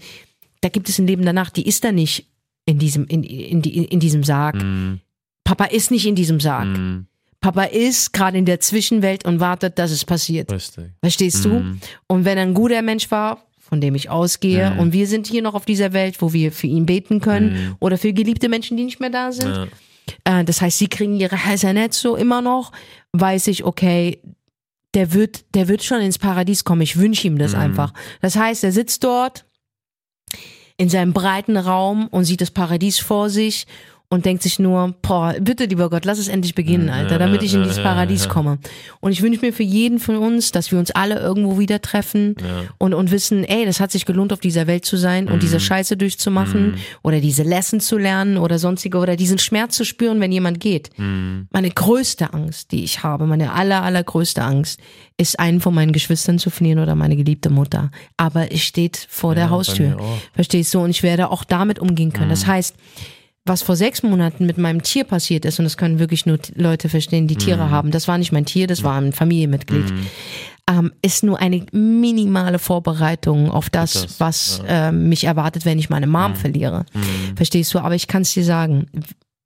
da 0.62 0.69
gibt 0.69 0.88
es 0.88 0.99
ein 0.99 1.07
Leben 1.07 1.25
danach, 1.25 1.49
die 1.49 1.67
ist 1.67 1.83
da 1.83 1.91
nicht 1.91 2.27
in 2.67 2.77
diesem, 2.77 3.06
in, 3.08 3.23
in, 3.23 3.62
in 3.63 3.99
diesem 3.99 4.23
Sarg. 4.23 4.56
mm, 4.62 4.99
Papa 5.43 5.65
ist 5.65 5.89
nicht 5.89 6.06
in 6.06 6.13
diesem 6.15 6.39
Sarg. 6.39 6.67
mm, 6.67 7.08
Papa 7.39 7.63
ist 7.63 8.13
gerade 8.13 8.38
in 8.38 8.45
der 8.45 8.60
Zwischenwelt 8.60 9.25
und 9.25 9.39
wartet, 9.39 9.80
dass 9.80 9.89
es 9.91 10.06
passiert. 10.06 10.51
Richtig. 10.51 10.86
Verstehst 11.01 11.43
du? 11.45 11.49
Mm, 11.49 11.80
Und 12.08 12.25
wenn 12.25 12.38
er 12.38 12.43
ein 12.43 12.53
guter 12.53 12.82
Mensch 12.82 13.10
war, 13.10 13.43
von 13.58 13.80
dem 13.82 13.95
ich 13.95 14.10
ausgehe, 14.10 14.71
Mhm. 14.71 14.80
und 14.80 14.93
wir 14.93 15.08
sind 15.08 15.27
hier 15.27 15.41
noch 15.41 15.53
auf 15.53 15.65
dieser 15.65 15.91
Welt, 15.93 16.21
wo 16.21 16.32
wir 16.34 16.51
für 16.51 16.67
ihn 16.67 16.86
beten 16.86 17.19
können, 17.21 17.49
Mhm. 17.53 17.75
oder 17.80 17.97
für 17.97 18.13
geliebte 18.13 18.47
Menschen, 18.49 18.77
die 18.77 18.84
nicht 18.86 18.99
mehr 18.99 19.10
da 19.10 19.32
sind, 19.32 19.69
ja. 20.25 20.39
äh, 20.39 20.43
das 20.45 20.62
heißt, 20.62 20.77
sie 20.77 20.88
kriegen 20.88 21.19
ihre 21.19 21.43
Hasanet 21.45 21.93
so 21.93 22.15
immer 22.15 22.41
noch, 22.41 22.71
weiß 23.13 23.47
ich, 23.47 23.63
okay, 23.65 24.21
der 24.93 25.13
wird, 25.13 25.53
der 25.53 25.67
wird 25.67 25.84
schon 25.84 26.01
ins 26.01 26.17
Paradies 26.17 26.63
kommen. 26.63 26.82
Ich 26.82 26.97
wünsche 26.97 27.27
ihm 27.27 27.38
das 27.38 27.53
einfach. 27.53 27.93
Das 28.21 28.36
heißt, 28.38 28.63
er 28.63 28.71
sitzt 28.71 29.03
dort 29.03 29.45
in 30.77 30.89
seinem 30.89 31.13
breiten 31.13 31.57
Raum 31.57 32.07
und 32.07 32.23
sieht 32.25 32.41
das 32.41 32.51
Paradies 32.51 32.99
vor 32.99 33.29
sich 33.29 33.65
und 34.09 34.23
denkt 34.25 34.41
sich 34.41 34.57
nur, 34.57 34.95
boah, 35.01 35.35
bitte 35.41 35.65
lieber 35.65 35.89
Gott, 35.89 36.05
lass 36.05 36.17
es 36.17 36.29
endlich 36.29 36.55
beginnen, 36.55 36.85
Mhm. 36.85 36.91
Alter, 36.93 37.19
damit 37.19 37.43
ich 37.43 37.53
in 37.53 37.63
dieses 37.63 37.83
Paradies 37.83 38.29
komme. 38.29 38.57
Und 39.01 39.11
ich 39.11 39.21
wünsche 39.21 39.41
mir 39.45 39.51
für 39.51 39.63
jeden 39.63 39.99
von 39.99 40.15
uns, 40.15 40.51
dass 40.53 40.71
wir 40.71 40.79
uns 40.79 40.91
alle 40.91 41.19
irgendwo 41.19 41.59
wieder 41.59 41.81
treffen 41.81 42.35
und, 42.77 42.93
und 42.93 43.11
wissen, 43.11 43.43
ey, 43.43 43.65
das 43.65 43.81
hat 43.81 43.91
sich 43.91 44.05
gelohnt, 44.05 44.31
auf 44.31 44.39
dieser 44.39 44.65
Welt 44.65 44.85
zu 44.85 44.95
sein 44.95 45.27
und 45.27 45.43
diese 45.43 45.59
Scheiße 45.59 45.97
durchzumachen 45.97 46.75
oder 47.03 47.19
diese 47.19 47.43
Lesson 47.43 47.81
zu 47.81 47.97
lernen 47.97 48.37
oder 48.37 48.59
sonstige 48.59 48.97
oder 48.97 49.17
diesen 49.17 49.39
Schmerz 49.39 49.75
zu 49.75 49.83
spüren, 49.83 50.21
wenn 50.21 50.31
jemand 50.31 50.61
geht. 50.61 50.89
Mm, 50.97 51.41
Meine 51.51 51.69
größte 51.69 52.33
Angst, 52.33 52.71
die 52.71 52.85
ich 52.85 53.03
habe, 53.03 53.25
meine 53.27 53.51
aller, 53.53 53.83
allergrößte 53.83 54.41
Angst, 54.41 54.79
ist 55.17 55.37
einen 55.37 55.59
von 55.59 55.73
meinen 55.73 55.91
Geschwistern 55.91 56.39
zu 56.39 56.49
verlieren 56.49 56.79
oder 56.79 56.95
meine 56.95 57.17
geliebte 57.17 57.49
Mutter. 57.49 57.91
Aber 58.15 58.53
es 58.53 58.61
steht 58.61 59.05
vor 59.09 59.35
der 59.35 59.45
Ja, 59.45 59.49
bei 59.49 59.55
Haustür. 59.55 59.97
Verstehst 60.33 60.73
du? 60.73 60.79
Und 60.79 60.91
ich 60.91 61.03
werde 61.03 61.29
auch 61.29 61.43
damit 61.43 61.79
umgehen 61.79 62.13
können. 62.13 62.29
Das 62.29 62.45
heißt, 62.47 62.75
was 63.47 63.62
vor 63.63 63.75
sechs 63.75 64.03
Monaten 64.03 64.45
mit 64.45 64.57
meinem 64.57 64.83
Tier 64.83 65.03
passiert 65.03 65.45
ist, 65.45 65.60
und 65.60 65.65
das 65.65 65.77
können 65.77 65.99
wirklich 65.99 66.25
nur 66.25 66.39
Leute 66.55 66.89
verstehen, 66.89 67.27
die 67.27 67.36
Tiere 67.36 67.69
haben, 67.69 67.91
das 67.91 68.07
war 68.07 68.17
nicht 68.17 68.31
mein 68.31 68.45
Tier, 68.45 68.67
das 68.67 68.83
war 68.83 68.99
ein 68.99 69.13
Familienmitglied, 69.13 69.93
ähm, 70.69 70.91
ist 71.01 71.23
nur 71.23 71.39
eine 71.39 71.65
minimale 71.71 72.60
Vorbereitung 72.60 73.49
auf 73.49 73.69
das, 73.69 73.93
Das, 73.93 74.19
was 74.19 74.62
äh, 74.67 74.91
mich 74.91 75.23
erwartet, 75.23 75.65
wenn 75.65 75.79
ich 75.79 75.89
meine 75.89 76.07
Mom 76.07 76.36
verliere. 76.36 76.86
Verstehst 77.36 77.73
du? 77.73 77.79
Aber 77.79 77.95
ich 77.95 78.07
kann 78.07 78.23
es 78.23 78.33
dir 78.33 78.43
sagen, 78.43 78.88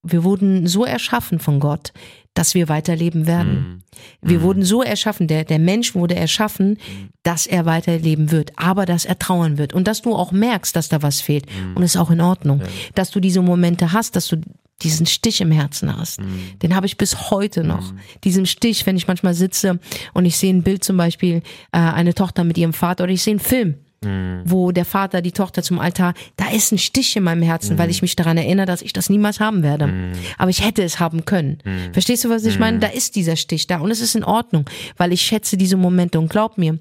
wir 0.04 0.24
wurden 0.24 0.68
so 0.68 0.84
erschaffen 0.86 1.40
von 1.40 1.60
Gott, 1.60 1.94
dass 2.34 2.56
wir 2.56 2.70
weiterleben 2.70 3.28
werden. 3.28 3.84
Wir 4.22 4.42
wurden 4.42 4.64
so 4.64 4.82
erschaffen, 4.82 5.28
der, 5.28 5.44
der 5.44 5.60
Mensch 5.60 5.96
wurde 5.96 6.16
erschaffen, 6.16 6.78
dass 7.24 7.46
er 7.46 7.66
weiterleben 7.66 8.32
wird, 8.32 8.52
aber 8.56 8.86
dass 8.86 9.06
er 9.06 9.20
trauern 9.20 9.58
wird. 9.58 9.74
Und 9.74 9.88
dass 9.88 10.02
du 10.02 10.16
auch 10.16 10.32
merkst, 10.32 10.76
dass 10.76 10.90
da 10.90 11.02
was 11.02 11.22
fehlt. 11.22 11.46
Und 11.76 11.84
ist 11.84 11.98
auch 11.98 12.10
in 12.10 12.22
Ordnung, 12.22 12.62
dass 12.96 13.12
du 13.12 13.20
diese 13.20 13.42
Momente 13.42 13.92
hast, 13.92 14.16
dass 14.16 14.28
du 14.28 14.38
diesen 14.82 15.06
Stich 15.06 15.42
im 15.42 15.52
Herzen 15.52 15.96
hast. 15.96 16.20
Den 16.64 16.76
habe 16.76 16.88
ich 16.88 16.98
bis 16.98 17.30
heute 17.30 17.64
noch. 17.64 17.94
Diesen 18.24 18.46
Stich, 18.46 18.86
wenn 18.86 18.98
ich 18.98 19.08
manchmal 19.08 19.34
sitze 19.34 19.80
und 20.14 20.26
ich 20.26 20.38
sehe 20.38 20.54
ein 20.54 20.64
Bild 20.64 20.84
zum 20.84 20.98
Beispiel, 20.98 21.44
äh, 21.72 21.78
eine 21.78 22.16
Tochter 22.16 22.44
mit 22.44 22.58
ihrem 22.58 22.74
Vater 22.74 23.04
oder 23.04 23.14
ich 23.14 23.22
sehe 23.22 23.34
einen 23.34 23.40
Film, 23.40 23.76
wo 24.04 24.72
der 24.72 24.86
Vater 24.86 25.22
die 25.22 25.32
Tochter 25.32 25.62
zum 25.62 25.80
Altar, 25.80 26.16
da 26.36 26.50
ist 26.50 26.72
ein 26.72 26.80
Stich 26.80 27.16
in 27.16 27.24
meinem 27.24 27.44
Herzen, 27.44 27.78
weil 27.78 27.92
ich 27.92 28.02
mich 28.02 28.16
daran 28.16 28.38
erinnere, 28.38 28.66
dass 28.66 28.82
ich 28.82 28.94
das 28.94 29.10
niemals 29.10 29.40
haben 29.40 29.62
werde. 29.62 30.12
Aber 30.38 30.50
ich 30.50 30.66
hätte 30.66 30.82
es 30.82 31.00
haben 31.00 31.26
können. 31.26 31.60
Verstehst 31.94 32.24
du, 32.24 32.30
was 32.30 32.44
ich 32.46 32.58
meine? 32.58 32.80
Da 32.80 32.88
ist 32.88 33.16
dieser 33.16 33.36
Stich 33.36 33.68
da 33.68 33.80
und 33.80 33.92
es 33.92 34.02
ist 34.02 34.16
in 34.16 34.24
Ordnung, 34.24 34.66
weil 34.98 35.14
ich 35.14 35.22
schätze 35.22 35.56
diese 35.56 35.78
Momente 35.78 36.20
und 36.20 36.30
glaub 36.30 36.58
mir, 36.58 36.80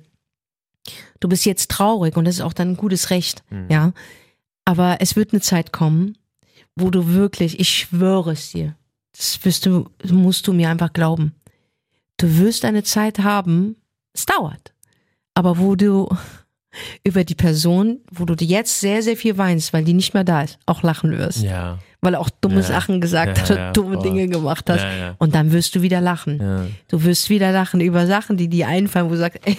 du 1.20 1.28
bist 1.28 1.44
jetzt 1.44 1.70
traurig 1.70 2.16
und 2.16 2.24
das 2.24 2.36
ist 2.36 2.40
auch 2.40 2.54
dein 2.54 2.76
gutes 2.76 3.10
Recht, 3.10 3.42
ja. 3.68 3.92
Aber 4.64 4.98
es 5.00 5.16
wird 5.16 5.32
eine 5.32 5.40
Zeit 5.42 5.72
kommen, 5.72 6.16
wo 6.74 6.90
du 6.90 7.08
wirklich, 7.08 7.60
ich 7.60 7.68
schwöre 7.70 8.32
es 8.32 8.52
dir, 8.52 8.76
das 9.16 9.44
wirst 9.44 9.66
du, 9.66 9.90
musst 10.10 10.46
du 10.46 10.52
mir 10.52 10.70
einfach 10.70 10.92
glauben. 10.92 11.34
Du 12.16 12.38
wirst 12.38 12.64
eine 12.64 12.82
Zeit 12.82 13.18
haben, 13.18 13.76
es 14.14 14.24
dauert, 14.26 14.72
aber 15.34 15.58
wo 15.58 15.76
du 15.76 16.08
über 17.04 17.24
die 17.24 17.34
Person, 17.34 17.98
wo 18.12 18.24
du 18.24 18.34
jetzt 18.44 18.80
sehr, 18.80 19.02
sehr 19.02 19.16
viel 19.16 19.36
weinst, 19.38 19.72
weil 19.72 19.84
die 19.84 19.92
nicht 19.94 20.14
mehr 20.14 20.24
da 20.24 20.42
ist, 20.42 20.58
auch 20.66 20.82
lachen 20.82 21.16
wirst. 21.18 21.42
Ja. 21.42 21.78
Weil 22.00 22.14
er 22.14 22.20
auch 22.20 22.30
dumme 22.30 22.56
Ja. 22.56 22.62
Sachen 22.62 23.00
gesagt 23.00 23.36
Ja, 23.36 23.42
hat 23.42 23.50
und 23.50 23.56
ja, 23.56 23.72
dumme 23.72 23.94
voll. 23.94 24.02
Dinge 24.04 24.28
gemacht 24.28 24.70
hast. 24.70 24.84
Und 25.18 25.34
dann 25.34 25.52
wirst 25.52 25.74
du 25.74 25.82
wieder 25.82 26.00
lachen. 26.00 26.72
Du 26.88 27.04
wirst 27.04 27.28
wieder 27.28 27.52
lachen 27.52 27.80
über 27.80 28.06
Sachen, 28.06 28.36
die 28.36 28.48
dir 28.48 28.68
einfallen, 28.68 29.06
wo 29.06 29.10
du 29.10 29.18
sagst, 29.18 29.40
ey, 29.44 29.58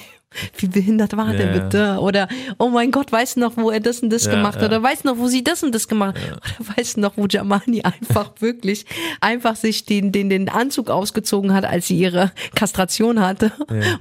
wie 0.57 0.67
behindert 0.67 1.15
war 1.17 1.33
der 1.33 1.53
Ja. 1.53 1.59
bitte? 1.59 1.97
Oder, 1.99 2.27
oh 2.57 2.69
mein 2.69 2.91
Gott, 2.91 3.11
weißt 3.11 3.35
du 3.35 3.41
noch, 3.41 3.57
wo 3.57 3.69
er 3.69 3.79
das 3.79 3.99
und 4.01 4.09
das 4.11 4.25
Ja, 4.25 4.31
gemacht 4.31 4.55
hat? 4.55 4.61
ja. 4.61 4.67
Oder 4.67 4.83
weißt 4.83 5.03
du 5.03 5.09
noch, 5.09 5.17
wo 5.17 5.27
sie 5.27 5.43
das 5.43 5.63
und 5.63 5.75
das 5.75 5.87
gemacht 5.87 6.15
hat? 6.17 6.37
Oder 6.37 6.77
weißt 6.77 6.97
du 6.97 7.01
noch, 7.01 7.17
wo 7.17 7.25
Jamani 7.27 7.81
einfach 7.83 8.31
wirklich, 8.39 8.85
einfach 9.19 9.55
sich 9.55 9.85
den, 9.85 10.11
den, 10.11 10.29
den 10.29 10.49
Anzug 10.49 10.89
ausgezogen 10.89 11.53
hat, 11.53 11.65
als 11.65 11.87
sie 11.87 11.97
ihre 11.97 12.31
Kastration 12.55 13.19
hatte 13.19 13.51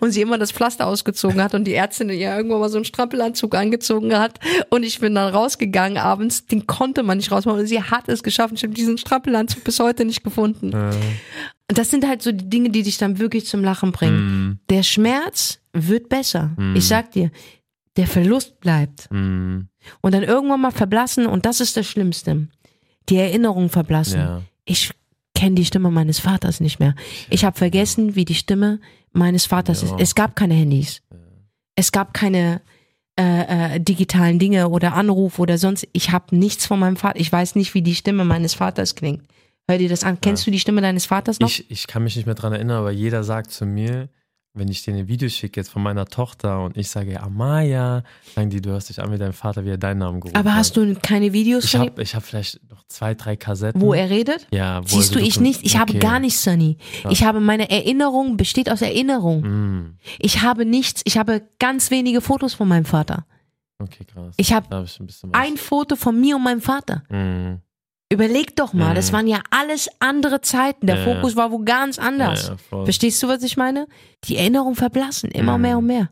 und 0.00 0.12
sie 0.12 0.20
immer 0.22 0.38
das 0.38 0.52
Pflaster 0.52 0.86
ausgezogen 0.86 1.42
hat 1.42 1.54
und 1.54 1.64
die 1.64 1.74
Ärztin 1.74 2.08
ihr 2.10 2.36
irgendwann 2.36 2.60
mal 2.60 2.68
so 2.68 2.78
einen 2.78 2.84
Strampelanzug 2.84 3.54
angezogen 3.54 4.16
hat 4.18 4.38
und 4.70 4.82
ich 4.84 5.00
bin 5.00 5.14
dann 5.14 5.32
rausgegangen 5.34 5.98
abends, 5.98 6.46
den 6.46 6.66
konnte 6.66 7.02
man 7.02 7.18
nicht 7.18 7.32
rausmachen 7.32 7.60
und 7.60 7.66
sie 7.66 7.82
hat 7.82 8.08
es 8.08 8.22
geschafft. 8.22 8.54
Ich 8.56 8.62
habe 8.62 8.72
diesen 8.74 8.98
Strampelanzug 8.98 9.64
bis 9.64 9.80
heute 9.80 10.04
nicht 10.04 10.22
gefunden. 10.24 10.72
Und 10.72 11.78
das 11.78 11.88
sind 11.90 12.04
halt 12.06 12.20
so 12.20 12.32
die 12.32 12.50
Dinge, 12.50 12.70
die 12.70 12.82
dich 12.82 12.98
dann 12.98 13.20
wirklich 13.20 13.46
zum 13.46 13.62
Lachen 13.62 13.92
bringen. 13.92 14.39
Der 14.70 14.82
Schmerz 14.82 15.60
wird 15.72 16.08
besser. 16.08 16.56
Ich 16.74 16.86
sag 16.86 17.10
dir, 17.12 17.30
der 17.96 18.06
Verlust 18.06 18.60
bleibt. 18.60 19.08
Mm, 19.10 19.62
Und 20.00 20.14
dann 20.14 20.22
irgendwann 20.22 20.60
mal 20.60 20.70
verblassen 20.70 21.26
und 21.26 21.44
das 21.44 21.60
ist 21.60 21.76
das 21.76 21.86
Schlimmste. 21.86 22.48
Die 23.08 23.16
Erinnerung 23.16 23.68
verblassen. 23.68 24.20
ja. 24.20 24.42
Ich 24.64 24.92
kenne 25.34 25.56
die 25.56 25.64
Stimme 25.64 25.90
meines 25.90 26.20
Vaters 26.20 26.60
nicht 26.60 26.78
mehr. 26.78 26.94
Ich 27.30 27.44
habe 27.44 27.58
vergessen, 27.58 28.14
wie 28.14 28.24
die 28.24 28.34
Stimme 28.34 28.78
meines 29.12 29.46
Vaters 29.46 29.82
ist. 29.82 29.94
Es 29.98 30.14
gab 30.14 30.36
keine 30.36 30.54
Handys. 30.54 31.02
Es 31.74 31.90
gab 31.92 32.14
keine 32.14 32.60
äh, 33.18 33.74
äh, 33.76 33.80
digitalen 33.80 34.38
Dinge 34.38 34.68
oder 34.68 34.92
Anruf 34.94 35.38
oder 35.40 35.58
sonst. 35.58 35.88
Ich 35.92 36.10
habe 36.12 36.36
nichts 36.36 36.66
von 36.66 36.78
meinem 36.78 36.96
Vater. 36.96 37.18
Ich 37.18 37.32
weiß 37.32 37.54
nicht, 37.56 37.74
wie 37.74 37.82
die 37.82 37.94
Stimme 37.96 38.24
meines 38.24 38.54
Vaters 38.54 38.94
klingt. 38.94 39.22
Hör 39.68 39.78
dir 39.78 39.88
das 39.88 40.04
an. 40.04 40.20
Kennst 40.20 40.46
du 40.46 40.50
die 40.50 40.60
Stimme 40.60 40.80
deines 40.82 41.06
Vaters 41.06 41.40
noch? 41.40 41.48
Ich, 41.48 41.70
ich 41.70 41.86
kann 41.86 42.04
mich 42.04 42.16
nicht 42.16 42.26
mehr 42.26 42.34
dran 42.34 42.52
erinnern, 42.52 42.78
aber 42.78 42.90
jeder 42.92 43.24
sagt 43.24 43.50
zu 43.50 43.66
mir, 43.66 44.08
wenn 44.52 44.68
ich 44.68 44.82
dir 44.82 44.94
ein 44.94 45.06
Video 45.06 45.28
schicke 45.28 45.60
jetzt 45.60 45.70
von 45.70 45.82
meiner 45.82 46.06
Tochter 46.06 46.64
und 46.64 46.76
ich 46.76 46.90
sage 46.90 47.20
Amaya, 47.22 48.02
sagen 48.34 48.50
die, 48.50 48.60
du 48.60 48.70
hörst 48.70 48.88
dich 48.88 49.00
an 49.00 49.12
wie 49.12 49.18
dein 49.18 49.32
Vater, 49.32 49.64
wie 49.64 49.70
er 49.70 49.78
deinen 49.78 49.98
Namen 49.98 50.20
gerufen 50.20 50.36
Aber 50.36 50.54
hast 50.54 50.70
hat. 50.70 50.76
du 50.78 50.94
keine 50.96 51.32
Videos 51.32 51.64
Ich 51.64 51.70
von 51.70 51.82
ihm, 51.82 51.90
habe 51.90 52.02
ich 52.02 52.14
hab 52.16 52.24
vielleicht 52.24 52.60
noch 52.68 52.82
zwei, 52.88 53.14
drei 53.14 53.36
Kassetten. 53.36 53.80
wo 53.80 53.94
er 53.94 54.10
redet? 54.10 54.48
Ja, 54.50 54.82
wo 54.82 54.86
Siehst 54.88 55.14
du, 55.14 55.20
ich 55.20 55.38
nicht. 55.38 55.62
Ich 55.64 55.76
habe 55.78 55.92
Okay. 55.92 56.00
gar 56.00 56.18
nichts, 56.18 56.42
Sunny. 56.42 56.78
Ich 57.10 57.22
habe 57.24 57.38
meine 57.40 57.70
Erinnerung 57.70 58.36
besteht 58.36 58.70
aus 58.70 58.82
Erinnerung. 58.82 59.42
Mm, 59.42 59.98
Ich 60.18 60.42
habe 60.42 60.64
nichts. 60.64 61.02
Ich 61.04 61.16
habe 61.16 61.42
ganz 61.60 61.90
wenige 61.92 62.20
Fotos 62.20 62.54
von 62.54 62.66
meinem 62.68 62.84
Vater. 62.84 63.26
okay, 63.78 64.04
krass. 64.04 64.34
Ich 64.36 64.52
habe 64.52 64.66
hab 64.76 64.84
ein 64.84 65.32
ein 65.52 65.56
Foto 65.58 65.94
von 65.96 66.20
mir 66.20 66.36
und 66.36 66.42
meinem 66.42 66.60
Vater. 66.60 67.02
Mm, 67.08 67.60
Überleg 68.12 68.56
doch 68.56 68.72
mal, 68.72 68.94
das 68.94 69.12
waren 69.12 69.28
ja 69.28 69.40
alles 69.50 69.88
andere 70.00 70.40
Zeiten. 70.40 70.86
Der 70.88 70.98
Ja, 70.98 71.04
Fokus 71.04 71.36
war 71.36 71.52
wo 71.52 71.60
ganz 71.60 71.98
anders. 71.98 72.48
Ja. 72.72 72.84
Verstehst 72.84 73.22
du, 73.22 73.28
was 73.28 73.42
ich 73.44 73.56
meine? 73.56 73.86
Die 74.24 74.36
Erinnerungen 74.36 74.74
verblassen 74.74 75.30
immer 75.30 75.56
Mhm. 75.56 75.62
mehr 75.62 75.78
und 75.78 75.86
mehr. 75.86 76.10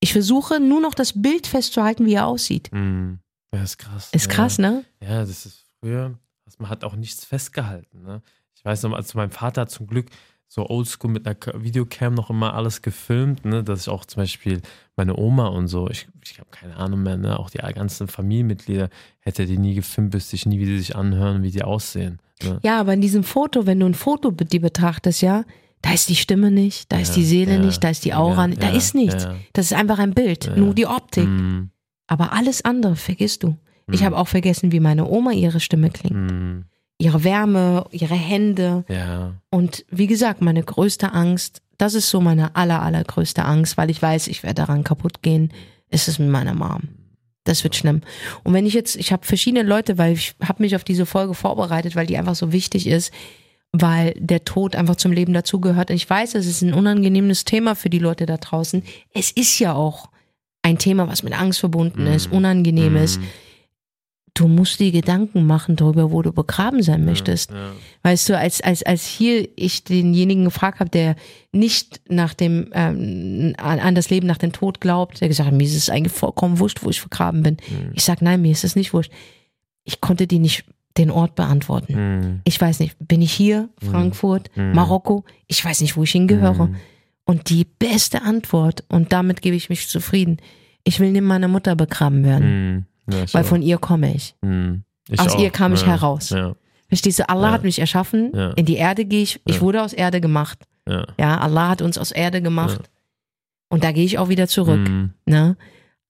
Ich 0.00 0.12
versuche 0.12 0.60
nur 0.60 0.80
noch 0.80 0.94
das 0.94 1.20
Bild 1.20 1.48
festzuhalten, 1.48 2.06
wie 2.06 2.14
er 2.14 2.26
aussieht. 2.28 2.70
Mhm. 2.72 3.18
Ja, 3.52 3.62
ist 3.64 3.78
krass. 3.78 4.10
Ist 4.12 4.28
krass, 4.28 4.58
ne? 4.58 4.84
Ja, 5.02 5.20
das 5.20 5.44
ist 5.46 5.64
früher, 5.80 6.16
also 6.46 6.56
man 6.60 6.70
hat 6.70 6.84
auch 6.84 6.94
nichts 6.94 7.24
festgehalten. 7.24 8.02
Ne? 8.04 8.22
Ich 8.54 8.64
weiß 8.64 8.84
noch, 8.84 8.92
also 8.92 9.18
mein 9.18 9.30
Vater 9.30 9.66
zum 9.66 9.88
Glück 9.88 10.06
so 10.50 10.66
oldschool 10.68 11.10
mit 11.10 11.26
einer 11.26 11.36
Videocam 11.62 12.14
noch 12.14 12.30
immer 12.30 12.54
alles 12.54 12.80
gefilmt, 12.82 13.44
ne? 13.44 13.62
dass 13.62 13.82
ich 13.82 13.88
auch 13.90 14.04
zum 14.06 14.22
Beispiel 14.22 14.62
meine 14.96 15.16
Oma 15.16 15.48
und 15.48 15.68
so, 15.68 15.88
ich, 15.90 16.08
ich 16.24 16.38
habe 16.38 16.48
keine 16.50 16.76
Ahnung 16.76 17.02
mehr, 17.02 17.18
ne? 17.18 17.38
auch 17.38 17.50
die 17.50 17.58
ganzen 17.58 18.08
Familienmitglieder, 18.08 18.88
hätte 19.20 19.44
die 19.46 19.58
nie 19.58 19.74
gefilmt, 19.74 20.14
wüsste 20.14 20.36
ich 20.36 20.46
nie, 20.46 20.58
wie 20.58 20.64
die 20.64 20.78
sich 20.78 20.96
anhören, 20.96 21.42
wie 21.42 21.50
die 21.50 21.62
aussehen. 21.62 22.18
Ne? 22.42 22.58
Ja, 22.62 22.80
aber 22.80 22.94
in 22.94 23.00
diesem 23.02 23.24
Foto, 23.24 23.66
wenn 23.66 23.78
du 23.80 23.86
ein 23.86 23.94
Foto 23.94 24.30
dir 24.30 24.60
betrachtest, 24.60 25.20
ja, 25.22 25.44
da 25.82 25.92
ist 25.92 26.08
die 26.08 26.16
Stimme 26.16 26.50
nicht, 26.50 26.90
da 26.90 26.98
ist 26.98 27.10
Ja, 27.10 27.14
die 27.16 27.24
Seele 27.24 27.52
ja, 27.54 27.58
nicht, 27.60 27.84
da 27.84 27.90
ist 27.90 28.04
die 28.04 28.14
Aura 28.14 28.42
ja, 28.42 28.46
nicht, 28.48 28.62
da 28.62 28.70
ist 28.70 28.94
nichts. 28.94 29.28
Das 29.52 29.66
ist 29.66 29.74
einfach 29.74 29.98
ein 29.98 30.14
Bild, 30.14 30.50
nur 30.56 30.74
die 30.74 30.86
Optik. 30.86 31.28
Mhm. 31.28 31.70
Aber 32.06 32.32
alles 32.32 32.64
andere 32.64 32.96
vergisst 32.96 33.42
du. 33.42 33.56
Ich 33.92 34.00
Mhm. 34.00 34.04
habe 34.06 34.16
auch 34.16 34.28
vergessen, 34.28 34.72
wie 34.72 34.80
meine 34.80 35.06
Oma 35.08 35.32
ihre 35.32 35.60
Stimme 35.60 35.90
klingt. 35.90 36.32
Mhm. 36.32 36.64
Ihre 36.98 37.22
Wärme, 37.22 37.86
ihre 37.92 38.14
Hände. 38.14 38.84
Ja. 38.88 39.34
Und 39.50 39.84
wie 39.88 40.08
gesagt, 40.08 40.42
meine 40.42 40.62
größte 40.62 41.12
Angst, 41.12 41.62
das 41.78 41.94
ist 41.94 42.10
so 42.10 42.20
meine 42.20 42.56
aller, 42.56 42.82
allergrößte 42.82 43.44
Angst, 43.44 43.76
weil 43.76 43.88
ich 43.88 44.02
weiß, 44.02 44.26
ich 44.26 44.42
werde 44.42 44.56
daran 44.56 44.82
kaputt 44.82 45.22
gehen, 45.22 45.52
ist 45.90 46.08
es 46.08 46.18
mit 46.18 46.28
meiner 46.28 46.54
Mom. 46.54 46.88
Das 47.44 47.64
wird 47.64 47.76
schlimm. 47.76 48.02
Und 48.42 48.52
wenn 48.52 48.66
ich 48.66 48.74
jetzt, 48.74 48.96
ich 48.96 49.12
habe 49.12 49.24
verschiedene 49.24 49.62
Leute, 49.62 49.96
weil 49.96 50.12
ich 50.12 50.34
habe 50.42 50.62
mich 50.62 50.74
auf 50.76 50.84
diese 50.84 51.06
Folge 51.06 51.34
vorbereitet, 51.34 51.96
weil 51.96 52.06
die 52.06 52.18
einfach 52.18 52.34
so 52.34 52.52
wichtig 52.52 52.86
ist, 52.86 53.12
weil 53.72 54.14
der 54.18 54.44
Tod 54.44 54.76
einfach 54.76 54.96
zum 54.96 55.12
Leben 55.12 55.32
dazugehört. 55.32 55.90
Und 55.90 55.96
ich 55.96 56.08
weiß, 56.08 56.34
es 56.34 56.46
ist 56.46 56.62
ein 56.62 56.74
unangenehmes 56.74 57.44
Thema 57.44 57.74
für 57.74 57.90
die 57.90 57.98
Leute 57.98 58.26
da 58.26 58.36
draußen. 58.36 58.82
Es 59.14 59.30
ist 59.30 59.58
ja 59.60 59.74
auch 59.74 60.10
ein 60.62 60.78
Thema, 60.78 61.08
was 61.08 61.22
mit 61.22 61.38
Angst 61.38 61.60
verbunden 61.60 62.06
ist, 62.06 62.30
unangenehm 62.30 62.96
ist. 62.96 63.20
Mhm. 63.20 63.26
Du 64.38 64.46
musst 64.46 64.78
dir 64.78 64.92
Gedanken 64.92 65.46
machen 65.46 65.74
darüber, 65.76 66.12
wo 66.12 66.22
du 66.22 66.32
begraben 66.32 66.82
sein 66.82 67.04
möchtest. 67.04 67.50
Ja. 67.50 67.72
Weißt 68.02 68.28
du, 68.28 68.38
als, 68.38 68.60
als, 68.60 68.82
als 68.84 69.04
hier 69.04 69.48
ich 69.56 69.82
denjenigen 69.84 70.44
gefragt 70.44 70.78
habe, 70.80 70.90
der 70.90 71.16
nicht 71.52 72.00
nach 72.08 72.34
dem, 72.34 72.70
ähm, 72.72 73.54
an, 73.58 73.80
an 73.80 73.94
das 73.94 74.10
Leben 74.10 74.26
nach 74.26 74.38
dem 74.38 74.52
Tod 74.52 74.80
glaubt, 74.80 75.20
der 75.20 75.28
gesagt 75.28 75.48
hat, 75.50 75.56
mir 75.56 75.64
ist 75.64 75.74
es 75.74 75.90
eigentlich 75.90 76.12
vollkommen 76.12 76.58
wurscht, 76.60 76.84
wo 76.84 76.90
ich 76.90 77.00
vergraben 77.00 77.42
bin. 77.42 77.56
Ich 77.94 78.04
sag, 78.04 78.22
nein, 78.22 78.42
mir 78.42 78.52
ist 78.52 78.64
es 78.64 78.76
nicht 78.76 78.92
wurscht. 78.92 79.10
Ich 79.84 80.00
konnte 80.00 80.26
dir 80.26 80.38
nicht 80.38 80.64
den 80.96 81.10
Ort 81.10 81.34
beantworten. 81.34 81.94
Mhm. 81.94 82.40
Ich 82.44 82.60
weiß 82.60 82.80
nicht, 82.80 82.96
bin 83.00 83.22
ich 83.22 83.32
hier, 83.32 83.68
Frankfurt, 83.82 84.50
Mhm. 84.56 84.72
Marokko? 84.72 85.24
Ich 85.46 85.64
weiß 85.64 85.80
nicht, 85.80 85.96
wo 85.96 86.02
ich 86.02 86.10
hingehöre. 86.12 86.66
Mhm. 86.68 86.76
Und 87.24 87.50
die 87.50 87.64
beste 87.64 88.22
Antwort, 88.22 88.84
und 88.88 89.12
damit 89.12 89.42
gebe 89.42 89.56
ich 89.56 89.68
mich 89.68 89.88
zufrieden, 89.88 90.38
ich 90.84 91.00
will 91.00 91.10
neben 91.12 91.26
meiner 91.26 91.48
Mutter 91.48 91.74
begraben 91.76 92.24
werden, 92.24 92.74
Mhm. 92.74 92.84
Ja, 93.10 93.24
weil 93.32 93.44
auch. 93.44 93.48
von 93.48 93.62
ihr 93.62 93.78
komme 93.78 94.14
ich. 94.14 94.34
Mhm. 94.42 94.82
Ich 95.08 95.18
aus 95.20 95.34
auch. 95.34 95.40
ihr 95.40 95.50
kam 95.50 95.72
ich 95.72 95.86
heraus. 95.86 96.34
Verstehst 96.88 97.18
du, 97.18 97.28
Allah 97.28 97.50
hat 97.52 97.64
mich 97.64 97.78
erschaffen, 97.78 98.32
in 98.56 98.64
die 98.66 98.76
Erde 98.76 99.04
gehe 99.04 99.22
ich, 99.22 99.40
ich 99.46 99.60
wurde 99.60 99.82
aus 99.82 99.92
Erde 99.92 100.20
gemacht. 100.20 100.58
Ja. 101.18 101.38
Allah 101.38 101.68
hat 101.68 101.82
uns 101.82 101.98
aus 101.98 102.12
Erde 102.12 102.40
gemacht. 102.42 102.88
Und 103.70 103.84
da 103.84 103.92
gehe 103.92 104.04
ich 104.04 104.18
auch 104.18 104.28
wieder 104.30 104.48
zurück. 104.48 104.88
Mhm. 104.88 105.12
Ne? 105.26 105.56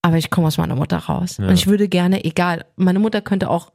Aber 0.03 0.17
ich 0.17 0.31
komme 0.31 0.47
aus 0.47 0.59
meiner 0.59 0.77
Mutter 0.77 0.97
raus. 0.99 1.39
Und 1.41 1.51
ich 1.51 1.67
würde 1.67 1.89
gerne, 1.89 2.25
egal, 2.25 2.65
meine 2.77 3.01
Mutter 3.01 3.21
könnte 3.21 3.51
auch, 3.51 3.73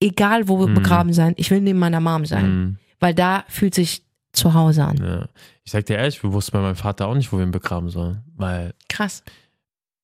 egal 0.00 0.48
wo 0.48 0.58
wir 0.58 0.66
Mhm. 0.68 0.74
begraben 0.74 1.12
sein, 1.12 1.34
ich 1.36 1.50
will 1.50 1.60
neben 1.60 1.78
meiner 1.78 2.00
Mom 2.00 2.24
sein. 2.24 2.48
Mhm. 2.50 2.76
Weil 3.00 3.14
da 3.14 3.44
fühlt 3.48 3.74
sich 3.74 4.02
zu 4.32 4.54
Hause 4.54 4.84
an. 4.84 4.96
Ja. 4.96 5.26
Ich 5.64 5.72
sag 5.72 5.84
dir 5.84 5.98
ehrlich, 5.98 6.22
wir 6.22 6.32
wussten 6.32 6.52
bei 6.52 6.60
meinem 6.62 6.76
Vater 6.76 7.06
auch 7.08 7.14
nicht, 7.14 7.30
wo 7.32 7.36
wir 7.36 7.44
ihn 7.44 7.50
begraben 7.50 7.90
sollen. 7.90 8.22
Weil 8.34 8.72
Krass. 8.88 9.22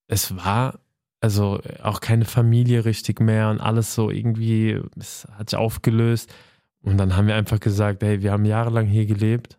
es 0.07 0.37
war 0.37 0.79
also 1.21 1.61
auch 1.83 2.01
keine 2.01 2.25
Familie 2.25 2.85
richtig 2.85 3.21
mehr 3.21 3.51
und 3.51 3.61
alles 3.61 3.95
so 3.95 4.11
irgendwie, 4.11 4.81
es 4.97 5.27
hat 5.33 5.51
sich 5.51 5.59
aufgelöst. 5.59 6.33
Und 6.83 6.97
dann 6.99 7.17
haben 7.17 7.27
wir 7.27 7.35
einfach 7.35 7.61
gesagt, 7.61 8.03
hey, 8.03 8.23
wir 8.23 8.33
haben 8.33 8.45
jahrelang 8.45 8.87
hier 8.87 9.07
gelebt. 9.07 9.59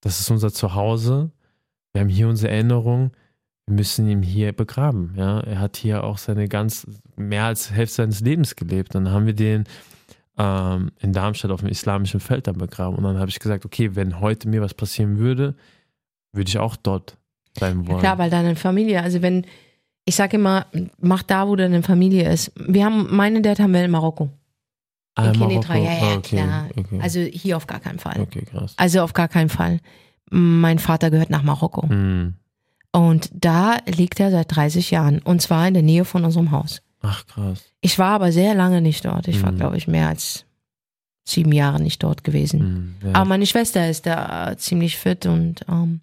Das 0.00 0.18
ist 0.18 0.30
unser 0.30 0.52
Zuhause. 0.52 1.30
Wir 1.92 2.00
haben 2.00 2.08
hier 2.08 2.28
unsere 2.28 2.52
Erinnerung. 2.52 3.12
Wir 3.66 3.76
müssen 3.76 4.08
ihn 4.08 4.22
hier 4.22 4.52
begraben. 4.52 5.14
Ja, 5.16 5.40
er 5.40 5.60
hat 5.60 5.76
hier 5.76 6.02
auch 6.02 6.18
seine 6.18 6.48
ganz, 6.48 6.86
mehr 7.16 7.44
als 7.44 7.70
Hälfte 7.70 7.96
seines 7.96 8.20
Lebens 8.20 8.56
gelebt. 8.56 8.96
Und 8.96 9.04
dann 9.04 9.14
haben 9.14 9.26
wir 9.26 9.34
den 9.34 9.64
ähm, 10.36 10.90
in 11.00 11.12
Darmstadt 11.12 11.52
auf 11.52 11.60
dem 11.60 11.68
islamischen 11.68 12.18
Feld 12.18 12.48
dann 12.48 12.58
begraben. 12.58 12.96
Und 12.96 13.04
dann 13.04 13.18
habe 13.18 13.30
ich 13.30 13.38
gesagt, 13.38 13.64
okay, 13.64 13.94
wenn 13.94 14.18
heute 14.20 14.48
mir 14.48 14.62
was 14.62 14.74
passieren 14.74 15.18
würde, 15.18 15.54
würde 16.32 16.48
ich 16.48 16.58
auch 16.58 16.74
dort 16.74 17.16
bleiben 17.54 17.86
wollen. 17.86 18.00
Klar, 18.00 18.18
weil 18.18 18.30
deine 18.30 18.56
Familie, 18.56 19.02
also 19.02 19.22
wenn, 19.22 19.46
ich 20.04 20.14
sage 20.16 20.36
immer, 20.36 20.66
mach 21.00 21.22
da, 21.22 21.46
wo 21.48 21.56
deine 21.56 21.82
Familie 21.82 22.30
ist. 22.32 22.52
Wir 22.56 22.84
haben, 22.84 23.14
meine 23.14 23.40
Dad 23.42 23.60
haben 23.60 23.72
wir 23.72 23.84
in 23.84 23.90
Marokko. 23.90 24.30
Ah, 25.14 25.30
In 25.30 25.38
Marokko. 25.38 25.72
ja, 25.74 25.78
ja, 25.78 25.90
Ah, 26.02 26.14
okay, 26.16 26.36
klar. 26.36 26.68
Okay. 26.76 27.00
Also 27.02 27.20
hier 27.20 27.56
auf 27.56 27.66
gar 27.66 27.80
keinen 27.80 27.98
Fall. 27.98 28.20
okay, 28.20 28.42
krass. 28.44 28.74
Also 28.76 29.02
auf 29.02 29.12
gar 29.12 29.28
keinen 29.28 29.48
Fall. 29.50 29.78
Mein 30.30 30.78
Vater 30.78 31.10
gehört 31.10 31.30
nach 31.30 31.42
Marokko. 31.42 31.88
Hm. 31.88 32.34
Und 32.92 33.30
da 33.32 33.76
liegt 33.86 34.20
er 34.20 34.30
seit 34.30 34.54
30 34.54 34.90
Jahren. 34.90 35.18
Und 35.20 35.40
zwar 35.42 35.66
in 35.68 35.74
der 35.74 35.82
Nähe 35.82 36.04
von 36.04 36.24
unserem 36.24 36.50
Haus. 36.50 36.82
Ach, 37.02 37.26
krass. 37.26 37.64
Ich 37.80 37.98
war 37.98 38.14
aber 38.14 38.32
sehr 38.32 38.54
lange 38.54 38.80
nicht 38.80 39.04
dort. 39.04 39.28
Ich 39.28 39.42
war, 39.42 39.52
Mhm. 39.52 39.56
glaube 39.56 39.76
ich, 39.76 39.88
mehr 39.88 40.08
als 40.08 40.44
sieben 41.24 41.52
Jahre 41.52 41.80
nicht 41.80 42.02
dort 42.02 42.24
gewesen. 42.24 42.60
Hm. 43.02 43.10
Ja. 43.10 43.14
Aber 43.16 43.24
meine 43.26 43.46
Schwester 43.46 43.88
ist 43.88 44.06
da 44.06 44.54
ziemlich 44.56 44.96
fit 44.96 45.26
und 45.26 45.64
ähm, 45.68 46.00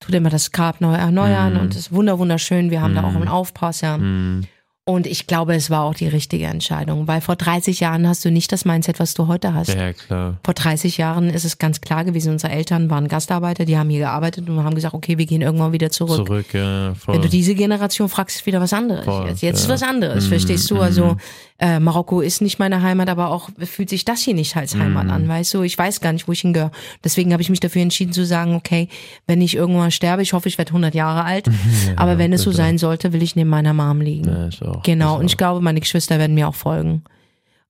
tut 0.00 0.14
immer 0.14 0.30
das 0.30 0.52
Grab 0.52 0.80
neu 0.80 0.94
erneuern 0.94 1.54
Mhm. 1.54 1.60
und 1.60 1.74
ist 1.76 1.92
wunder 1.92 2.18
wunderschön. 2.18 2.70
Wir 2.70 2.80
haben 2.82 2.94
da 2.94 3.02
auch 3.02 3.10
Mhm. 3.10 3.16
einen 3.16 3.28
Aufpasser. 3.28 3.94
Hm. 3.96 4.44
Und 4.88 5.06
ich 5.06 5.26
glaube, 5.26 5.54
es 5.54 5.68
war 5.68 5.82
auch 5.84 5.92
die 5.92 6.08
richtige 6.08 6.46
Entscheidung, 6.46 7.06
weil 7.06 7.20
vor 7.20 7.36
30 7.36 7.78
Jahren 7.80 8.08
hast 8.08 8.24
du 8.24 8.30
nicht 8.30 8.50
das 8.52 8.64
Mindset, 8.64 8.98
was 9.00 9.12
du 9.12 9.26
heute 9.26 9.52
hast. 9.52 9.68
ja, 9.68 9.88
ja, 9.88 9.92
klar. 9.92 10.38
Vor 10.42 10.54
30 10.54 10.96
Jahren 10.96 11.28
ist 11.28 11.44
es 11.44 11.58
ganz 11.58 11.82
klar 11.82 12.06
gewesen, 12.06 12.32
unsere 12.32 12.50
Eltern 12.54 12.88
waren 12.88 13.06
Gastarbeiter, 13.06 13.66
die 13.66 13.76
haben 13.76 13.90
hier 13.90 13.98
gearbeitet 13.98 14.48
und 14.48 14.64
haben 14.64 14.74
gesagt, 14.74 14.94
okay, 14.94 15.18
wir 15.18 15.26
gehen 15.26 15.42
irgendwann 15.42 15.72
wieder 15.72 15.90
zurück. 15.90 16.26
Zurück, 16.26 16.46
ja, 16.54 16.94
voll. 16.94 17.16
Wenn 17.16 17.20
du 17.20 17.28
diese 17.28 17.54
Generation 17.54 18.08
fragst, 18.08 18.36
ist 18.36 18.46
wieder 18.46 18.62
was 18.62 18.72
anderes. 18.72 19.04
Voll, 19.04 19.28
jetzt 19.28 19.42
jetzt 19.42 19.60
ist 19.60 19.66
ja. 19.68 19.74
was 19.74 19.82
anderes, 19.82 20.24
Mhm, 20.24 20.28
verstehst 20.30 20.70
du? 20.70 20.76
mhm. 20.76 20.80
Also 20.80 21.16
äh, 21.58 21.80
Marokko 21.80 22.22
ist 22.22 22.40
nicht 22.40 22.58
meine 22.58 22.80
Heimat, 22.80 23.10
aber 23.10 23.28
auch 23.30 23.50
fühlt 23.58 23.90
sich 23.90 24.06
das 24.06 24.20
hier 24.22 24.32
nicht 24.34 24.56
als 24.56 24.74
Heimat 24.74 25.04
Mhm. 25.04 25.10
an, 25.10 25.28
weißt 25.28 25.52
du? 25.52 25.62
Ich 25.64 25.76
weiß 25.76 26.00
gar 26.00 26.14
nicht, 26.14 26.28
wo 26.28 26.32
ich 26.32 26.40
hingehöre. 26.40 26.70
Deswegen 27.04 27.32
habe 27.34 27.42
ich 27.42 27.50
mich 27.50 27.60
dafür 27.60 27.82
entschieden 27.82 28.12
zu 28.14 28.24
sagen, 28.24 28.54
okay, 28.54 28.88
wenn 29.26 29.42
ich 29.42 29.54
irgendwann 29.54 29.90
sterbe, 29.90 30.22
ich 30.22 30.32
hoffe, 30.32 30.48
ich 30.48 30.56
werde 30.56 30.70
100 30.70 30.94
Jahre 30.94 31.24
alt, 31.24 31.46
aber 31.96 32.16
wenn 32.16 32.32
es 32.32 32.40
so 32.40 32.50
bitte. 32.50 32.62
sein 32.62 32.78
sollte, 32.78 33.12
will 33.12 33.22
ich 33.22 33.36
neben 33.36 33.50
meiner 33.50 33.74
Mom 33.74 34.00
liegen. 34.00 34.28
ja, 34.28 34.48
ich 34.48 34.62
auch. 34.62 34.77
Genau, 34.82 35.14
ich 35.16 35.20
und 35.20 35.26
ich 35.26 35.32
auch. 35.34 35.38
glaube, 35.38 35.60
meine 35.60 35.80
Geschwister 35.80 36.18
werden 36.18 36.34
mir 36.34 36.48
auch 36.48 36.54
folgen. 36.54 37.02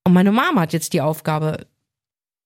Und 0.05 0.13
meine 0.15 0.33
Mama 0.33 0.63
hat 0.63 0.73
jetzt 0.73 0.93
die 0.93 1.01
Aufgabe 1.01 1.67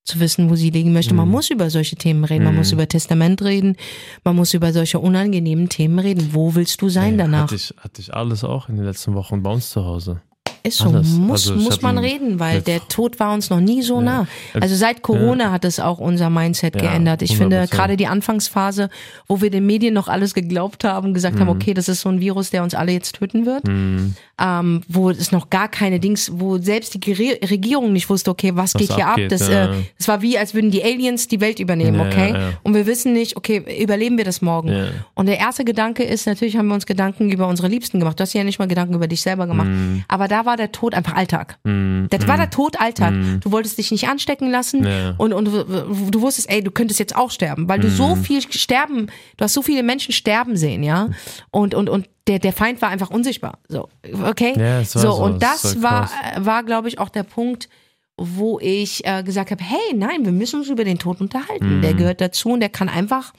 zu 0.04 0.18
wissen, 0.18 0.50
wo 0.50 0.56
sie 0.56 0.70
liegen 0.70 0.92
möchte. 0.92 1.14
Man 1.14 1.26
Mhm. 1.28 1.32
muss 1.32 1.50
über 1.50 1.70
solche 1.70 1.94
Themen 1.94 2.24
reden, 2.24 2.42
man 2.44 2.54
Mhm. 2.54 2.58
muss 2.58 2.72
über 2.72 2.88
Testament 2.88 3.40
reden, 3.42 3.76
man 4.24 4.34
muss 4.34 4.52
über 4.52 4.72
solche 4.72 4.98
unangenehmen 4.98 5.68
Themen 5.68 6.00
reden. 6.00 6.30
Wo 6.32 6.56
willst 6.56 6.82
du 6.82 6.88
sein 6.88 7.12
Ja, 7.12 7.24
danach? 7.24 7.42
Hatte 7.44 7.54
ich, 7.54 7.72
hatte 7.78 8.00
ich 8.00 8.12
alles 8.12 8.42
auch 8.42 8.68
in 8.68 8.76
den 8.76 8.84
letzten 8.84 9.14
Wochen 9.14 9.42
bei 9.44 9.50
uns 9.52 9.70
zu 9.70 9.84
Hause. 9.84 10.20
Ist 10.64 10.78
so, 10.78 10.90
alles. 10.90 11.08
muss, 11.08 11.48
Also 11.50 11.60
muss 11.60 11.82
man 11.82 11.98
reden, 11.98 12.38
weil 12.38 12.62
der 12.62 12.86
Tod 12.88 13.18
war 13.18 13.34
uns 13.34 13.50
noch 13.50 13.60
nie 13.60 13.82
so 13.82 14.00
nah. 14.00 14.26
Also 14.60 14.76
seit 14.76 15.02
Corona 15.02 15.50
hat 15.50 15.64
es 15.64 15.80
auch 15.80 15.98
unser 15.98 16.30
Mindset 16.30 16.76
Ja, 16.76 16.82
geändert. 16.82 17.22
Ich 17.22 17.36
finde 17.36 17.62
100%. 17.64 17.70
gerade 17.70 17.96
die 17.96 18.06
Anfangsphase, 18.06 18.88
wo 19.26 19.40
wir 19.40 19.50
den 19.50 19.66
Medien 19.66 19.92
noch 19.94 20.08
alles 20.08 20.34
geglaubt 20.34 20.84
haben, 20.84 21.14
gesagt 21.14 21.36
Mhm. 21.36 21.40
haben, 21.40 21.48
okay, 21.48 21.74
das 21.74 21.88
ist 21.88 22.02
so 22.02 22.08
ein 22.08 22.20
Virus, 22.20 22.50
der 22.50 22.62
uns 22.62 22.74
alle 22.74 22.92
jetzt 22.92 23.16
töten 23.16 23.44
wird, 23.46 23.64
ähm, 23.68 24.82
wo 24.88 25.10
es 25.10 25.32
noch 25.32 25.50
gar 25.50 25.68
keine 25.68 26.00
Dings, 26.00 26.30
wo 26.34 26.58
selbst 26.58 26.94
die 26.94 27.12
Regierung 27.12 27.92
nicht 27.92 28.08
wusste, 28.08 28.30
okay, 28.30 28.52
was, 28.54 28.74
Was 28.74 28.80
geht 28.80 28.94
hier 28.94 29.06
abgeht, 29.06 29.32
ab? 29.32 29.38
Das, 29.38 29.48
ja. 29.48 29.72
äh, 29.72 29.76
das 29.98 30.08
war 30.08 30.22
wie, 30.22 30.38
als 30.38 30.54
würden 30.54 30.70
die 30.70 30.82
Aliens 30.82 31.28
die 31.28 31.40
Welt 31.40 31.58
übernehmen, 31.60 31.98
Ja, 31.98 32.06
okay? 32.06 32.30
ja, 32.32 32.38
ja. 32.38 32.48
Und 32.62 32.74
wir 32.74 32.86
wissen 32.86 33.12
nicht, 33.12 33.36
okay, 33.36 33.62
überleben 33.82 34.16
wir 34.16 34.24
das 34.24 34.42
morgen? 34.42 34.68
Ja. 34.68 34.86
Und 35.14 35.26
der 35.26 35.38
erste 35.38 35.64
Gedanke 35.64 36.02
ist, 36.04 36.26
natürlich 36.26 36.56
haben 36.56 36.68
wir 36.68 36.74
uns 36.74 36.86
Gedanken 36.86 37.30
über 37.30 37.46
unsere 37.48 37.68
Liebsten 37.68 37.98
gemacht. 37.98 38.18
Du 38.18 38.22
hast 38.22 38.32
ja 38.32 38.44
nicht 38.44 38.58
mal 38.58 38.68
Gedanken 38.68 38.94
über 38.94 39.06
dich 39.06 39.20
selber 39.22 39.46
gemacht. 39.46 39.68
Mhm. 39.68 40.04
Aber 40.08 40.28
da 40.28 40.44
war 40.46 40.51
der 40.56 40.72
Tod 40.72 40.94
einfach 40.94 41.14
Alltag. 41.14 41.58
Das 41.64 42.26
war 42.28 42.36
der 42.36 42.50
Tod 42.50 42.80
Alltag. 42.80 43.14
Du 43.40 43.52
wolltest 43.52 43.78
dich 43.78 43.90
nicht 43.90 44.08
anstecken 44.08 44.50
lassen. 44.50 44.84
Ja. 44.86 45.14
und, 45.18 45.32
und 45.32 45.44
du- 45.46 46.20
wusstest, 46.22 46.50
ey, 46.50 46.62
du 46.62 46.70
könntest 46.70 47.00
jetzt 47.00 47.14
auch 47.16 47.30
sterben, 47.30 47.68
weil 47.68 47.80
du 47.80 47.90
so 47.90 48.14
Mhm. 48.16 48.22
viel 48.24 48.42
sterben, 48.52 49.06
du 49.36 49.44
hast 49.44 49.52
so 49.54 49.62
viele 49.62 49.82
Menschen 49.82 50.12
sterben 50.12 50.56
sehen, 50.56 50.82
ja? 50.82 51.08
Und, 51.50 51.74
und, 51.74 51.88
und 51.88 52.08
der, 52.28 52.38
der 52.38 52.52
Feind 52.52 52.80
war 52.82 52.88
einfach 52.90 53.10
unsichtbar. 53.10 53.58
So, 53.68 53.88
okay? 54.24 54.52
Ja, 54.56 54.76
war 54.78 54.84
so, 54.84 54.98
so, 55.00 55.12
und 55.24 55.42
es 55.42 55.62
das 55.62 55.82
war 55.82 56.08
war, 56.34 56.44
war, 56.46 56.62
glaube 56.64 56.88
ich, 56.88 56.98
auch 56.98 57.08
der 57.08 57.24
Punkt, 57.24 57.68
wo 58.16 58.60
ich 58.60 59.04
äh, 59.06 59.22
gesagt 59.22 59.50
habe, 59.50 59.62
hey, 59.64 59.94
nein, 59.96 60.24
wir 60.24 60.32
müssen 60.32 60.60
uns 60.60 60.68
über 60.68 60.84
den 60.84 60.98
Tod 60.98 61.20
unterhalten. 61.20 61.80
Der 61.82 61.94
gehört 61.94 62.20
dazu 62.20 62.50
und 62.50 62.60
der 62.60 62.68
kann 62.68 62.88
einfach 62.88 63.32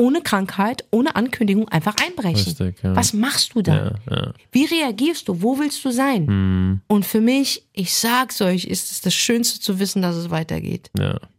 ohne 0.00 0.20
Krankheit, 0.22 0.84
ohne 0.92 1.16
Ankündigung 1.16 1.68
einfach 1.68 1.96
einbrechen. 2.06 2.36
Richtig, 2.44 2.82
ja. 2.82 2.94
Was 2.94 3.12
machst 3.12 3.54
du 3.54 3.62
da? 3.62 3.74
Ja, 4.08 4.16
ja. 4.16 4.32
Wie 4.52 4.64
reagierst 4.64 5.28
du? 5.28 5.42
Wo 5.42 5.58
willst 5.58 5.84
du 5.84 5.90
sein? 5.90 6.24
Mhm. 6.26 6.80
Und 6.86 7.04
für 7.04 7.20
mich, 7.20 7.66
ich 7.72 7.92
sag's 7.92 8.40
euch, 8.40 8.64
ist 8.64 8.90
es 8.92 9.00
das 9.00 9.14
Schönste 9.14 9.60
zu 9.60 9.78
wissen, 9.80 10.00
dass 10.02 10.14
es 10.16 10.30
weitergeht. 10.30 10.90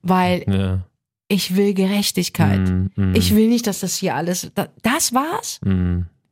Weil 0.01 0.43
ich 1.29 1.55
will 1.55 1.73
Gerechtigkeit. 1.73 2.59
Mhm, 2.67 2.91
mhm. 2.95 3.15
Ich 3.15 3.33
will 3.35 3.47
nicht, 3.47 3.65
dass 3.67 3.79
das 3.79 3.95
hier 3.95 4.15
alles. 4.15 4.51
da- 4.55 4.67
Das 4.81 5.13
war's? 5.13 5.59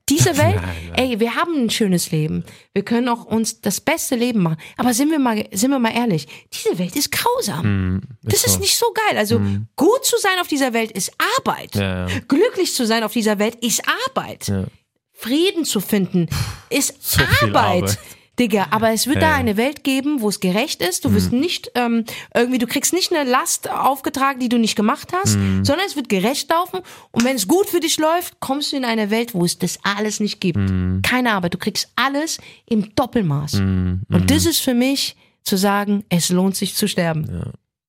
Diese 0.10 0.38
Welt? 0.38 0.56
Nein, 0.56 0.76
nein. 0.96 1.10
Ey, 1.12 1.20
wir 1.20 1.36
haben 1.36 1.54
ein 1.56 1.70
schönes 1.70 2.12
Leben. 2.12 2.44
Wir 2.74 2.84
können 2.84 3.10
auch 3.10 3.26
uns 3.26 3.62
das 3.62 3.82
beste 3.82 4.16
Leben 4.16 4.42
machen. 4.44 4.58
Aber 4.78 4.94
sind 4.94 5.12
wir 5.12 5.20
mal, 5.20 5.46
sind 5.52 5.72
wir 5.72 5.80
mal 5.80 5.94
ehrlich, 5.96 6.28
diese 6.54 6.78
Welt 6.80 6.96
ist 6.96 7.12
grausam. 7.12 8.02
Das 8.24 8.44
ist 8.46 8.54
so. 8.54 8.60
nicht 8.60 8.78
so 8.78 8.86
geil. 8.94 9.18
Also 9.18 9.42
gut 9.76 10.06
zu 10.06 10.18
sein 10.18 10.40
auf 10.40 10.48
dieser 10.48 10.74
Welt 10.74 10.92
ist 10.92 11.12
Arbeit. 11.38 11.76
Ja, 11.76 12.08
ja. 12.08 12.20
Glücklich 12.28 12.74
zu 12.74 12.86
sein 12.86 13.04
auf 13.04 13.14
dieser 13.14 13.40
Welt 13.40 13.56
ist 13.64 13.82
Arbeit. 14.08 14.48
Ja. 14.48 14.66
Frieden 15.14 15.66
zu 15.66 15.80
finden 15.82 16.28
ist 16.70 16.96
So 17.02 17.22
Arbeit. 17.42 17.84
Arbeit. 17.84 17.98
Digga, 18.40 18.68
aber 18.72 18.92
es 18.92 19.08
wird 19.08 19.16
Ja, 19.18 19.22
da 19.22 19.30
ja. 19.32 19.36
eine 19.36 19.58
Welt 19.58 19.84
geben, 19.84 20.22
wo 20.22 20.30
es 20.30 20.40
gerecht 20.40 20.82
ist. 20.82 21.06
Du 21.06 21.14
wirst 21.14 21.32
nicht 21.32 21.72
ähm, 21.76 22.04
irgendwie, 22.36 22.60
du 22.60 22.68
kriegst 22.68 22.94
nicht 22.94 23.12
eine 23.12 23.28
Last 23.30 23.70
aufgetragen, 23.70 24.40
die 24.40 24.50
du 24.50 24.58
nicht 24.60 24.76
gemacht 24.76 25.12
hast, 25.14 25.32
sondern 25.34 25.82
es 25.88 25.96
wird 25.96 26.08
gerecht 26.10 26.50
laufen. 26.50 26.82
Und 27.12 27.24
wenn 27.26 27.36
es 27.36 27.48
gut 27.48 27.68
für 27.68 27.80
dich 27.80 27.98
läuft, 27.98 28.40
kommst 28.40 28.72
du 28.72 28.78
in 28.78 28.86
eine 28.86 29.10
Welt, 29.10 29.34
wo 29.34 29.44
es 29.44 29.58
das 29.58 29.80
alles 29.84 30.20
nicht 30.20 30.40
gibt. 30.40 30.60
Keine 31.04 31.32
Arbeit. 31.34 31.54
Du 31.56 31.58
kriegst 31.58 31.92
alles 31.96 32.38
im 32.68 32.94
Doppelmaß. 32.96 33.56
Und 33.56 34.24
das 34.28 34.46
ist 34.46 34.60
für 34.60 34.74
mich 34.74 35.16
zu 35.44 35.58
sagen, 35.58 36.04
es 36.10 36.30
lohnt 36.30 36.56
sich 36.56 36.76
zu 36.76 36.88
sterben. 36.88 37.28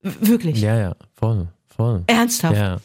W- 0.02 0.12
Wirklich. 0.28 0.60
Ja, 0.60 0.78
ja, 0.78 0.96
voll, 1.14 1.48
voll. 1.66 2.04
Ernsthaft. 2.06 2.56
Ja, 2.56 2.78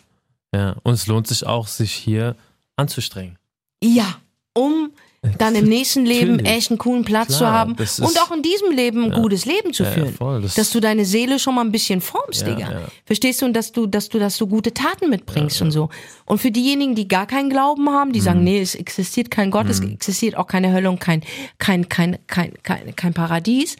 ja. 0.53 0.75
Und 0.83 0.93
es 0.93 1.07
lohnt 1.07 1.27
sich 1.27 1.45
auch, 1.45 1.67
sich 1.67 1.91
hier 1.93 2.35
anzustrengen. 2.75 3.37
Ja, 3.83 4.15
um 4.53 4.89
dann 5.37 5.55
im 5.55 5.65
nächsten 5.65 6.05
Leben 6.05 6.39
echt 6.39 6.69
einen 6.69 6.77
coolen 6.77 7.05
Platz 7.05 7.27
Klar, 7.37 7.39
zu 7.39 7.47
haben 7.47 7.71
und 7.73 8.19
auch 8.21 8.31
in 8.35 8.41
diesem 8.41 8.71
Leben 8.71 9.05
ein 9.05 9.11
gutes 9.21 9.45
Leben 9.45 9.73
zu 9.73 9.83
Ja, 9.83 9.89
ja, 9.89 9.95
führen. 9.95 10.13
voll, 10.13 10.41
das- 10.41 10.55
dass 10.55 10.69
du 10.71 10.79
deine 10.79 11.05
Seele 11.05 11.39
schon 11.39 11.55
mal 11.55 11.61
ein 11.61 11.71
bisschen 11.71 12.01
formst, 12.01 12.41
Ja, 12.41 12.53
Digga. 12.53 12.71
ja. 12.71 12.81
Verstehst 13.05 13.41
du? 13.41 13.45
Und 13.45 13.53
dass 13.53 13.71
du, 13.71 13.85
dass 13.87 14.09
du, 14.09 14.19
dass 14.19 14.37
du 14.37 14.47
gute 14.47 14.73
Taten 14.73 15.09
mitbringst 15.09 15.61
und 15.61 15.71
so. 15.71 15.89
Und 16.25 16.39
für 16.39 16.51
diejenigen, 16.51 16.95
die 16.95 17.07
gar 17.07 17.25
keinen 17.25 17.49
Glauben 17.49 17.89
haben, 17.89 18.11
die 18.11 18.19
Mhm. 18.19 18.23
sagen, 18.23 18.43
nee, 18.43 18.59
es 18.61 18.75
existiert 18.75 19.31
kein 19.31 19.49
Gott, 19.51 19.69
es 19.69 19.79
existiert 19.79 20.35
auch 20.37 20.47
keine 20.47 20.73
Hölle 20.73 20.89
und 20.89 20.99
kein, 20.99 21.21
kein, 21.57 21.87
kein, 21.87 22.17
kein, 22.27 22.53
kein, 22.63 22.95
kein 22.95 23.13
Paradies. 23.13 23.77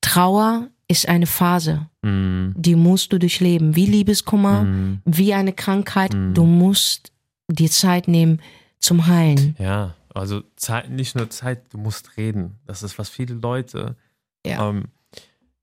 Trauer 0.00 0.68
ist 0.88 1.08
eine 1.08 1.26
Phase. 1.26 1.86
Mhm. 2.02 2.54
Die 2.56 2.74
musst 2.76 3.12
du 3.12 3.18
durchleben. 3.18 3.76
Wie 3.76 3.86
Liebeskummer, 3.86 4.66
wie 5.04 5.32
eine 5.34 5.52
Krankheit. 5.52 6.12
Mhm. 6.14 6.34
Du 6.34 6.44
musst 6.44 7.12
dir 7.48 7.70
Zeit 7.70 8.08
nehmen 8.08 8.40
zum 8.80 9.06
Heilen. 9.06 9.54
Ja, 9.58 9.94
also 10.14 10.42
Zeit, 10.56 10.90
nicht 10.90 11.14
nur 11.16 11.30
Zeit, 11.30 11.72
du 11.72 11.78
musst 11.78 12.16
reden. 12.16 12.58
Das 12.66 12.82
ist, 12.82 12.98
was 12.98 13.08
viele 13.08 13.34
Leute 13.34 13.96
Ja. 14.46 14.68
ähm, 14.68 14.88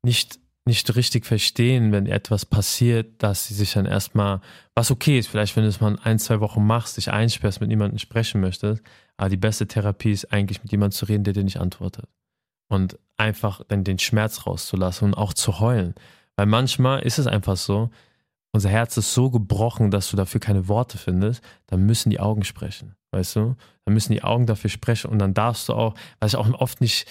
nicht, 0.03 0.39
nicht 0.65 0.95
richtig 0.95 1.25
verstehen, 1.25 1.91
wenn 1.91 2.05
etwas 2.05 2.45
passiert, 2.45 3.21
dass 3.21 3.47
sie 3.47 3.53
sich 3.53 3.73
dann 3.73 3.85
erstmal, 3.85 4.41
was 4.75 4.91
okay 4.91 5.19
ist, 5.19 5.27
vielleicht 5.27 5.55
wenn 5.55 5.63
du 5.63 5.69
es 5.69 5.81
mal 5.81 5.97
ein, 6.03 6.19
zwei 6.19 6.39
Wochen 6.39 6.65
machst, 6.65 6.97
dich 6.97 7.11
einsperrst, 7.11 7.61
mit 7.61 7.69
jemandem 7.69 7.99
sprechen 7.99 8.41
möchtest, 8.41 8.81
aber 9.17 9.29
die 9.29 9.37
beste 9.37 9.67
Therapie 9.67 10.11
ist 10.11 10.31
eigentlich 10.31 10.63
mit 10.63 10.71
jemandem 10.71 10.97
zu 10.97 11.05
reden, 11.05 11.23
der 11.23 11.33
dir 11.33 11.43
nicht 11.43 11.59
antwortet. 11.59 12.07
Und 12.69 12.99
einfach 13.17 13.61
dann 13.67 13.83
den 13.83 13.99
Schmerz 13.99 14.45
rauszulassen 14.45 15.09
und 15.09 15.13
auch 15.15 15.33
zu 15.33 15.59
heulen. 15.59 15.95
Weil 16.35 16.45
manchmal 16.45 17.01
ist 17.01 17.17
es 17.17 17.27
einfach 17.27 17.57
so, 17.57 17.89
unser 18.51 18.69
Herz 18.69 18.97
ist 18.97 19.13
so 19.13 19.29
gebrochen, 19.29 19.91
dass 19.91 20.09
du 20.09 20.17
dafür 20.17 20.39
keine 20.39 20.67
Worte 20.67 20.97
findest, 20.97 21.43
dann 21.67 21.85
müssen 21.85 22.09
die 22.09 22.19
Augen 22.19 22.43
sprechen, 22.43 22.95
weißt 23.11 23.35
du? 23.35 23.55
Dann 23.85 23.93
müssen 23.93 24.13
die 24.13 24.23
Augen 24.23 24.45
dafür 24.45 24.69
sprechen 24.69 25.09
und 25.11 25.19
dann 25.19 25.33
darfst 25.33 25.69
du 25.69 25.73
auch, 25.73 25.93
was 26.19 26.33
ich 26.33 26.37
auch 26.39 26.49
oft 26.59 26.81
nicht, 26.81 27.07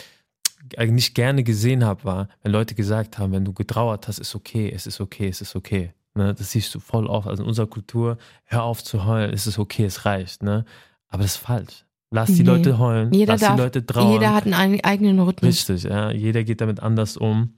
äh, 0.74 0.86
nicht 0.86 1.14
gerne 1.14 1.42
gesehen 1.44 1.84
habe, 1.84 2.04
war, 2.04 2.28
wenn 2.42 2.52
Leute 2.52 2.74
gesagt 2.74 3.18
haben, 3.18 3.32
wenn 3.32 3.44
du 3.44 3.52
getrauert 3.52 4.08
hast, 4.08 4.18
ist 4.18 4.34
okay, 4.34 4.70
es 4.74 4.86
ist 4.86 5.00
okay, 5.00 5.28
es 5.28 5.40
ist 5.40 5.54
okay. 5.56 5.92
Ne? 6.14 6.34
Das 6.34 6.50
siehst 6.52 6.74
du 6.74 6.80
voll 6.80 7.06
oft. 7.06 7.28
Also 7.28 7.42
in 7.44 7.48
unserer 7.48 7.66
Kultur, 7.68 8.18
hör 8.44 8.64
auf 8.64 8.82
zu 8.82 9.04
heulen, 9.04 9.32
es 9.32 9.46
ist 9.46 9.58
okay, 9.58 9.84
es 9.84 10.04
reicht. 10.04 10.42
Ne? 10.42 10.64
Aber 11.08 11.22
das 11.22 11.32
ist 11.32 11.36
falsch. 11.38 11.84
Lass 12.10 12.28
die 12.28 12.42
Nee. 12.42 12.48
Leute 12.50 12.78
heulen, 12.78 13.12
Jeder 13.12 13.34
lass 13.34 13.42
darf, 13.42 13.54
die 13.56 13.62
Leute 13.62 13.86
trauern. 13.86 14.12
jeder 14.12 14.34
hat 14.34 14.44
einen 14.46 14.54
eig- 14.54 14.82
eigenen 14.84 15.20
Rhythmus. 15.20 15.48
Richtig, 15.68 15.82
ja. 15.84 16.10
Jeder 16.10 16.42
geht 16.42 16.60
damit 16.60 16.80
anders 16.80 17.16
um. 17.16 17.52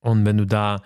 Und 0.00 0.24
wenn 0.24 0.36
du 0.38 0.46
da, 0.46 0.80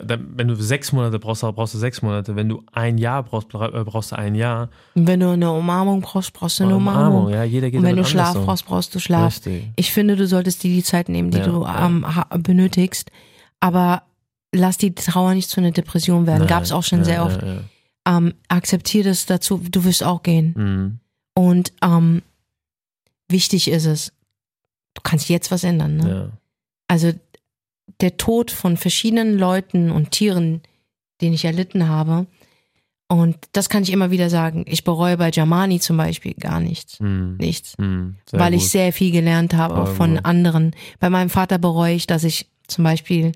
da, 0.00 0.16
da 0.16 0.18
wenn 0.36 0.48
du 0.48 0.54
sechs 0.56 0.92
Monate 0.92 1.18
brauchst, 1.18 1.42
brauchst 1.42 1.74
du 1.74 1.78
sechs 1.78 2.02
Monate. 2.02 2.36
Wenn 2.36 2.48
du 2.48 2.62
ein 2.72 2.98
Jahr 2.98 3.22
brauchst, 3.22 3.48
bra- 3.48 3.68
äh, 3.68 3.84
brauchst 3.84 4.12
du 4.12 4.16
ein 4.16 4.34
Jahr. 4.34 4.68
Und 4.94 5.06
wenn 5.06 5.20
du 5.20 5.30
eine 5.30 5.50
Umarmung 5.52 6.00
brauchst, 6.00 6.32
brauchst 6.32 6.58
du 6.60 6.64
eine 6.64 6.76
Umarmung. 6.76 7.28
ja. 7.30 7.44
Jeder 7.44 7.70
geht 7.70 7.80
Und 7.80 7.86
wenn 7.86 7.96
du 7.96 8.04
Schlaf 8.04 8.36
um. 8.36 8.44
brauchst, 8.46 8.66
brauchst 8.66 8.94
du 8.94 8.98
Schlaf. 8.98 9.34
Richtig. 9.36 9.64
Ich 9.76 9.92
finde, 9.92 10.16
du 10.16 10.26
solltest 10.26 10.62
dir 10.62 10.70
die 10.74 10.82
Zeit 10.82 11.08
nehmen, 11.08 11.30
die 11.30 11.38
Ja, 11.38 11.46
du 11.46 11.64
ähm, 11.66 12.04
benötigst. 12.42 13.10
Aber 13.60 14.02
lass 14.52 14.78
die 14.78 14.94
Trauer 14.94 15.34
nicht 15.34 15.48
zu 15.48 15.60
einer 15.60 15.70
Depression 15.70 16.26
werden. 16.26 16.46
Gab 16.46 16.62
es 16.62 16.72
auch 16.72 16.82
schon 16.84 16.98
ja, 17.00 17.04
sehr 17.04 17.24
oft. 17.24 17.42
Ja. 17.42 17.58
Ähm, 18.18 18.34
akzeptier 18.48 19.02
das 19.04 19.26
dazu, 19.26 19.58
du 19.70 19.84
wirst 19.84 20.04
auch 20.04 20.22
gehen. 20.22 20.54
Mhm. 20.56 20.98
Und 21.42 21.72
ähm, 21.82 22.22
wichtig 23.28 23.68
ist 23.70 23.86
es, 23.86 24.12
du 24.94 25.00
kannst 25.02 25.28
jetzt 25.28 25.50
was 25.50 25.64
ändern. 25.64 25.96
Ne? 25.96 26.32
Also 26.86 27.12
der 28.00 28.16
Tod 28.16 28.50
von 28.50 28.76
verschiedenen 28.76 29.38
Leuten 29.38 29.90
und 29.90 30.10
Tieren, 30.10 30.62
den 31.20 31.32
ich 31.32 31.44
erlitten 31.44 31.88
habe. 31.88 32.26
Und 33.06 33.36
das 33.52 33.68
kann 33.68 33.82
ich 33.82 33.92
immer 33.92 34.10
wieder 34.10 34.30
sagen. 34.30 34.64
Ich 34.66 34.82
bereue 34.82 35.18
bei 35.18 35.30
Jamani 35.30 35.78
zum 35.78 35.96
Beispiel 35.98 36.34
gar 36.34 36.58
nichts. 36.60 36.98
Mhm. 37.00 37.36
Nichts. 37.38 37.72
Sehr 37.78 38.14
weil 38.40 38.52
gut. 38.52 38.60
ich 38.60 38.70
sehr 38.70 38.92
viel 38.92 39.12
gelernt 39.12 39.54
habe, 39.54 39.76
auch 39.82 39.88
von 39.88 40.14
gut. 40.16 40.24
anderen. 40.24 40.74
Bei 41.00 41.10
meinem 41.10 41.30
Vater 41.30 41.58
bereue 41.58 41.94
ich, 41.94 42.06
dass 42.06 42.24
ich 42.24 42.48
zum 42.66 42.82
Beispiel 42.84 43.32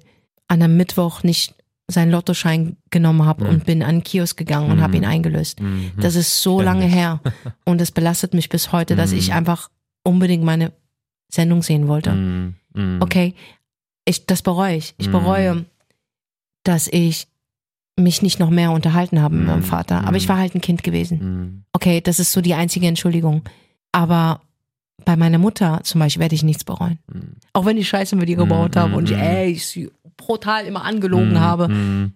an 0.49 0.63
einem 0.63 0.77
Mittwoch 0.79 1.23
nicht 1.23 1.55
seinen 1.87 2.11
Lottoschein 2.11 2.77
genommen 2.91 3.25
habe 3.27 3.45
Mhm. 3.45 3.51
und 3.51 3.65
bin 3.67 3.83
an 3.83 3.97
den 3.97 4.05
Kiosk 4.05 4.37
gegangen 4.39 4.71
und 4.71 4.81
habe 4.81 4.97
ihn 4.97 5.05
eingelöst. 5.05 5.61
Mhm. 5.61 5.93
Das 6.01 6.17
ist 6.17 6.43
so 6.43 6.57
Kenn 6.57 6.65
lange 6.67 6.87
her 6.87 7.21
und 7.65 7.81
es 7.81 7.93
belastet 7.93 8.35
mich 8.35 8.49
bis 8.49 8.73
heute, 8.73 8.97
dass 8.97 9.13
ich 9.13 9.33
einfach 9.35 9.71
unbedingt 10.03 10.45
meine 10.45 10.73
Sendung 11.31 11.63
sehen 11.63 11.89
wollte. 11.89 12.53
Okay, 13.01 13.35
ich, 14.09 14.27
das 14.27 14.43
bereue 14.43 14.77
ich. 14.77 14.95
Ich 14.99 15.09
Mhm. 15.09 15.13
bereue, 15.13 15.65
dass 16.65 16.89
ich 16.89 17.27
mich 17.97 18.23
nicht 18.23 18.39
noch 18.39 18.51
mehr 18.51 18.71
unterhalten 18.71 19.21
habe 19.21 19.35
mit 19.37 19.47
meinem 19.47 19.59
Mhm. 19.61 19.65
Vater. 19.65 20.05
Aber 20.07 20.17
ich 20.17 20.25
Mhm. 20.25 20.29
war 20.31 20.39
halt 20.39 20.55
ein 20.55 20.61
Kind 20.61 20.83
gewesen. 20.85 21.65
Okay, 21.73 22.01
das 22.01 22.19
ist 22.21 22.33
so 22.33 22.41
die 22.41 22.55
einzige 22.55 22.87
Entschuldigung. 22.87 23.43
Aber 23.93 24.41
bei 25.05 25.17
meiner 25.17 25.39
Mutter 25.39 25.81
zum 25.85 26.01
Beispiel 26.01 26.21
werde 26.21 26.35
ich 26.35 26.43
nichts 26.43 26.65
bereuen. 26.65 26.99
Auch 27.53 27.65
wenn 27.65 27.77
ich 27.77 27.89
Scheiße 27.89 28.15
mit 28.17 28.29
ihr 28.29 28.37
gebaut 28.37 28.77
habe 28.77 28.95
und 28.95 29.11
ich, 29.11 29.17
ey, 29.17 29.51
ich 29.53 29.67
sie 29.67 29.91
brutal 30.17 30.65
immer 30.67 30.85
angelogen 30.85 31.41
habe. 31.41 32.13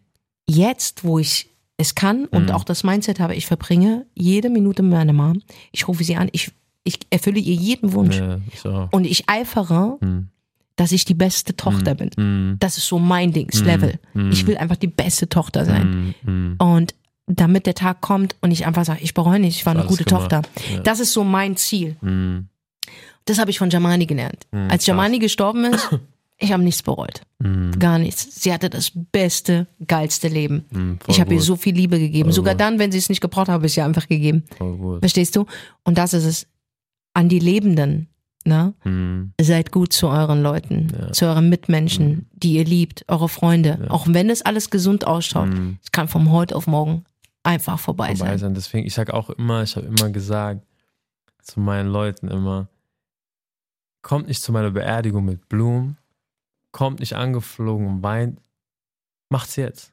Jetzt, 0.49 1.05
wo 1.05 1.19
ich 1.19 1.49
es 1.79 1.95
kann 1.95 2.27
und 2.27 2.45
Mhm. 2.47 2.51
auch 2.51 2.65
das 2.65 2.85
Mindset 2.85 3.19
habe, 3.19 3.35
ich 3.35 3.47
verbringe 3.47 4.07
jede 4.15 4.51
Minute 4.51 4.83
mit 4.83 4.93
meiner 4.93 5.13
Mom. 5.13 5.41
Ich 5.73 5.89
rufe 5.89 6.05
sie 6.05 6.17
an, 6.17 6.29
ich, 6.33 6.53
ich 6.85 6.99
erfülle 7.11 7.39
ihr 7.41 7.55
jeden 7.55 7.93
Wunsch. 7.93 8.19
Ja, 8.19 8.39
auch. 8.65 8.93
Und 8.93 9.05
ich 9.05 9.29
eifere, 9.29 9.97
Mhm. 10.01 10.29
Dass 10.77 10.93
ich 10.93 11.05
die 11.05 11.15
beste 11.15 11.55
Tochter 11.57 11.95
bin. 11.95 12.11
Mhm. 12.17 12.57
Das 12.59 12.79
ist 12.79 12.87
so 12.87 12.99
mein 12.99 13.33
Dings, 13.33 13.63
Level. 13.63 13.99
Mhm. 14.15 14.31
Ich 14.33 14.47
will 14.47 14.57
einfach 14.57 14.77
die 14.77 14.87
beste 14.87 15.29
Tochter 15.29 15.65
sein. 15.65 16.15
Mhm. 16.25 16.33
Mhm. 16.33 16.57
Und 16.59 16.95
damit 17.27 17.67
der 17.67 17.75
Tag 17.75 18.01
kommt 18.01 18.37
und 18.41 18.51
ich 18.51 18.67
einfach 18.67 18.85
sage, 18.85 19.01
ich 19.03 19.15
bereue 19.15 19.39
nicht, 19.39 19.57
ich 19.57 19.67
war 19.67 19.75
eine 19.75 19.87
gute 19.87 20.05
gemacht. 20.05 20.31
Tochter. 20.31 20.43
Ja. 20.73 20.81
Das 20.81 21.01
ist 21.01 21.13
so 21.13 21.25
mein 21.25 21.57
Ziel. 21.57 21.97
Das 23.25 23.39
habe 23.39 23.51
ich 23.51 23.59
von 23.59 23.71
Jamani 23.71 24.07
gelernt. 24.07 24.47
Als 24.51 24.87
Jamani 24.87 25.19
gestorben 25.19 25.65
ist, 25.67 25.89
ich 26.39 26.53
habe 26.53 26.63
nichts 26.63 26.83
bereut. 26.83 27.23
Gar 27.79 27.99
nichts. 28.01 28.43
Sie 28.43 28.53
hatte 28.53 28.69
das 28.71 28.91
beste, 28.95 29.67
geilste 29.87 30.29
Leben. 30.29 30.99
Ich 31.07 31.21
habe 31.21 31.35
ihr 31.35 31.41
so 31.41 31.57
viel 31.57 31.75
Liebe 31.75 31.99
gegeben. 31.99 32.31
Voll 32.31 32.35
Sogar 32.35 32.55
gut. 32.55 32.61
dann, 32.61 32.79
wenn 32.79 32.91
sie 32.91 32.99
es 32.99 33.09
nicht 33.09 33.21
gebraucht 33.21 33.47
habe, 33.49 33.55
habe 33.55 33.67
ich 33.67 33.77
ihr 33.77 33.85
einfach 33.85 34.09
gegeben. 34.09 34.45
Verstehst 35.01 35.37
du? 35.37 35.47
Und 35.85 35.99
das 35.99 36.15
ist 36.15 36.25
es. 36.25 36.47
An 37.15 37.29
die 37.29 37.39
Lebenden. 37.39 38.09
Ne? 38.45 38.75
Mhm. 38.85 39.33
Seid 39.41 39.71
gut 39.73 39.93
zu 39.93 40.09
euren 40.09 40.43
Leuten, 40.43 40.89
Ja. 40.99 41.13
zu 41.13 41.27
euren 41.27 41.49
Mitmenschen, 41.49 42.29
die 42.33 42.55
ihr 42.55 42.65
liebt, 42.65 43.05
eure 43.09 43.29
Freunde. 43.29 43.87
Auch 43.89 44.07
wenn 44.09 44.31
es 44.31 44.43
alles 44.43 44.71
gesund 44.71 45.07
ausschaut, 45.07 45.49
Mhm. 45.49 45.79
es 45.83 45.93
kann 45.93 46.09
vom 46.09 46.31
heute 46.33 46.57
auf 46.57 46.67
morgen 46.67 47.05
einfach 47.45 47.79
vorbei, 47.79 48.15
vorbei 48.17 48.31
sein. 48.33 48.39
sein. 48.39 48.55
Deswegen, 48.55 48.87
ich 48.87 48.95
sage 48.95 49.15
auch 49.15 49.31
immer, 49.31 49.63
ich 49.63 49.77
habe 49.77 49.87
immer 49.87 50.11
gesagt 50.11 50.67
zu 51.43 51.61
meinen 51.61 51.89
Leuten 51.91 52.29
immer, 52.29 52.69
kommt 54.03 54.29
nicht 54.29 54.43
zu 54.43 54.53
meiner 54.53 54.71
Beerdigung 54.71 55.25
mit 55.25 55.49
Blumen, 55.49 55.97
kommt 56.73 57.01
nicht 57.01 57.15
angeflogen 57.15 57.87
und 57.87 58.03
weint, 58.03 58.41
macht's 59.29 59.57
jetzt. 59.57 59.93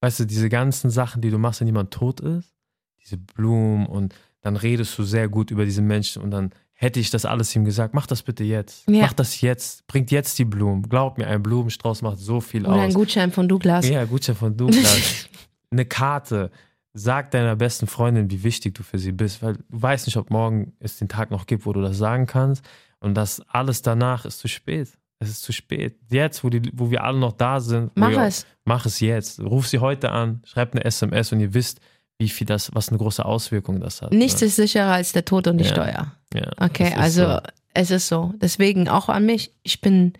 Weißt 0.00 0.20
du, 0.20 0.24
diese 0.26 0.48
ganzen 0.48 0.90
Sachen, 0.90 1.22
die 1.22 1.30
du 1.30 1.38
machst, 1.38 1.60
wenn 1.60 1.66
jemand 1.68 1.92
tot 1.92 2.20
ist, 2.20 2.54
diese 3.02 3.16
Blumen 3.16 3.86
und 3.86 4.14
dann 4.40 4.56
redest 4.56 4.96
du 4.98 5.02
sehr 5.02 5.28
gut 5.28 5.50
über 5.50 5.64
diese 5.64 5.82
Menschen 5.82 6.22
und 6.22 6.30
dann 6.30 6.50
hätte 6.80 7.00
ich 7.00 7.10
das 7.10 7.24
alles 7.24 7.54
ihm 7.56 7.64
gesagt, 7.64 7.92
mach 7.92 8.06
das 8.06 8.22
bitte 8.22 8.44
jetzt. 8.44 8.88
Ja. 8.88 9.02
Mach 9.02 9.12
das 9.12 9.40
jetzt, 9.40 9.84
bringt 9.88 10.12
jetzt 10.12 10.38
die 10.38 10.44
Blumen. 10.44 10.88
Glaub 10.88 11.18
mir, 11.18 11.26
ein 11.26 11.42
Blumenstrauß 11.42 12.02
macht 12.02 12.18
so 12.18 12.40
viel 12.40 12.64
Oder 12.64 12.76
aus. 12.76 12.80
ein 12.80 12.94
Gutschein 12.94 13.32
von 13.32 13.48
Douglas. 13.48 13.88
Ja, 13.88 14.04
Gutschein 14.04 14.36
von 14.36 14.56
Douglas. 14.56 15.28
eine 15.72 15.84
Karte. 15.84 16.52
sag 16.94 17.32
deiner 17.32 17.56
besten 17.56 17.88
Freundin, 17.88 18.30
wie 18.30 18.44
wichtig 18.44 18.76
du 18.76 18.84
für 18.84 19.00
sie 19.00 19.10
bist, 19.10 19.42
weil 19.42 19.54
du 19.54 19.62
weißt 19.70 20.06
nicht, 20.06 20.16
ob 20.16 20.30
morgen 20.30 20.72
es 20.78 20.98
den 20.98 21.08
Tag 21.08 21.32
noch 21.32 21.46
gibt, 21.46 21.66
wo 21.66 21.72
du 21.72 21.82
das 21.82 21.98
sagen 21.98 22.26
kannst. 22.26 22.64
Und 23.00 23.14
das 23.14 23.40
alles 23.48 23.82
danach 23.82 24.24
ist 24.24 24.38
zu 24.38 24.46
spät. 24.46 24.96
Es 25.18 25.30
ist 25.30 25.42
zu 25.42 25.52
spät. 25.52 25.98
Jetzt, 26.10 26.44
wo, 26.44 26.48
die, 26.48 26.70
wo 26.74 26.92
wir 26.92 27.02
alle 27.02 27.18
noch 27.18 27.32
da 27.32 27.58
sind, 27.58 27.90
Mach 27.96 28.12
es. 28.12 28.46
Mach 28.64 28.86
es 28.86 29.00
jetzt. 29.00 29.40
Ruf 29.40 29.66
sie 29.66 29.80
heute 29.80 30.12
an, 30.12 30.42
schreib 30.44 30.74
eine 30.74 30.84
SMS 30.84 31.32
und 31.32 31.40
ihr 31.40 31.54
wisst, 31.54 31.80
wie 32.18 32.28
viel 32.28 32.46
das, 32.46 32.74
was 32.74 32.88
eine 32.88 32.98
große 32.98 33.24
Auswirkung 33.24 33.80
das 33.80 34.02
hat. 34.02 34.12
Nichts 34.12 34.40
ne? 34.40 34.48
ist 34.48 34.56
sicherer 34.56 34.92
als 34.92 35.12
der 35.12 35.24
Tod 35.24 35.46
und 35.46 35.58
die 35.58 35.64
Ja. 35.64 35.70
Steuer. 35.70 36.12
ja, 36.34 36.50
Okay, 36.58 36.92
also 36.96 37.24
so. 37.26 37.38
es 37.74 37.90
ist 37.90 38.08
so. 38.08 38.34
Deswegen 38.40 38.88
auch 38.88 39.08
an 39.08 39.24
mich. 39.26 39.52
Ich 39.62 39.80
bin, 39.80 40.14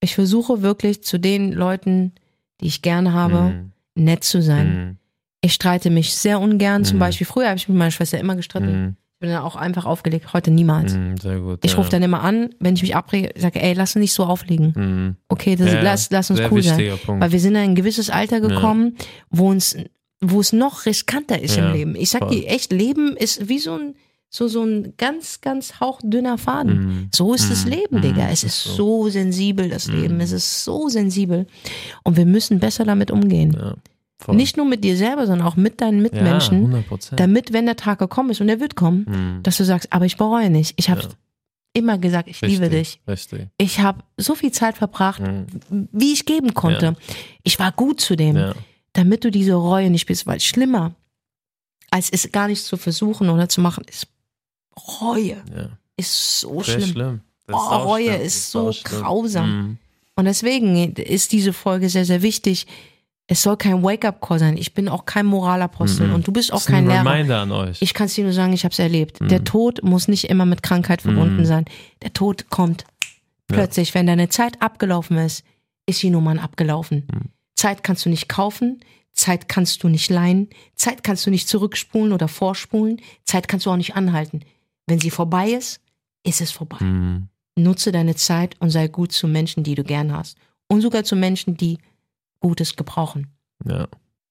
ich 0.00 0.14
versuche 0.14 0.62
wirklich 0.62 1.02
zu 1.04 1.18
den 1.18 1.52
Leuten, 1.52 2.12
die 2.60 2.66
ich 2.66 2.82
gerne 2.82 3.12
habe, 3.12 3.40
Mhm. 3.42 3.72
nett 3.94 4.24
zu 4.24 4.40
sein. 4.42 4.68
Mhm. 4.86 4.96
Ich 5.42 5.54
streite 5.54 5.90
mich 5.90 6.14
sehr 6.14 6.40
ungern. 6.40 6.84
Zum 6.84 6.96
Mhm. 6.96 7.00
Beispiel 7.00 7.26
früher 7.26 7.48
habe 7.48 7.56
ich 7.56 7.68
mit 7.68 7.76
meiner 7.76 7.90
Schwester 7.90 8.18
immer 8.18 8.36
gestritten. 8.36 8.82
Mhm. 8.82 8.96
Ich 9.14 9.18
bin 9.20 9.30
dann 9.30 9.42
auch 9.42 9.54
einfach 9.56 9.84
aufgelegt. 9.84 10.32
Heute 10.32 10.50
niemals. 10.50 10.94
Mhm. 10.94 11.16
Sehr 11.18 11.38
gut. 11.38 11.60
Ich 11.64 11.72
ja. 11.72 11.76
rufe 11.78 11.90
dann 11.90 12.02
immer 12.02 12.22
an, 12.22 12.50
wenn 12.60 12.74
ich 12.74 12.82
mich 12.82 12.96
abrege, 12.96 13.32
sage, 13.38 13.60
ey, 13.60 13.72
lass 13.74 13.94
uns 13.94 14.00
nicht 14.00 14.12
so 14.12 14.24
auflegen. 14.24 14.72
Mhm. 14.76 15.16
Okay, 15.28 15.54
das, 15.54 15.72
Ja, 15.72 15.82
lass, 15.82 16.10
lass 16.10 16.30
uns 16.30 16.40
cool 16.50 16.62
sein. 16.62 16.98
Punkt. 17.04 17.20
Weil 17.22 17.30
wir 17.32 17.40
sind 17.40 17.54
in 17.56 17.60
ein 17.60 17.74
gewisses 17.74 18.08
Alter 18.10 18.40
gekommen, 18.40 18.96
wo 19.30 19.48
uns, 19.50 19.76
wo 20.22 20.40
es 20.40 20.52
noch 20.52 20.86
riskanter 20.86 21.40
ist 21.40 21.56
Ja, 21.56 21.66
im 21.68 21.74
Leben. 21.74 21.94
Ich 21.96 22.10
sag 22.10 22.20
voll. 22.20 22.30
dir 22.30 22.46
echt, 22.48 22.72
Leben 22.72 23.16
ist 23.16 23.48
wie 23.48 23.58
so 23.58 23.74
ein, 23.74 23.94
so, 24.30 24.48
so 24.48 24.62
ein 24.62 24.94
ganz, 24.96 25.40
ganz 25.42 25.80
hauchdünner 25.80 26.38
Faden. 26.38 26.78
Mhm. 26.86 27.08
So 27.12 27.34
ist 27.34 27.50
das 27.50 27.64
Mhm. 27.66 27.70
Leben, 27.72 27.96
Mhm. 27.98 28.02
Digga. 28.02 28.28
Es 28.30 28.44
ist 28.44 28.64
ist 28.66 28.76
so 28.76 29.08
sensibel, 29.08 29.68
das 29.68 29.88
Leben. 29.88 30.14
Mhm. 30.14 30.20
Es 30.20 30.32
ist 30.32 30.64
so 30.64 30.88
sensibel. 30.88 31.46
Und 32.04 32.16
wir 32.16 32.24
müssen 32.24 32.58
besser 32.60 32.84
damit 32.84 33.10
umgehen. 33.10 33.52
Ja. 33.58 33.74
Nicht 34.32 34.56
nur 34.56 34.64
mit 34.66 34.84
dir 34.84 34.96
selber, 34.96 35.26
sondern 35.26 35.46
auch 35.46 35.56
mit 35.56 35.80
deinen 35.80 35.96
ja, 35.96 36.02
Mitmenschen. 36.04 36.58
100 36.58 36.86
Prozent. 36.86 37.18
damit, 37.20 37.52
wenn 37.52 37.66
der 37.66 37.74
Tag 37.76 37.98
gekommen 37.98 38.30
ist 38.30 38.40
und 38.40 38.48
er 38.48 38.60
wird 38.60 38.76
kommen, 38.76 39.04
Mhm. 39.08 39.42
dass 39.42 39.56
du 39.56 39.64
sagst, 39.64 39.92
aber 39.92 40.06
ich 40.06 40.16
bereue 40.16 40.48
nicht. 40.48 40.74
Ich 40.76 40.88
habe 40.88 41.00
Ja. 41.02 41.08
immer 41.74 41.98
gesagt, 41.98 42.28
ich 42.28 42.40
liebe 42.40 42.68
dich. 42.70 43.00
Richtig. 43.08 43.40
Richtig. 43.40 43.48
Ich 43.58 43.80
habe 43.80 43.98
so 44.16 44.34
viel 44.36 44.52
Zeit 44.52 44.76
verbracht, 44.78 45.20
wie 45.70 46.12
ich 46.12 46.24
geben 46.24 46.54
konnte. 46.54 46.86
Ja. 46.86 46.94
Ich 47.42 47.58
war 47.58 47.72
gut 47.72 48.00
zu 48.00 48.14
dem, 48.14 48.36
Ja. 48.36 48.54
Damit 48.94 49.24
du 49.24 49.30
diese 49.30 49.54
Reue 49.54 49.90
nicht 49.90 50.06
bist, 50.06 50.26
weil 50.26 50.40
schlimmer 50.40 50.94
als 51.90 52.08
es 52.10 52.32
gar 52.32 52.48
nicht 52.48 52.64
zu 52.64 52.76
versuchen 52.78 53.28
oder 53.28 53.48
zu 53.48 53.60
machen 53.60 53.84
ist 53.88 54.06
Reue 55.00 55.42
Ja. 55.54 55.68
ist 55.96 56.40
so 56.40 56.62
Sehr 56.62 56.74
schlimm. 56.80 56.88
schlimm. 56.90 57.20
Oh, 57.48 57.52
sau 57.58 57.82
Reue 57.84 58.12
schlimm. 58.12 58.22
ist 58.22 58.50
so 58.50 58.72
grausam. 58.84 59.50
Mhm. 59.50 59.78
Und 60.16 60.24
deswegen 60.24 60.94
ist 60.94 61.32
diese 61.32 61.52
Folge 61.52 61.88
sehr, 61.90 62.04
sehr 62.06 62.22
wichtig. 62.22 62.66
Es 63.26 63.42
soll 63.42 63.56
kein 63.56 63.82
Wake-up-Call 63.82 64.38
sein. 64.38 64.56
Ich 64.56 64.74
bin 64.74 64.88
auch 64.88 65.04
kein 65.04 65.26
Moralapostel 65.26 66.08
Mhm. 66.08 66.14
und 66.14 66.26
du 66.26 66.32
bist 66.32 66.52
auch 66.52 66.58
ist 66.60 66.66
kein 66.66 66.84
ein 66.84 66.88
Lehrer. 67.04 67.12
Reminder 67.14 67.40
an 67.40 67.52
euch. 67.52 67.80
Ich 67.80 67.92
kann 67.94 68.06
es 68.06 68.14
dir 68.14 68.24
nur 68.24 68.32
sagen, 68.32 68.52
ich 68.52 68.64
habe 68.64 68.72
es 68.72 68.78
erlebt. 68.78 69.20
Der 69.20 69.40
Mhm. 69.40 69.44
Tod 69.44 69.82
muss 69.82 70.08
nicht 70.08 70.24
immer 70.30 70.46
mit 70.46 70.62
Krankheit 70.62 71.02
verbunden 71.02 71.38
Mhm. 71.40 71.44
sein. 71.46 71.64
Der 72.02 72.12
Tod 72.12 72.48
kommt 72.50 72.84
plötzlich, 73.48 73.92
wenn 73.94 74.06
deine 74.06 74.28
Zeit 74.30 74.60
abgelaufen 74.62 75.18
ist, 75.18 75.44
ist 75.86 76.02
die 76.02 76.10
Nummern 76.10 76.38
abgelaufen. 76.38 77.04
Zeit 77.62 77.84
kannst 77.84 78.04
du 78.04 78.10
nicht 78.10 78.28
kaufen, 78.28 78.80
Zeit 79.12 79.48
kannst 79.48 79.84
du 79.84 79.88
nicht 79.88 80.10
leihen, 80.10 80.48
Zeit 80.74 81.04
kannst 81.04 81.24
du 81.26 81.30
nicht 81.30 81.46
zurückspulen 81.48 82.12
oder 82.12 82.26
vorspulen, 82.26 83.00
Zeit 83.24 83.46
kannst 83.46 83.66
du 83.66 83.70
auch 83.70 83.76
nicht 83.76 83.94
anhalten. 83.94 84.40
Wenn 84.88 84.98
sie 84.98 85.10
vorbei 85.10 85.50
ist, 85.50 85.80
ist 86.24 86.40
es 86.40 86.50
vorbei. 86.50 86.78
Mhm. 86.84 87.28
Nutze 87.56 87.92
deine 87.92 88.16
Zeit 88.16 88.56
und 88.60 88.70
sei 88.70 88.88
gut 88.88 89.12
zu 89.12 89.28
Menschen, 89.28 89.62
die 89.62 89.76
du 89.76 89.84
gern 89.84 90.12
hast. 90.12 90.36
Und 90.66 90.80
sogar 90.80 91.04
zu 91.04 91.14
Menschen, 91.14 91.56
die 91.56 91.78
Gutes 92.40 92.74
gebrauchen. 92.74 93.28
Ja, 93.64 93.86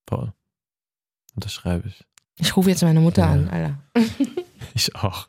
voll. 0.09 0.33
Unterschreibe 1.35 1.87
ich. 1.87 2.03
Ich 2.37 2.57
rufe 2.57 2.69
jetzt 2.69 2.81
meine 2.83 2.99
Mutter 2.99 3.21
Ja. 3.23 3.31
an, 3.31 3.47
Alter. 3.49 3.79
Ich 4.73 4.93
auch. 4.95 5.27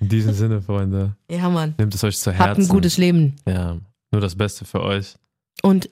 In 0.00 0.08
diesem 0.08 0.34
Sinne, 0.34 0.62
Freunde, 0.62 1.16
Ja, 1.30 1.48
Mann. 1.48 1.74
nehmt 1.78 1.94
es 1.94 2.04
euch 2.04 2.16
zu 2.18 2.30
Habt 2.30 2.40
Herzen. 2.40 2.62
ein 2.62 2.68
gutes 2.68 2.96
Leben. 2.96 3.34
Ja, 3.46 3.78
nur 4.12 4.20
das 4.20 4.36
Beste 4.36 4.64
für 4.64 4.82
euch. 4.82 5.14
Und 5.62 5.90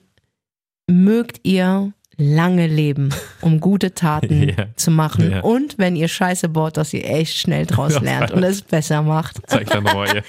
mögt 0.89 1.39
ihr 1.43 1.93
lange 2.21 2.67
leben, 2.67 3.09
um 3.39 3.61
gute 3.61 3.93
Taten 3.93 4.49
Ja. 4.57 4.65
zu 4.75 4.91
machen. 4.91 5.31
Ja. 5.31 5.39
Und 5.39 5.77
wenn 5.77 5.95
ihr 5.95 6.09
Scheiße 6.09 6.49
baut, 6.49 6.75
dass 6.75 6.93
ihr 6.93 7.05
echt 7.09 7.37
schnell 7.37 7.65
draus 7.65 7.97
lernt 8.01 8.31
und 8.31 8.43
es 8.43 8.61
besser 8.61 9.01
macht. 9.01 9.37
Zeigt 9.47 9.73
dann 9.73 9.87
Reue. 9.87 10.21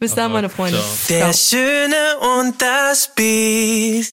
Bis 0.00 0.14
dann, 0.16 0.32
meine 0.32 0.48
Freunde. 0.48 0.80
Der 1.08 1.32
Schöne 1.32 1.94
und 2.40 2.60
das 2.60 3.12
Biest. 3.14 4.12